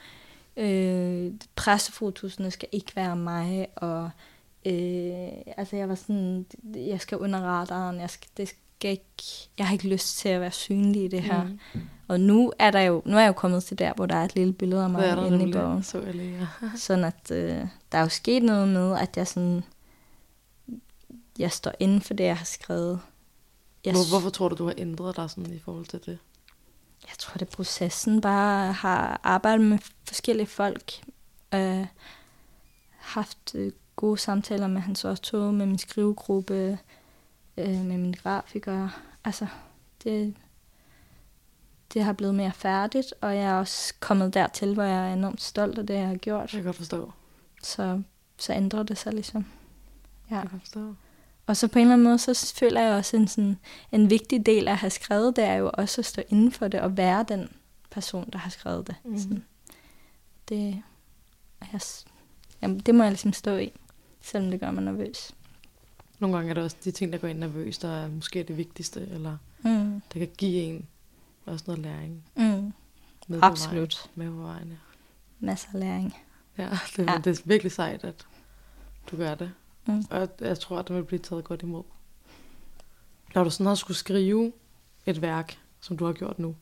øh, 0.56 1.32
pressefotosene 1.56 2.50
skal 2.50 2.68
ikke 2.72 2.96
være 2.96 3.16
mig, 3.16 3.68
og 3.76 4.10
øh, 4.66 5.54
altså 5.56 5.76
jeg 5.76 5.88
var 5.88 5.94
sådan, 5.94 6.46
jeg 6.74 7.00
skal 7.00 7.18
under 7.18 7.40
radaren, 7.40 8.00
jeg 8.00 8.10
skal, 8.10 8.30
det 8.36 8.48
skal 8.48 8.90
ikke, 8.90 9.48
jeg 9.58 9.66
har 9.66 9.72
ikke 9.72 9.88
lyst 9.88 10.18
til 10.18 10.28
at 10.28 10.40
være 10.40 10.50
synlig 10.50 11.04
i 11.04 11.08
det 11.08 11.22
her. 11.22 11.44
Mm. 11.44 11.80
Og 12.08 12.20
nu 12.20 12.52
er 12.58 12.70
der 12.70 12.80
jo, 12.80 13.02
nu 13.04 13.16
er 13.16 13.20
jeg 13.20 13.28
jo 13.28 13.32
kommet 13.32 13.64
til 13.64 13.78
der, 13.78 13.92
hvor 13.92 14.06
der 14.06 14.16
er 14.16 14.24
et 14.24 14.34
lille 14.34 14.52
billede 14.52 14.82
af 14.82 14.90
mig 14.90 15.26
inde 15.26 15.48
i 15.48 15.52
bogen. 15.52 15.82
Så 15.82 16.00
jeg 16.00 16.14
lige, 16.14 16.48
ja. 16.62 16.70
sådan 16.76 17.04
at 17.04 17.30
øh, 17.30 17.66
der 17.92 17.98
er 17.98 18.02
jo 18.02 18.08
sket 18.08 18.42
noget 18.42 18.68
med, 18.68 18.98
at 18.98 19.16
jeg 19.16 19.26
sådan, 19.26 19.64
jeg 21.38 21.52
står 21.52 21.72
inden 21.78 22.00
for 22.00 22.14
det, 22.14 22.24
jeg 22.24 22.36
har 22.36 22.44
skrevet. 22.44 23.00
Jeg 23.84 23.92
Hvor, 23.92 24.08
hvorfor 24.10 24.30
tror 24.30 24.48
du, 24.48 24.54
du 24.54 24.66
har 24.66 24.74
ændret 24.78 25.16
dig 25.16 25.30
sådan 25.30 25.54
i 25.54 25.58
forhold 25.58 25.86
til 25.86 26.00
det? 26.06 26.18
Jeg 27.08 27.18
tror, 27.18 27.32
det 27.32 27.42
er 27.42 27.56
processen. 27.56 28.20
Bare 28.20 28.72
har 28.72 29.20
arbejdet 29.22 29.66
med 29.66 29.78
forskellige 30.08 30.46
folk. 30.46 31.02
Øh, 31.54 31.86
haft 32.98 33.54
øh, 33.54 33.72
gode 34.00 34.18
samtaler 34.18 34.66
med 34.66 34.80
hans 34.80 35.04
Otto, 35.04 35.50
med 35.50 35.66
min 35.66 35.78
skrivegruppe, 35.78 36.78
øh, 37.56 37.68
med 37.68 37.98
mine 37.98 38.14
grafikere. 38.14 38.90
Altså, 39.24 39.46
det, 40.04 40.34
det 41.94 42.04
har 42.04 42.12
blevet 42.12 42.34
mere 42.34 42.52
færdigt, 42.52 43.14
og 43.20 43.36
jeg 43.36 43.44
er 43.44 43.54
også 43.54 43.94
kommet 44.00 44.34
dertil, 44.34 44.74
hvor 44.74 44.82
jeg 44.82 45.08
er 45.08 45.12
enormt 45.12 45.42
stolt 45.42 45.78
af 45.78 45.86
det, 45.86 45.94
jeg 45.94 46.08
har 46.08 46.16
gjort. 46.16 46.40
Jeg 46.40 46.58
kan 46.58 46.64
godt 46.64 46.76
forstå. 46.76 47.12
Så, 47.62 48.02
så 48.38 48.52
ændrer 48.52 48.82
det 48.82 48.98
sig 48.98 49.12
ligesom. 49.12 49.46
Ja. 50.30 50.38
Jeg 50.38 50.48
kan 50.48 50.60
forstå. 50.60 50.94
Og 51.46 51.56
så 51.56 51.68
på 51.68 51.78
en 51.78 51.82
eller 51.82 51.92
anden 51.92 52.04
måde, 52.04 52.18
så 52.18 52.54
føler 52.56 52.80
jeg 52.80 52.94
også 52.94 53.16
en, 53.16 53.28
sådan, 53.28 53.58
en 53.92 54.10
vigtig 54.10 54.46
del 54.46 54.68
af 54.68 54.72
at 54.72 54.78
have 54.78 54.90
skrevet, 54.90 55.36
det 55.36 55.44
er 55.44 55.54
jo 55.54 55.70
også 55.74 56.00
at 56.00 56.04
stå 56.04 56.22
inden 56.28 56.52
for 56.52 56.68
det 56.68 56.80
og 56.80 56.96
være 56.96 57.24
den 57.28 57.48
person, 57.90 58.30
der 58.32 58.38
har 58.38 58.50
skrevet 58.50 58.86
det. 58.86 58.94
Mm. 59.04 59.18
Sådan. 59.18 59.44
Det, 60.48 60.82
jeg, 61.72 61.80
jamen, 62.62 62.78
det 62.78 62.94
må 62.94 63.02
jeg 63.02 63.12
ligesom 63.12 63.32
stå 63.32 63.56
i, 63.56 63.72
selvom 64.20 64.50
det 64.50 64.60
gør 64.60 64.70
mig 64.70 64.84
nervøs. 64.84 65.34
Nogle 66.18 66.36
gange 66.36 66.50
er 66.50 66.54
det 66.54 66.64
også 66.64 66.76
de 66.84 66.90
ting, 66.90 67.12
der 67.12 67.18
går 67.18 67.28
ind 67.28 67.38
nervøs, 67.38 67.78
der 67.78 67.88
er 67.88 68.08
måske 68.08 68.42
det 68.42 68.56
vigtigste, 68.56 69.08
eller 69.10 69.36
mm. 69.62 70.02
det 70.12 70.18
kan 70.18 70.30
give 70.38 70.62
en 70.62 70.86
også 71.46 71.64
noget 71.66 71.82
læring. 71.82 72.24
Mm. 72.36 72.72
Med 73.28 73.38
Absolut. 73.42 74.10
Vejen, 74.16 74.32
med 74.32 74.38
på 74.38 74.46
vejen, 74.46 74.68
ja. 74.68 74.76
Masser 75.40 75.68
af 75.74 75.80
læring. 75.80 76.16
Ja, 76.58 76.78
det, 76.96 77.06
ja. 77.06 77.20
det 77.24 77.38
er 77.38 77.42
virkelig 77.44 77.72
sejt, 77.72 78.04
at 78.04 78.26
du 79.10 79.16
gør 79.16 79.34
det. 79.34 79.52
Mm. 79.86 80.04
Og 80.10 80.28
jeg 80.40 80.58
tror, 80.58 80.78
at 80.78 80.88
det 80.88 80.96
vil 80.96 81.04
blive 81.04 81.18
taget 81.18 81.44
godt 81.44 81.62
imod. 81.62 81.82
Når 83.34 83.44
du 83.44 83.50
sådan 83.50 83.66
har 83.66 83.74
skulle 83.74 83.96
skrive 83.96 84.52
et 85.06 85.22
værk, 85.22 85.58
som 85.80 85.96
du 85.96 86.06
har 86.06 86.12
gjort 86.12 86.38
nu, 86.38 86.56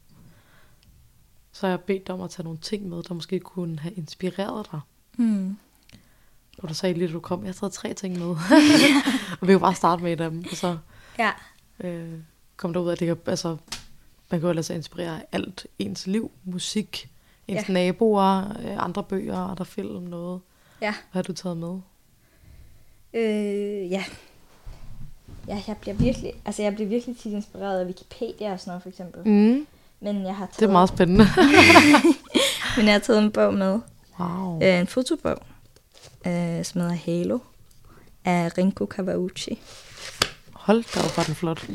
så 1.52 1.66
har 1.66 1.70
jeg 1.70 1.80
bedt 1.80 2.06
dig 2.06 2.14
om 2.14 2.20
at 2.20 2.30
tage 2.30 2.44
nogle 2.44 2.58
ting 2.58 2.88
med, 2.88 3.02
der 3.02 3.14
måske 3.14 3.40
kunne 3.40 3.78
have 3.78 3.94
inspireret 3.94 4.68
dig. 4.72 4.80
Mm. 5.16 5.56
Og 6.58 6.68
du 6.68 6.74
sagde 6.74 6.94
lige, 6.94 7.08
at 7.08 7.12
du 7.12 7.20
kom, 7.20 7.46
jeg 7.46 7.54
taget 7.56 7.72
tre 7.72 7.94
ting 7.94 8.18
med. 8.18 8.26
og 9.40 9.48
vi 9.48 9.52
kan 9.52 9.60
bare 9.60 9.74
starte 9.74 10.02
med 10.02 10.12
et 10.12 10.20
af 10.20 10.30
dem. 10.30 10.44
Og 10.50 10.56
så 10.56 10.78
ja. 11.18 11.30
øh, 11.80 12.12
kom 12.56 12.72
der 12.72 12.80
ud 12.80 12.88
af, 12.88 12.92
at 12.92 13.00
det 13.00 13.18
altså, 13.26 13.56
man 14.30 14.40
kan 14.40 14.46
jo 14.46 14.52
lade 14.52 14.62
sig 14.62 14.76
inspirere 14.76 15.20
alt 15.32 15.66
ens 15.78 16.06
liv, 16.06 16.30
musik, 16.44 17.08
ens 17.48 17.68
ja. 17.68 17.72
naboer, 17.72 18.38
øh, 18.64 18.84
andre 18.84 19.02
bøger, 19.04 19.36
andre 19.36 19.64
film, 19.64 20.02
noget. 20.02 20.40
Ja. 20.80 20.94
Hvad 21.12 21.22
har 21.22 21.22
du 21.22 21.32
taget 21.32 21.56
med? 21.56 21.78
Øh, 23.14 23.90
ja. 23.90 24.04
Ja, 25.48 25.62
jeg 25.66 25.76
bliver 25.76 25.94
virkelig, 25.94 26.32
altså 26.44 26.62
jeg 26.62 26.74
bliver 26.74 26.88
virkelig 26.88 27.16
tit 27.18 27.32
inspireret 27.32 27.80
af 27.80 27.86
Wikipedia 27.86 28.52
og 28.52 28.60
sådan 28.60 28.70
noget, 28.70 28.82
for 28.82 28.88
eksempel. 28.88 29.28
Mm, 29.28 29.66
Men 30.00 30.22
jeg 30.24 30.36
har 30.36 30.46
taget, 30.46 30.60
det 30.60 30.66
er 30.68 30.72
meget 30.72 30.88
spændende. 30.88 31.24
men 32.76 32.86
jeg 32.86 32.94
har 32.94 32.98
taget 32.98 33.22
en 33.22 33.30
bog 33.30 33.54
med. 33.54 33.80
wow. 34.20 34.62
Øh, 34.62 34.80
en 34.80 34.86
fotobog, 34.86 35.38
øh, 36.26 36.64
som 36.64 36.80
hedder 36.80 36.94
Halo, 36.94 37.38
af 38.24 38.58
Rinko 38.58 38.86
Kawauchi. 38.86 39.58
Hold 40.52 40.84
da 40.94 41.00
op, 41.00 41.16
var 41.16 41.22
den 41.24 41.34
flot. 41.34 41.66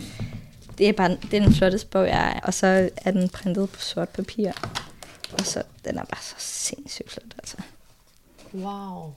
Det 0.78 0.90
er 0.90 0.94
bare 0.94 1.10
det 1.10 1.34
er 1.34 1.40
den 1.44 1.54
flotteste 1.54 1.88
bog, 1.88 2.08
jeg 2.08 2.34
er. 2.36 2.40
Og 2.40 2.54
så 2.54 2.90
er 2.98 3.12
den 3.12 3.30
printet 3.30 3.70
på 3.70 3.80
sort 3.80 4.10
papir. 4.10 4.52
Og 5.34 5.46
så, 5.46 5.64
den 5.86 5.98
er 5.98 6.06
bare 6.06 6.22
så 6.22 6.36
sindssygt 6.38 7.12
flot, 7.12 7.34
altså. 7.38 7.58
Wow. 8.54 9.14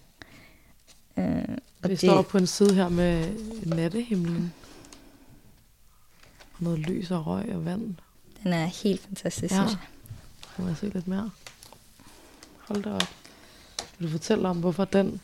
Øh, 1.16 1.24
og 1.82 1.88
Vi 1.88 1.88
det, 1.88 1.98
står 1.98 2.22
på 2.22 2.38
en 2.38 2.46
side 2.46 2.74
her 2.74 2.88
med 2.88 3.34
nattehimlen. 3.66 4.54
Og 6.58 6.62
noget 6.64 6.78
lys 6.78 7.10
og 7.10 7.26
røg 7.26 7.54
og 7.54 7.64
vand. 7.64 7.94
den 8.42 8.52
er 8.52 8.66
helt 8.66 9.00
fantastisk, 9.02 9.54
Ja. 9.54 9.60
ja. 9.60 9.68
synes 9.68 9.80
jeg. 9.80 10.62
Må 10.64 10.68
jeg 10.68 10.76
se 10.76 10.88
lidt 10.88 11.08
mere? 11.08 11.30
Hold 12.68 12.82
da 12.82 12.90
op. 12.94 13.08
Vil 13.98 14.08
du 14.08 14.12
fortælle 14.12 14.48
om, 14.48 14.56
hvorfor 14.60 14.84
den 14.84 15.20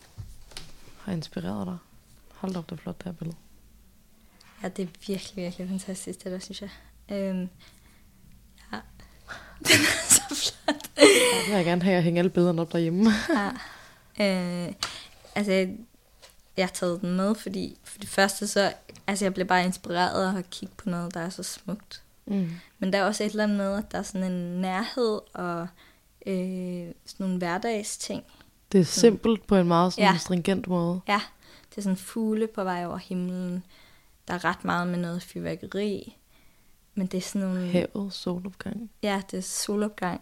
har 1.00 1.12
inspireret 1.12 1.66
dig? 1.66 1.78
Hold 2.34 2.56
op, 2.56 2.70
det 2.70 2.76
er 2.76 2.82
flot, 2.82 2.98
det 2.98 3.04
her 3.04 3.12
billede. 3.12 3.36
Ja, 4.62 4.68
det 4.68 4.82
er 4.82 4.88
virkelig, 5.06 5.36
virkelig 5.36 5.68
fantastisk, 5.68 6.24
det 6.24 6.32
der, 6.32 6.38
synes 6.38 6.62
jeg. 6.62 6.70
Øhm, 7.10 7.48
ja. 8.72 8.76
Den 9.68 9.80
er 9.80 10.08
så 10.08 10.22
flot. 10.28 10.90
Ja, 10.96 11.02
det 11.02 11.48
vil 11.48 11.56
jeg 11.56 11.64
gerne 11.64 11.82
have 11.82 11.96
at 11.96 12.02
hænge 12.02 12.18
alle 12.18 12.30
billederne 12.30 12.62
op 12.62 12.72
derhjemme. 12.72 13.10
Ja. 13.28 13.48
Øh, 14.20 14.72
altså, 15.34 15.52
jeg, 15.52 15.76
jeg 16.56 16.66
har 16.66 16.72
taget 16.72 17.00
den 17.00 17.16
med, 17.16 17.34
fordi 17.34 17.78
for 17.84 17.98
det 17.98 18.08
første 18.08 18.46
så, 18.46 18.72
altså 19.06 19.24
jeg 19.24 19.34
blev 19.34 19.46
bare 19.46 19.64
inspireret 19.64 20.34
af 20.34 20.38
at 20.38 20.50
kigge 20.50 20.74
på 20.78 20.88
noget, 20.90 21.14
der 21.14 21.20
er 21.20 21.28
så 21.30 21.42
smukt. 21.42 22.02
Mm. 22.26 22.50
Men 22.78 22.92
der 22.92 22.98
er 22.98 23.04
også 23.04 23.24
et 23.24 23.30
eller 23.30 23.44
andet 23.44 23.56
med, 23.56 23.78
at 23.78 23.92
der 23.92 23.98
er 23.98 24.02
sådan 24.02 24.32
en 24.32 24.60
nærhed 24.60 25.20
og 25.34 25.68
øh, 26.26 26.86
sådan 27.06 27.26
nogle 27.26 27.38
hverdagsting. 27.38 28.24
Det 28.72 28.80
er 28.80 28.84
simpelt 28.84 29.46
på 29.46 29.56
en 29.56 29.68
meget 29.68 29.92
sådan 29.92 30.12
Ja. 30.12 30.18
stringent 30.18 30.68
måde. 30.68 31.00
Ja, 31.08 31.20
det 31.70 31.78
er 31.78 31.82
sådan 31.82 31.96
fugle 31.96 32.46
på 32.46 32.64
vej 32.64 32.86
over 32.86 32.96
himlen. 32.96 33.64
Der 34.28 34.34
er 34.34 34.44
ret 34.44 34.64
meget 34.64 34.88
med 34.88 34.98
noget 34.98 35.22
fyrværkeri. 35.22 36.16
Men 36.94 37.06
det 37.06 37.18
er 37.18 37.22
sådan 37.22 37.48
nogle... 37.48 37.66
Havet, 37.66 38.12
solopgang. 38.12 38.90
Ja, 39.02 39.22
det 39.30 39.36
er 39.38 39.42
solopgang. 39.42 40.20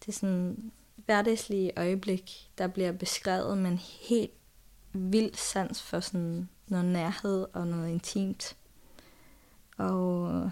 Det 0.00 0.08
er 0.08 0.12
sådan 0.12 0.72
hverdagslige 0.96 1.72
øjeblik, 1.76 2.50
der 2.58 2.66
bliver 2.66 2.92
beskrevet 2.92 3.58
med 3.58 3.70
en 3.70 3.80
helt 4.00 4.32
vild 4.92 5.34
sans 5.34 5.82
for 5.82 6.00
sådan 6.00 6.48
noget 6.68 6.86
nærhed 6.86 7.46
og 7.52 7.66
noget 7.66 7.88
intimt. 7.90 8.56
Og, 9.76 10.50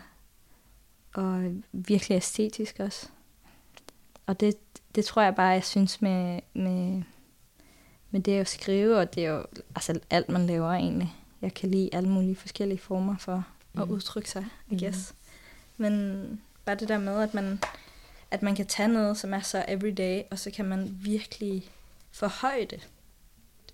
og 1.14 1.52
virkelig 1.72 2.16
æstetisk 2.16 2.80
også. 2.80 3.08
Og 4.26 4.40
det, 4.40 4.54
det 4.94 5.04
tror 5.04 5.22
jeg 5.22 5.34
bare, 5.34 5.46
jeg 5.46 5.64
synes 5.64 6.02
med, 6.02 6.40
med, 6.54 7.02
med 8.10 8.20
det 8.20 8.32
at 8.40 8.48
skrive, 8.48 8.96
og 8.98 9.14
det 9.14 9.24
er 9.24 9.30
jo 9.30 9.44
altså 9.74 10.00
alt, 10.10 10.28
man 10.28 10.46
laver 10.46 10.70
egentlig. 10.72 11.14
Jeg 11.42 11.54
kan 11.54 11.70
lide 11.70 11.90
alle 11.92 12.08
mulige 12.08 12.36
forskellige 12.36 12.78
former 12.78 13.16
for 13.16 13.44
at 13.74 13.80
Mhm. 13.80 13.90
udtrykke 13.90 14.30
sig, 14.30 14.46
I 14.70 14.78
guess. 14.84 15.14
Men 15.76 16.40
bare 16.64 16.76
det 16.76 16.88
der 16.88 16.98
med, 16.98 17.20
at 17.22 17.34
man, 17.34 17.60
at 18.30 18.42
man 18.42 18.54
kan 18.56 18.66
tage 18.66 18.88
noget, 18.88 19.16
som 19.18 19.34
er 19.34 19.40
så 19.40 19.64
everyday, 19.68 20.22
og 20.30 20.38
så 20.38 20.50
kan 20.50 20.64
man 20.64 20.98
virkelig 21.02 21.70
forhøje 22.10 22.64
det. 22.64 22.88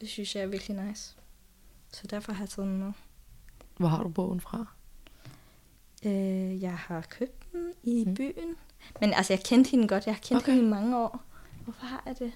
Det 0.00 0.08
synes 0.08 0.34
jeg 0.36 0.42
er 0.42 0.46
virkelig 0.46 0.76
nice. 0.86 1.14
Så 1.92 2.06
derfor 2.06 2.32
har 2.32 2.42
jeg 2.44 2.48
taget 2.50 2.68
den 2.68 2.78
med. 2.78 2.92
Hvor 3.76 3.88
har 3.88 4.02
du 4.02 4.08
bogen 4.08 4.40
fra? 4.40 4.66
Øh, 6.04 6.62
jeg 6.62 6.76
har 6.76 7.00
købt 7.00 7.52
den 7.52 7.72
i 7.82 8.04
Mm. 8.04 8.10
mm. 8.10 8.14
byen. 8.16 8.56
Men 9.00 9.12
altså, 9.14 9.32
jeg 9.32 9.42
kendte 9.44 9.70
hende 9.70 9.88
godt. 9.88 10.06
Jeg 10.06 10.14
har 10.14 10.20
kendt 10.20 10.42
okay. 10.42 10.52
hende 10.52 10.66
i 10.66 10.70
mange 10.70 10.98
år. 10.98 11.20
Hvorfor 11.64 11.86
har 11.86 12.02
jeg 12.06 12.18
det? 12.18 12.32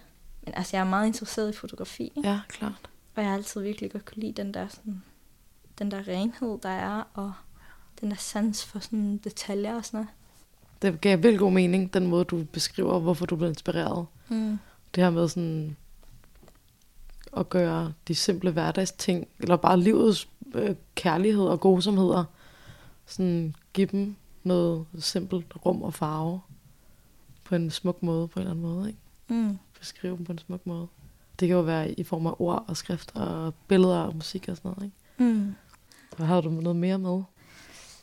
Men 0.51 0.57
altså, 0.57 0.77
jeg 0.77 0.85
er 0.85 0.91
meget 0.91 1.07
interesseret 1.07 1.55
i 1.55 1.57
fotografi. 1.57 2.13
ikke? 2.17 2.29
Ja, 2.29 2.41
klart. 2.49 2.91
Og 3.15 3.23
jeg 3.23 3.31
har 3.31 3.37
altid 3.37 3.61
virkelig 3.61 3.93
godt 3.93 4.05
kunne 4.05 4.21
lide 4.21 4.33
den 4.33 4.55
der, 4.55 4.69
sådan, 4.69 5.03
den 5.79 5.91
der 5.91 6.09
renhed, 6.09 6.59
der 6.63 6.69
er, 6.69 7.03
og 7.15 7.33
den 8.01 8.11
der 8.11 8.17
sans 8.17 8.65
for 8.65 8.79
sådan 8.79 9.17
detaljer 9.25 9.75
og 9.75 9.85
sådan 9.85 9.99
noget. 9.99 10.09
Det 10.83 11.01
gav 11.01 11.17
virkelig 11.17 11.39
god 11.39 11.53
mening, 11.53 11.95
den 11.95 12.07
måde, 12.07 12.25
du 12.25 12.45
beskriver, 12.45 12.99
hvorfor 12.99 13.27
du 13.27 13.37
blev 13.37 13.49
inspireret. 13.49 14.07
Mm. 14.29 14.59
Det 14.95 15.03
her 15.03 15.11
med 15.11 15.29
sådan 15.29 15.77
at 17.37 17.49
gøre 17.49 17.93
de 18.09 18.15
simple 18.15 18.51
hverdagsting, 18.51 19.29
eller 19.39 19.57
bare 19.57 19.81
livets 19.81 20.29
øh, 20.55 20.75
kærlighed 20.95 21.45
og 21.45 21.61
gosomheder, 21.61 22.25
sådan 23.07 23.55
give 23.73 23.87
dem 23.87 24.17
noget 24.43 24.87
simpelt 24.99 25.47
rum 25.67 25.83
og 25.83 25.95
farve 25.95 26.41
på 27.45 27.55
en 27.55 27.71
smuk 27.71 28.03
måde, 28.03 28.29
på 28.29 28.41
en 28.41 28.41
eller 28.41 28.51
anden 28.51 28.75
måde, 28.75 28.89
ikke? 28.89 29.01
Mm. 29.29 29.59
Beskrive 29.81 30.17
dem 30.17 30.25
på 30.25 30.33
en 30.33 30.39
smuk 30.39 30.67
måde. 30.67 30.87
Det 31.41 31.49
kan 31.49 31.57
jo 31.57 31.63
være 31.63 31.93
i 31.93 32.05
form 32.05 32.27
af 32.27 32.35
ord 32.39 32.65
og 32.69 32.77
skrift 32.77 33.17
og 33.17 33.55
billeder 33.69 33.99
og 34.01 34.15
musik 34.15 34.49
og 34.49 34.57
sådan 34.57 34.71
noget, 34.71 34.85
ikke? 34.85 35.35
Mm. 35.35 35.55
Og 36.19 36.27
har 36.27 36.41
du 36.41 36.51
noget 36.51 36.77
mere 36.77 36.99
med? 36.99 37.23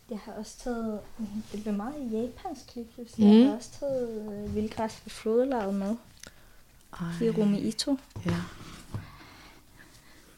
Jeg 0.10 0.20
har 0.26 0.34
også 0.34 0.58
taget, 0.58 1.00
det 1.52 1.64
blev 1.64 1.74
meget 1.74 2.12
japansk 2.12 2.76
lige 2.76 2.88
pludselig. 2.96 3.28
Mm. 3.28 3.34
Mm. 3.34 3.40
Jeg 3.40 3.50
har 3.50 3.56
også 3.56 3.72
taget 3.80 4.32
øh, 4.32 4.56
Vildgræs 4.56 4.96
for 4.96 5.10
flodlaget 5.10 5.74
med. 5.74 5.96
Ej, 7.00 7.12
Hirumi 7.20 7.60
Ito. 7.60 7.98
Ja. 8.26 8.36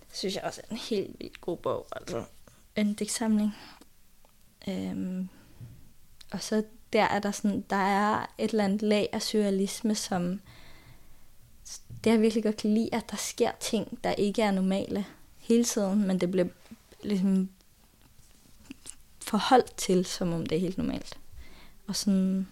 Det 0.09 0.17
synes 0.17 0.35
jeg 0.35 0.43
også 0.43 0.61
er 0.63 0.71
en 0.71 0.77
helt 0.77 1.19
vildt 1.19 1.41
god 1.41 1.57
bog. 1.57 1.87
Altså 1.91 2.23
en 2.75 2.93
digtsamling. 2.93 3.55
Øhm, 4.67 5.29
og 6.31 6.41
så 6.41 6.63
der 6.93 7.03
er 7.03 7.19
der 7.19 7.31
sådan, 7.31 7.63
der 7.69 7.75
er 7.75 8.25
et 8.37 8.49
eller 8.51 8.63
andet 8.63 8.81
lag 8.81 9.09
af 9.11 9.21
surrealisme, 9.21 9.95
som 9.95 10.41
det 12.03 12.09
har 12.11 12.17
jeg 12.17 12.21
virkelig 12.21 12.43
godt 12.43 12.57
kan 12.57 12.73
lide, 12.73 12.89
at 12.95 13.11
der 13.11 13.17
sker 13.17 13.51
ting, 13.59 13.99
der 14.03 14.11
ikke 14.11 14.41
er 14.41 14.51
normale 14.51 15.05
hele 15.37 15.63
tiden, 15.63 16.07
men 16.07 16.19
det 16.21 16.31
bliver 16.31 16.47
ligesom 17.03 17.49
forholdt 19.21 19.75
til, 19.77 20.05
som 20.05 20.33
om 20.33 20.45
det 20.45 20.55
er 20.55 20.59
helt 20.59 20.77
normalt. 20.77 21.17
Og 21.87 21.95
sådan, 21.95 22.47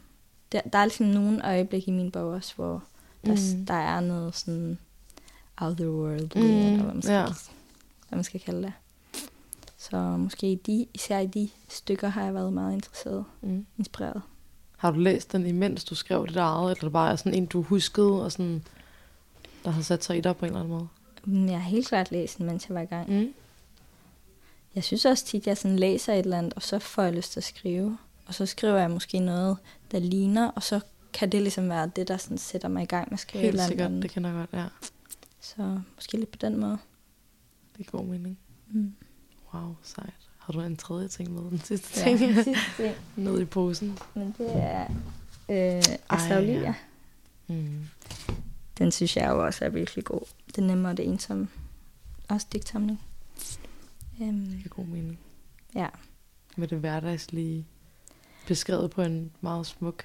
der, 0.51 0.61
der 0.61 0.79
er 0.79 0.85
ligesom 0.85 1.05
nogle 1.05 1.45
øjeblikke 1.45 1.87
i 1.87 1.93
min 1.93 2.11
bog 2.11 2.29
også, 2.33 2.53
hvor 2.55 2.83
der, 3.25 3.55
Mm. 3.57 3.65
der 3.65 3.73
er 3.73 3.99
noget 3.99 4.35
sådan 4.35 4.77
otherworldly, 5.61 6.41
Mm, 6.41 6.43
eller 6.43 6.83
hvad 6.83 6.93
man, 6.93 7.01
skal, 7.01 7.13
ja. 7.13 7.23
hvad 8.09 8.17
man 8.17 8.23
skal 8.23 8.39
kalde 8.39 8.61
det. 8.61 8.73
Så 9.77 9.97
måske 10.01 10.51
i 10.51 10.55
de, 10.55 10.85
især 10.93 11.19
i 11.19 11.25
de 11.27 11.49
stykker 11.69 12.07
har 12.09 12.23
jeg 12.23 12.33
været 12.33 12.53
meget 12.53 12.73
interesseret, 12.73 13.25
Mm. 13.41 13.65
inspireret. 13.77 14.21
Har 14.77 14.91
du 14.91 14.99
læst 14.99 15.31
den, 15.31 15.45
imens 15.45 15.83
du 15.83 15.95
skrev 15.95 16.27
dit 16.27 16.35
eget, 16.35 16.59
eller 16.61 16.69
er 16.69 16.73
det 16.85 16.91
bare 16.93 17.17
sådan 17.17 17.33
en, 17.33 17.45
du 17.45 17.61
huskede, 17.61 18.23
og 18.23 18.31
sådan, 18.31 18.63
der 19.67 19.73
har 19.73 19.81
sat 19.81 20.03
sig 20.03 20.17
i 20.17 20.21
dig 20.21 20.37
på 20.37 20.45
en 20.45 20.49
eller 20.49 20.59
anden 20.59 20.73
måde? 20.73 20.87
Men 21.25 21.49
Jeg 21.49 21.61
har 21.61 21.69
helt 21.69 21.87
klart 21.87 22.11
læst 22.11 22.37
den, 22.37 22.45
mens 22.45 22.69
jeg 22.69 22.75
var 22.75 22.81
i 22.81 22.85
gang. 22.85 23.09
Mm. 23.09 23.33
Jeg 24.75 24.83
synes 24.83 25.05
også 25.05 25.25
tit, 25.25 25.41
at 25.41 25.47
jeg 25.47 25.57
sådan 25.57 25.79
læser 25.79 26.13
et 26.13 26.19
eller 26.19 26.37
andet, 26.37 26.53
og 26.53 26.61
så 26.61 26.79
får 26.79 27.01
jeg 27.03 27.13
lyst 27.13 27.31
til 27.31 27.39
at 27.39 27.43
skrive. 27.43 27.97
Og 28.25 28.33
så 28.33 28.45
skriver 28.45 28.77
jeg 28.77 28.91
måske 28.91 29.19
noget, 29.19 29.57
der 29.91 29.99
ligner, 29.99 30.47
og 30.51 30.63
så 30.63 30.79
kan 31.13 31.31
det 31.31 31.41
ligesom 31.41 31.69
være 31.69 31.91
det, 31.95 32.07
der 32.07 32.17
sådan 32.17 32.37
sætter 32.37 32.67
mig 32.67 32.83
i 32.83 32.85
gang 32.85 33.07
med 33.09 33.13
at 33.13 33.19
skrive 33.19 33.41
et 33.41 33.45
Helt 33.45 33.53
eller 33.53 33.67
sikkert, 33.67 33.85
andet. 33.85 34.03
det 34.03 34.11
kender 34.11 34.29
jeg 34.29 34.37
godt, 34.39 34.61
ja. 34.61 34.65
Så 35.41 35.79
måske 35.95 36.17
lidt 36.17 36.31
på 36.31 36.37
den 36.41 36.57
måde. 36.57 36.77
Det 37.77 37.87
er 37.87 37.91
god 37.91 38.05
mening. 38.05 38.37
Mm. 38.71 38.93
Wow, 39.53 39.75
sejt. 39.83 40.09
Har 40.37 40.53
du 40.53 40.61
en 40.61 40.77
tredje 40.77 41.07
ting 41.07 41.31
med, 41.31 41.41
den 41.51 41.59
sidste 41.59 41.99
Ja, 41.99 42.17
ting? 42.17 42.19
sidste 42.19 42.43
ting. 42.77 42.95
Ned 43.15 43.39
i 43.41 43.45
posen. 43.45 43.97
Men 44.13 44.35
det 44.37 44.49
er 44.55 44.87
øh, 45.49 45.83
Astraulia. 46.09 46.59
ja. 46.61 46.73
Mm. 47.47 47.85
Den 48.77 48.91
synes 48.91 49.17
jeg 49.17 49.29
jo 49.29 49.45
også 49.45 49.65
er 49.65 49.69
virkelig 49.69 50.05
god. 50.05 50.21
Det 50.47 50.57
er 50.57 50.61
nemmere 50.61 50.93
det 50.93 51.07
ensomme. 51.07 51.47
Også 52.29 52.47
digtsamling. 52.53 53.01
Øhm, 54.21 54.45
Det 54.45 54.65
er 54.65 54.69
god 54.69 54.85
mening. 54.85 55.19
ja. 55.75 55.87
Med 56.57 56.67
det 56.67 56.77
hverdagslige 56.77 57.65
beskrevet 58.47 58.91
på 58.91 59.01
en 59.01 59.31
meget 59.41 59.65
smuk, 59.65 60.03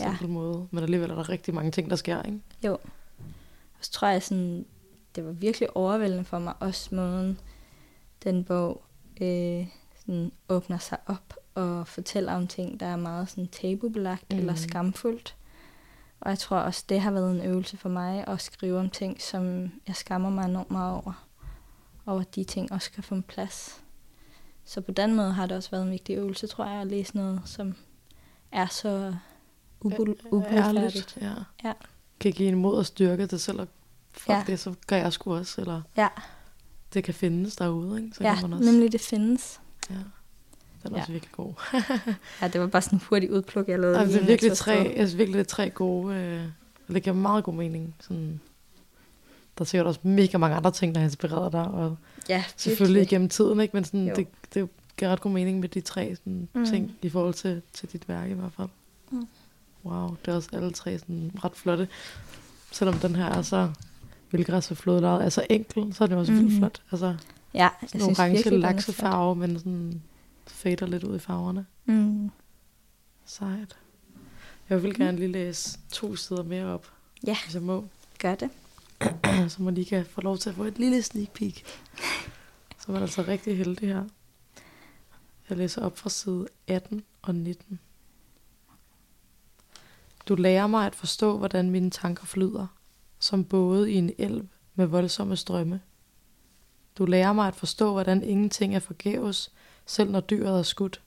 Ja. 0.00 0.04
simpel 0.04 0.28
måde. 0.28 0.68
Men 0.70 0.84
alligevel 0.84 1.10
er 1.10 1.14
der 1.14 1.28
rigtig 1.28 1.54
mange 1.54 1.70
ting, 1.70 1.90
der 1.90 1.96
sker, 1.96 2.22
ikke? 2.22 2.40
Jo. 2.64 2.72
Og 2.72 3.80
så 3.80 3.90
tror 3.90 4.08
jeg 4.08 4.22
sådan, 4.22 4.66
det 5.14 5.24
var 5.24 5.32
virkelig 5.32 5.76
overvældende 5.76 6.24
for 6.24 6.38
mig, 6.38 6.54
også 6.60 6.94
måden, 6.94 7.38
den 8.24 8.44
bog 8.44 8.84
øh, 9.20 9.66
sådan 10.06 10.32
åbner 10.48 10.78
sig 10.78 10.98
op 11.06 11.34
og 11.54 11.88
fortæller 11.88 12.32
om 12.34 12.46
ting, 12.46 12.80
der 12.80 12.86
er 12.86 12.96
meget 12.96 13.28
sådan 13.30 13.48
tabubelagt 13.48 14.32
mm. 14.32 14.38
eller 14.38 14.54
skamfuldt. 14.54 15.36
Og 16.20 16.30
jeg 16.30 16.38
tror 16.38 16.56
også, 16.56 16.84
det 16.88 17.00
har 17.00 17.10
været 17.10 17.30
en 17.30 17.40
øvelse 17.40 17.76
for 17.76 17.88
mig 17.88 18.24
at 18.28 18.40
skrive 18.42 18.78
om 18.78 18.90
ting, 18.90 19.22
som 19.22 19.70
jeg 19.86 19.96
skammer 19.96 20.30
mig 20.30 20.44
enormt 20.44 20.70
meget 20.70 20.92
over. 20.94 21.26
Og 22.06 22.20
at 22.20 22.34
de 22.34 22.44
ting 22.44 22.72
også 22.72 22.90
kan 22.92 23.02
få 23.02 23.14
en 23.14 23.22
plads. 23.22 23.80
Så 24.64 24.80
på 24.80 24.92
den 24.92 25.14
måde 25.14 25.32
har 25.32 25.46
det 25.46 25.56
også 25.56 25.70
været 25.70 25.82
en 25.84 25.90
vigtig 25.90 26.16
øvelse, 26.16 26.46
tror 26.46 26.64
jeg, 26.66 26.80
at 26.80 26.86
læse 26.86 27.16
noget, 27.16 27.40
som 27.44 27.74
er 28.52 28.66
så 28.66 29.14
ubul- 29.84 30.28
ublufærdigt. 30.30 30.76
Ærligt, 30.84 31.18
ja. 31.20 31.32
Ja. 31.64 31.72
Kan 32.20 32.32
give 32.32 32.48
en 32.48 32.54
mod 32.58 32.76
og 32.76 32.86
styrke 32.86 33.26
til 33.26 33.40
selv 33.40 33.60
at 33.60 33.68
fuck 34.12 34.28
Ja. 34.28 34.44
det, 34.46 34.60
så 34.60 34.74
gør 34.86 34.96
jeg 34.96 35.12
sgu 35.12 35.34
også. 35.34 35.60
Eller 35.60 35.82
Ja, 35.96 36.08
det 36.94 37.04
kan 37.04 37.14
findes 37.14 37.56
derude, 37.56 38.02
ikke? 38.02 38.16
Så 38.16 38.24
ja, 38.24 38.34
kan 38.34 38.50
man 38.50 38.58
også, 38.58 38.70
nemlig 38.72 38.92
det 38.92 39.00
findes. 39.00 39.60
Ja. 39.90 39.94
Den 40.84 40.92
er 40.92 40.96
Ja. 40.96 41.00
også 41.02 41.12
virkelig 41.12 41.32
god. 41.32 41.52
Ja, 42.42 42.48
det 42.48 42.60
var 42.60 42.66
bare 42.66 42.82
sådan 42.82 42.96
en 42.98 43.02
hurtig 43.08 43.32
udpluk, 43.32 43.68
jeg 43.68 43.78
lavede. 43.78 43.98
Altså, 43.98 44.16
det 44.16 44.22
er 44.22 44.26
virkelig 44.26 44.52
tre, 44.56 44.72
jeg 44.72 45.08
synes 45.08 45.16
virkelig, 45.18 45.38
det 45.38 45.44
er 45.44 45.48
tre 45.54 45.70
gode, 45.70 46.14
øh, 46.16 46.94
det 46.94 47.02
giver 47.02 47.16
meget 47.16 47.44
god 47.44 47.54
mening. 47.54 47.94
Sådan, 48.00 48.40
der 49.58 49.62
er 49.62 49.64
sikkert 49.64 49.86
også 49.86 50.00
mega 50.02 50.38
mange 50.38 50.56
andre 50.56 50.70
ting, 50.70 50.94
der 50.94 51.00
har 51.00 51.04
inspireret 51.06 51.52
dig, 51.52 51.64
og 51.68 51.96
Ja, 52.28 52.44
selvfølgelig 52.56 53.00
virkelig. 53.00 53.12
igennem 53.12 53.28
tiden, 53.28 53.60
ikke? 53.60 53.76
men 53.76 53.84
sådan, 53.84 54.08
Jo. 54.08 54.14
det, 54.16 54.26
det 54.54 54.68
giver 54.98 55.10
ret 55.12 55.20
god 55.20 55.30
mening 55.30 55.60
med 55.60 55.68
de 55.68 55.80
tre 55.80 56.16
sådan, 56.16 56.48
Mm. 56.54 56.66
ting 56.66 56.96
i 57.02 57.08
forhold 57.08 57.34
til, 57.34 57.62
til 57.72 57.88
dit 57.92 58.08
værk 58.08 58.30
i 58.30 58.32
hvert 58.32 58.52
fald. 58.56 58.68
Mm. 59.10 59.26
Wow, 59.84 60.16
det 60.24 60.32
er 60.32 60.36
også 60.36 60.48
alle 60.52 60.70
tre 60.72 60.98
sådan 60.98 61.30
ret 61.44 61.52
flotte. 61.54 61.88
Selvom 62.72 62.94
den 62.98 63.16
her 63.16 63.24
er 63.26 63.42
så 63.42 63.70
vildgræs 64.30 64.70
og 64.70 64.76
flodlejet 64.76 65.24
er 65.24 65.28
så 65.28 65.46
enkel, 65.50 65.94
så 65.94 66.04
er 66.04 66.08
det 66.08 66.16
også 66.16 66.32
mm. 66.32 66.38
vildt 66.38 66.50
Mhm. 66.52 66.58
flot. 66.60 66.82
Altså, 66.92 67.16
Ja, 67.54 67.62
jeg 67.62 67.70
sådan 67.88 68.00
synes 68.00 68.18
orange 68.18 68.58
laksefarve, 68.58 69.36
men 69.36 69.58
sådan 69.58 70.02
fader 70.46 70.86
lidt 70.86 71.04
ud 71.04 71.16
i 71.16 71.18
farverne. 71.18 71.66
Mm. 71.84 72.30
Sejt. 73.24 73.76
Jeg 74.68 74.82
vil 74.82 74.94
gerne 74.98 75.18
lige 75.18 75.32
læse 75.32 75.78
to 75.92 76.16
sider 76.16 76.42
mere 76.42 76.64
op, 76.66 76.92
Ja. 77.26 77.36
hvis 77.44 77.54
jeg 77.54 77.62
må. 77.62 77.84
Gør 78.18 78.34
det. 78.34 78.50
så 79.52 79.62
man 79.62 79.74
lige 79.74 79.84
kan 79.84 80.06
få 80.06 80.20
lov 80.20 80.38
til 80.38 80.50
at 80.50 80.56
få 80.56 80.64
et 80.64 80.78
lille 80.78 81.02
sneak 81.02 81.30
peek. 81.30 81.64
Så 82.78 82.84
er 82.88 82.92
man 82.92 83.02
altså 83.02 83.22
rigtig 83.22 83.56
heldig 83.58 83.88
her. 83.88 84.04
Jeg 85.48 85.58
læser 85.58 85.82
op 85.82 85.98
fra 85.98 86.10
side 86.10 86.46
18 86.66 87.04
og 87.22 87.34
19. 87.34 87.78
Du 90.28 90.34
lærer 90.34 90.66
mig 90.66 90.86
at 90.86 90.94
forstå, 90.94 91.38
hvordan 91.38 91.70
mine 91.70 91.90
tanker 91.90 92.24
flyder, 92.24 92.66
som 93.18 93.44
både 93.44 93.92
i 93.92 93.94
en 93.94 94.10
elv 94.18 94.46
med 94.74 94.86
voldsomme 94.86 95.36
strømme. 95.36 95.80
Du 96.98 97.04
lærer 97.04 97.32
mig 97.32 97.48
at 97.48 97.54
forstå, 97.56 97.92
hvordan 97.92 98.22
ingenting 98.22 98.74
er 98.74 98.78
forgæves, 98.78 99.52
selv 99.86 100.10
når 100.10 100.20
dyret 100.20 100.58
er 100.58 100.62
skudt. 100.62 101.02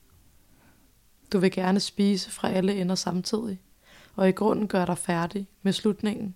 Du 1.32 1.38
vil 1.38 1.50
gerne 1.50 1.80
spise 1.80 2.30
fra 2.30 2.50
alle 2.50 2.80
ender 2.80 2.94
samtidig, 2.94 3.60
og 4.16 4.28
i 4.28 4.32
grunden 4.32 4.68
gør 4.68 4.84
dig 4.84 4.98
færdig 4.98 5.48
med 5.62 5.72
slutningen, 5.72 6.34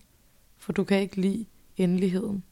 for 0.57 0.73
du 0.73 0.85
kan 0.85 1.01
ikke 1.01 1.21
lide 1.21 1.47
endeligheden. 1.77 2.45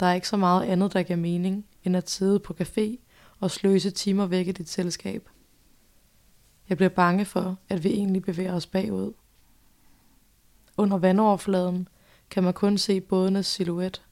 Der 0.00 0.06
er 0.06 0.14
ikke 0.14 0.28
så 0.28 0.36
meget 0.36 0.64
andet, 0.64 0.92
der 0.92 1.02
giver 1.02 1.18
mening, 1.18 1.66
end 1.84 1.96
at 1.96 2.10
sidde 2.10 2.40
på 2.40 2.54
café 2.60 2.96
og 3.40 3.50
sløse 3.50 3.90
timer 3.90 4.26
væk 4.26 4.48
i 4.48 4.52
dit 4.52 4.68
selskab. 4.68 5.28
Jeg 6.68 6.76
bliver 6.76 6.90
bange 6.90 7.24
for, 7.24 7.58
at 7.68 7.84
vi 7.84 7.88
egentlig 7.88 8.22
bevæger 8.22 8.54
os 8.54 8.66
bagud. 8.66 9.12
Under 10.76 10.98
vandoverfladen 10.98 11.88
kan 12.30 12.44
man 12.44 12.54
kun 12.54 12.78
se 12.78 13.00
bådenes 13.00 13.46
silhuet, 13.46 14.02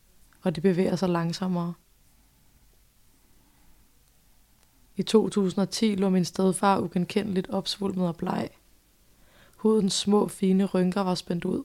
og 0.43 0.57
de 0.57 0.61
bevæger 0.61 0.97
sig 0.97 1.09
langsommere. 1.09 1.75
I 4.97 5.03
2010 5.03 5.95
lå 5.95 6.09
min 6.09 6.25
stedfar 6.25 6.81
ugenkendeligt 6.81 7.51
opsvulmet 7.51 8.09
og 8.09 8.17
bleg. 8.17 8.49
Hudens 9.57 9.95
små, 9.95 10.29
fine 10.29 10.65
rynker 10.65 11.01
var 11.01 11.15
spændt 11.15 11.45
ud. 11.45 11.65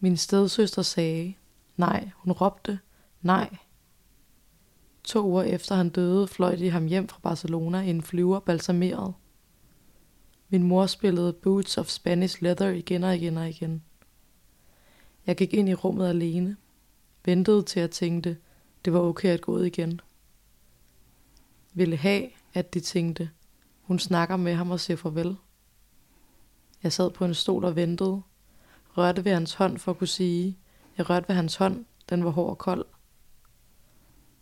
Min 0.00 0.16
stedsøster 0.16 0.82
sagde, 0.82 1.34
nej, 1.76 2.10
hun 2.14 2.32
råbte, 2.32 2.78
nej. 3.22 3.56
To 5.04 5.26
uger 5.26 5.42
efter 5.42 5.74
han 5.74 5.88
døde, 5.88 6.28
fløj 6.28 6.56
de 6.56 6.70
ham 6.70 6.86
hjem 6.86 7.08
fra 7.08 7.20
Barcelona 7.22 7.80
i 7.80 7.90
en 7.90 8.02
flyver 8.02 8.40
balsameret. 8.40 9.14
Min 10.48 10.62
mor 10.62 10.86
spillede 10.86 11.32
Boots 11.32 11.78
of 11.78 11.88
Spanish 11.88 12.42
Leather 12.42 12.68
igen 12.68 13.04
og 13.04 13.16
igen 13.16 13.36
og 13.36 13.48
igen. 13.48 13.82
Jeg 15.26 15.36
gik 15.36 15.54
ind 15.54 15.68
i 15.68 15.74
rummet 15.74 16.08
alene. 16.08 16.56
Ventede 17.24 17.62
til 17.62 17.80
at 17.80 17.90
tænkte, 17.90 18.36
det 18.84 18.92
var 18.92 19.00
okay 19.00 19.28
at 19.28 19.40
gå 19.40 19.52
ud 19.52 19.64
igen. 19.64 20.00
Ville 21.80 21.96
have, 21.96 22.30
at 22.54 22.74
de 22.74 22.80
tænkte, 22.80 23.30
hun 23.82 23.98
snakker 23.98 24.36
med 24.36 24.54
ham 24.54 24.70
og 24.70 24.80
siger 24.80 24.96
farvel. 24.96 25.36
Jeg 26.82 26.92
sad 26.92 27.10
på 27.10 27.24
en 27.24 27.34
stol 27.34 27.64
og 27.64 27.76
ventede, 27.76 28.22
rørte 28.96 29.24
ved 29.24 29.32
hans 29.32 29.54
hånd 29.54 29.78
for 29.78 29.92
at 29.92 29.98
kunne 29.98 30.08
sige, 30.08 30.58
jeg 30.98 31.10
rørte 31.10 31.28
ved 31.28 31.36
hans 31.36 31.56
hånd, 31.56 31.84
den 32.08 32.24
var 32.24 32.30
hård 32.30 32.50
og 32.50 32.58
kold. 32.58 32.84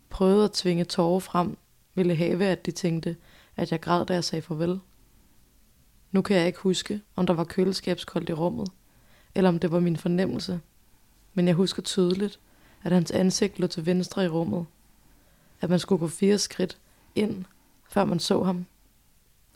Prøvede 0.09 0.43
at 0.43 0.51
tvinge 0.51 0.83
tårer 0.83 1.19
frem, 1.19 1.57
ville 1.95 2.15
have, 2.15 2.45
at 2.45 2.65
de 2.65 2.71
tænkte, 2.71 3.17
at 3.55 3.71
jeg 3.71 3.81
græd, 3.81 4.05
da 4.05 4.13
jeg 4.13 4.23
sagde 4.23 4.41
farvel. 4.41 4.79
Nu 6.11 6.21
kan 6.21 6.37
jeg 6.37 6.47
ikke 6.47 6.59
huske, 6.59 7.01
om 7.15 7.25
der 7.25 7.33
var 7.33 7.43
køleskabskoldt 7.43 8.29
i 8.29 8.33
rummet, 8.33 8.71
eller 9.35 9.49
om 9.49 9.59
det 9.59 9.71
var 9.71 9.79
min 9.79 9.97
fornemmelse. 9.97 10.59
Men 11.33 11.47
jeg 11.47 11.55
husker 11.55 11.81
tydeligt, 11.81 12.39
at 12.83 12.91
hans 12.91 13.11
ansigt 13.11 13.59
lå 13.59 13.67
til 13.67 13.85
venstre 13.85 14.25
i 14.25 14.27
rummet. 14.27 14.65
At 15.61 15.69
man 15.69 15.79
skulle 15.79 15.99
gå 15.99 16.07
fire 16.07 16.37
skridt 16.37 16.79
ind, 17.15 17.45
før 17.89 18.05
man 18.05 18.19
så 18.19 18.43
ham, 18.43 18.65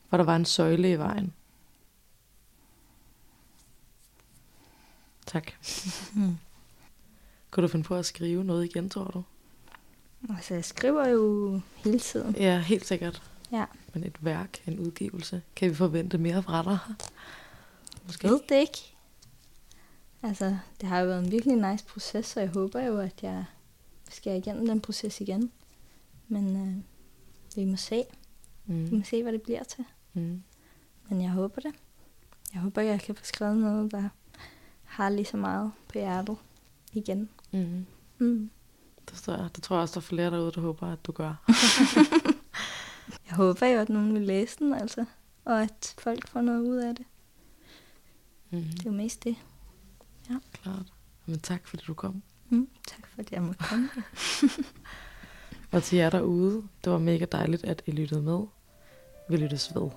for 0.09 0.17
der 0.17 0.23
var 0.23 0.35
en 0.35 0.45
søjle 0.45 0.91
i 0.91 0.95
vejen. 0.95 1.33
Tak. 5.25 5.51
Mm. 6.13 6.37
Kunne 7.51 7.61
du 7.61 7.67
finde 7.67 7.85
på 7.85 7.95
at 7.95 8.05
skrive 8.05 8.43
noget 8.43 8.65
igen, 8.65 8.89
tror 8.89 9.03
du? 9.03 9.23
Altså, 10.29 10.53
jeg 10.53 10.65
skriver 10.65 11.07
jo 11.07 11.59
hele 11.75 11.99
tiden. 11.99 12.35
Ja, 12.35 12.59
helt 12.59 12.85
sikkert. 12.85 13.21
Ja. 13.51 13.65
Men 13.93 14.03
et 14.03 14.17
værk, 14.21 14.67
en 14.67 14.79
udgivelse, 14.79 15.41
kan 15.55 15.69
vi 15.69 15.75
forvente 15.75 16.17
mere 16.17 16.43
fra 16.43 16.63
dig? 16.63 16.77
Måske. 18.05 18.27
Jeg 18.27 18.33
ved 18.33 18.41
det 18.49 18.59
ikke. 18.59 18.95
Altså, 20.23 20.57
det 20.81 20.89
har 20.89 20.99
jo 20.99 21.05
været 21.07 21.25
en 21.25 21.31
virkelig 21.31 21.71
nice 21.71 21.85
proces, 21.85 22.25
så 22.25 22.39
jeg 22.39 22.49
håber 22.49 22.81
jo, 22.81 22.97
at 22.97 23.23
jeg 23.23 23.45
skal 24.09 24.37
igennem 24.37 24.67
den 24.67 24.81
proces 24.81 25.21
igen. 25.21 25.51
Men 26.27 26.55
øh, 26.67 26.83
vi 27.55 27.65
må 27.65 27.75
se. 27.75 28.03
Vi 28.65 28.73
Mm. 28.73 28.97
må 28.97 29.03
se, 29.03 29.23
hvad 29.23 29.33
det 29.33 29.41
bliver 29.41 29.63
til. 29.63 29.85
Mm. 30.13 30.43
Men 31.09 31.21
jeg 31.21 31.29
håber 31.31 31.61
det. 31.61 31.71
Jeg 32.53 32.61
håber, 32.61 32.81
jeg 32.81 33.01
kan 33.01 33.15
få 33.15 33.25
skrevet 33.25 33.57
noget, 33.57 33.91
der 33.91 34.09
har 34.83 35.09
lige 35.09 35.25
så 35.25 35.37
meget 35.37 35.71
på 35.87 35.93
hjertet 35.93 36.37
igen. 36.93 37.29
Mm. 37.51 37.85
Mm. 38.17 38.49
Det, 39.09 39.17
tror 39.17 39.33
jeg, 39.37 39.49
det 39.55 39.63
tror 39.63 39.75
jeg 39.75 39.81
også, 39.81 39.93
der 39.93 39.99
er 39.99 40.07
flere 40.07 40.31
derude, 40.31 40.51
der 40.51 40.61
håber, 40.61 40.87
at 40.91 41.05
du 41.05 41.11
gør. 41.11 41.33
Jeg 43.27 43.35
håber 43.35 43.67
jo, 43.67 43.79
at 43.79 43.89
nogen 43.89 44.13
vil 44.13 44.21
læse 44.21 44.59
den, 44.59 44.73
altså. 44.73 45.05
Og 45.45 45.61
at 45.61 45.95
folk 45.97 46.27
får 46.27 46.41
noget 46.41 46.61
ud 46.61 46.75
af 46.77 46.95
det. 46.95 47.05
Mm. 48.51 48.63
Det 48.63 48.79
er 48.79 48.83
jo 48.85 48.91
mest 48.91 49.23
det. 49.23 49.35
Klart. 50.51 50.93
Men 51.25 51.39
tak, 51.39 51.67
fordi 51.67 51.83
du 51.87 51.93
kom. 51.93 52.23
Mm. 52.49 52.69
Tak 52.87 53.07
for, 53.07 53.21
at 53.21 53.31
jeg 53.31 53.41
måtte 53.41 53.63
komme. 53.69 53.89
Og 55.73 55.83
til 55.83 55.97
jer 55.97 56.09
derude, 56.09 56.63
det 56.83 56.91
var 56.91 56.97
mega 56.97 57.25
dejligt, 57.31 57.63
at 57.63 57.81
I 57.85 57.91
lyttede 57.91 58.21
med. 58.21 58.39
Vi 59.29 59.37
lyttes 59.37 59.75
ved. 59.75 59.89